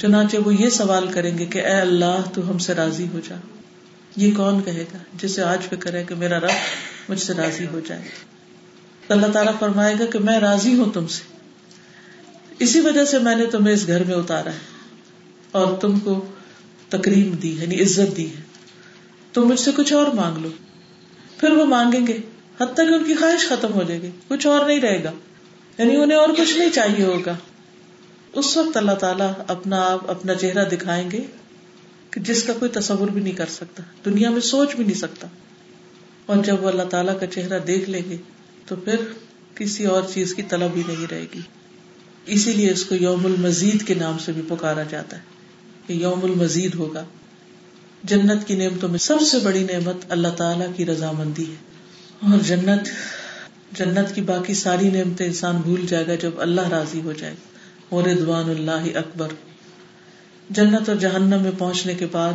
چنانچہ 0.00 0.36
وہ 0.36 0.54
یہ 0.54 0.68
سوال 0.68 1.06
کریں 1.06 1.38
گے 1.38 1.46
کہ، 1.46 1.58
اے 1.58 1.80
اللہ، 1.80 2.20
تو 2.34 2.50
ہم 2.50 2.58
سے 2.58 2.74
راضی 2.74 3.06
ہو 3.14 3.20
جا۔ 3.28 3.36
یہ 4.16 4.32
کون 4.36 4.62
کہے 4.64 4.84
گا؟ 4.94 4.98
جسے 5.22 5.42
آج 5.42 5.62
فکر 5.62 5.94
ہے 5.94 6.04
کہ 6.08 6.14
میرا 6.14 6.40
رب 6.40 6.50
مجھ 7.08 7.20
سے 7.20 7.32
راضی 7.32 7.66
ہو 7.66 7.80
جائے۔ 7.88 8.33
اللہ 9.08 9.26
تعالیٰ 9.26 9.52
فرمائے 9.58 9.94
گا 10.00 10.06
کہ 10.06 10.18
میں 10.18 10.40
راضی 10.40 10.78
ہوں 10.78 10.92
تم 10.92 11.06
سے۔ 11.06 11.22
اسی 12.58 12.80
وجہ 12.80 13.04
سے 13.04 13.18
میں 13.18 13.36
نے 13.36 13.46
تمہیں 13.46 13.74
اس 13.74 13.86
گھر 13.86 14.04
میں 14.04 14.14
اتارا 14.14 14.52
ہے 14.52 14.58
اور 15.50 15.76
تم 15.76 15.98
کو 15.98 16.26
تکریم 16.88 17.32
دی 17.32 17.60
یعنی 17.60 17.82
عزت 17.82 18.16
دی 18.16 18.30
ہے۔ 18.30 18.42
تم 19.32 19.48
مجھ 19.48 19.60
سے 19.60 19.70
کچھ 19.76 19.92
اور 19.92 20.06
مانگ 20.06 20.38
لو۔ 20.38 20.48
پھر 21.38 21.50
وہ 21.52 21.64
مانگیں 21.64 22.06
گے، 22.06 22.18
حتیٰ 22.60 22.88
کہ 22.88 22.94
ان 22.94 23.04
کی 23.04 23.14
خواہش 23.14 23.48
ختم 23.48 23.72
ہو 23.72 23.82
جائے 23.82 24.02
گی، 24.02 24.10
کچھ 24.28 24.46
اور 24.46 24.66
نہیں 24.66 24.80
رہے 24.80 25.04
گا۔ 25.04 25.10
یعنی 25.78 25.96
انہیں 25.96 26.18
اور 26.18 26.28
کچھ 26.28 26.58
نہیں 26.58 26.70
چاہیے 26.70 27.04
ہوگا۔ 27.04 27.36
اس 28.32 28.56
وقت 28.56 28.76
اللہ 28.76 28.92
تعالیٰ 28.92 29.32
اپنا 29.48 29.92
آپ 29.92 30.10
اپنا 30.10 30.34
چہرہ 30.34 30.64
دکھائیں 30.64 31.10
گے 31.10 31.24
کہ 32.10 32.20
جس 32.20 32.42
کا 32.42 32.52
کوئی 32.52 32.70
تصور 32.70 33.08
بھی 33.08 33.22
نہیں 33.22 33.34
کر 33.34 33.46
سکتا، 33.46 33.82
دنیا 34.04 34.30
میں 34.30 34.40
سوچ 34.40 34.76
بھی 34.76 34.84
نہیں 34.84 34.98
سکتا۔ 34.98 35.26
اور 36.26 36.36
جب 36.36 36.62
وہ 36.64 36.68
اللہ 36.68 36.82
تعالیٰ 36.82 37.20
کا 37.20 37.26
چہرہ 37.26 37.58
دیکھ 37.58 37.90
لیں 37.90 38.02
گے 38.10 38.16
تو 38.66 38.76
پھر 38.76 38.96
کسی 39.54 39.86
اور 39.86 40.02
چیز 40.14 40.34
کی 40.34 40.42
طلب 40.42 40.70
ہی 40.76 40.82
نہیں 40.86 41.06
رہے 41.10 41.26
گی۔ 41.34 41.40
اسی 42.26 42.52
لیے 42.52 42.70
اس 42.70 42.84
کو 42.84 42.94
یوم 42.94 43.26
المزید 43.26 43.86
کے 43.86 43.94
نام 43.94 44.18
سے 44.18 44.32
بھی 44.32 44.42
پکارا 44.48 44.82
جاتا 44.82 45.16
ہے 45.16 45.22
کہ 45.86 45.92
یوم 45.92 46.24
المزید 46.24 46.74
ہوگا۔ 46.74 47.04
جنت 48.02 48.46
کی 48.46 48.56
نعمتوں 48.56 48.88
میں 48.88 48.98
سب 48.98 49.20
سے 49.20 49.38
بڑی 49.38 49.64
نعمت 49.64 49.96
اللہ 50.08 50.28
تعالیٰ 50.28 50.66
کی 50.76 50.86
رضامندی 50.86 51.50
ہے۔ 51.50 51.74
اور 52.30 52.38
جنت 52.38 52.88
جنت 53.72 54.14
کی 54.14 54.20
باقی 54.20 54.54
ساری 54.54 54.90
نعمتیں 54.90 55.26
انسان 55.26 55.56
بھول 55.56 55.86
جائے 55.86 56.06
گا 56.06 56.14
جب 56.14 56.30
اللہ 56.36 56.68
راضی 56.68 57.00
ہو 57.00 57.12
جائے۔ 57.12 57.32
گا 57.32 57.54
اور 57.88 58.04
رضوان 58.04 58.50
اللہ 58.50 58.98
اکبر۔ 58.98 59.28
جنت 60.50 60.88
اور 60.88 60.96
جہنم 60.96 61.42
میں 61.42 61.50
پہنچنے 61.58 61.94
کے 61.94 62.06
بعد 62.06 62.32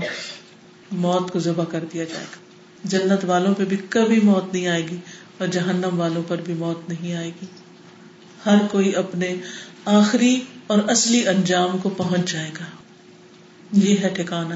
موت 0.91 1.32
کو 1.32 1.39
ذبح 1.39 1.63
کر 1.63 1.84
دیا 1.93 2.03
جائے 2.03 2.25
گا۔ 2.32 2.49
جنت 2.84 3.25
والوں 3.25 3.53
پہ 3.53 3.65
بھی 3.65 3.77
کبھی 3.89 4.19
موت 4.19 4.53
نہیں 4.53 4.67
آئے 4.67 4.88
گی 4.88 4.97
اور 5.38 5.47
جہنم 5.47 5.99
والوں 5.99 6.23
پر 6.27 6.38
بھی 6.38 6.53
موت 6.53 6.89
نہیں 6.89 7.15
آئے 7.15 7.27
گی۔ 7.27 7.45
ہر 8.45 8.55
کوئی 8.71 8.95
اپنے 8.95 9.36
آخری 9.86 10.41
اور 10.67 10.80
اصلی 10.88 11.27
انجام 11.27 11.77
کو 11.77 11.89
پہنچ 11.89 12.32
جائے 12.32 12.49
گا۔ 12.59 12.65
یہ 13.71 13.95
ہے 14.03 14.09
ٹھکانا 14.09 14.55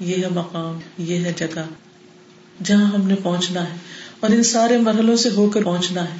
یہ 0.00 0.16
ہے 0.24 0.28
مقام، 0.28 0.78
یہ 0.98 1.24
ہے 1.24 1.32
جگہ 1.36 1.62
جہاں 2.64 2.84
ہم 2.84 3.08
نے 3.08 3.14
پہنچنا 3.14 3.62
ہے 3.62 3.76
اور 4.20 4.30
ان 4.30 4.42
سارے 4.42 4.78
مرحلوں 4.78 5.16
سے 5.16 5.28
ہو 5.36 5.50
کر 5.50 5.62
پہنچنا 5.62 6.04
ہے۔ 6.04 6.16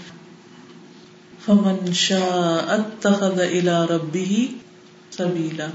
فمن 1.44 1.92
شاء 1.92 2.68
اتخذ 2.68 3.40
الى 3.40 3.94
ربه 3.94 4.44
سبیلا۔ 5.10 5.66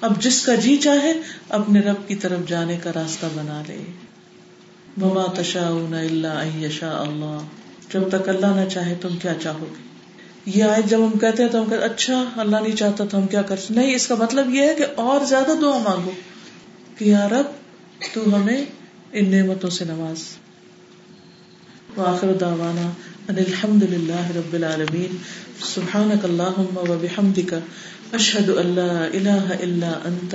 اب 0.00 0.22
جس 0.22 0.46
کا 0.46 0.54
جی 0.54 0.76
چاہے 0.76 1.12
اپنے 1.48 1.80
رب 1.80 2.08
کی 2.08 2.14
طرف 2.14 2.48
جانے 2.48 2.78
کا 2.82 2.90
راستہ 2.94 3.26
بنا 3.34 3.62
لے۔ 3.68 4.05
مما 4.96 5.26
تشا 5.34 5.68
اللہ 5.68 6.28
اللہ 6.82 7.38
جب 7.92 8.08
تک 8.08 8.28
اللہ 8.28 8.46
نہ 8.46 8.68
چاہے 8.68 8.94
تم 9.00 9.16
کیا 9.16 9.32
چاہو 9.42 9.66
گے؟ 9.70 9.82
یہ 10.46 10.64
آئے 10.64 10.82
جب 10.82 10.98
ہم 10.98 11.18
کہتے 11.18 11.42
ہیں 11.42 11.50
تو 11.50 11.62
ہم 11.62 11.70
کہتے 11.70 11.82
اچھا 11.82 12.24
اللہ 12.36 12.56
نہیں 12.56 12.76
چاہتا 12.76 13.04
تو 13.04 13.18
ہم 13.18 13.26
کیا 13.26 13.42
کر 13.42 13.56
سکتے 13.56 13.74
نہیں، 13.74 13.94
اس 13.94 14.06
کا 14.06 14.14
مطلب 14.14 14.54
یہ 14.54 14.62
ہے 14.62 14.74
کہ 14.74 14.86
اور 14.94 15.24
زیادہ 15.24 15.50
دعا 15.60 15.78
مانگو 15.78 16.10
کہ 16.98 17.04
یا 17.04 17.28
رب، 17.28 17.46
تو 18.14 18.36
ہمیں 18.36 18.64
ان 19.12 19.30
نعمتوں 19.30 19.70
سے 19.70 19.84
نواز۔ 19.84 20.22
واخر 21.96 22.32
دعوانا 22.32 22.90
ان 23.28 23.38
الحمد 23.46 23.82
للہ 23.82 24.36
رب 24.36 24.52
العالمین۔ 24.52 25.16
سبحانک 25.62 26.24
اللہم 26.24 26.76
و 26.76 26.98
بحمدک۔ 27.00 27.54
اشہد 28.12 28.48
اللہ 28.48 29.06
الہ 29.14 29.54
الا 29.60 29.92
انت۔ 30.04 30.34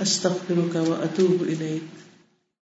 استغفرک 0.00 0.76
و 0.88 0.92
اتوب 0.92 1.42
الیک۔ 1.42 2.03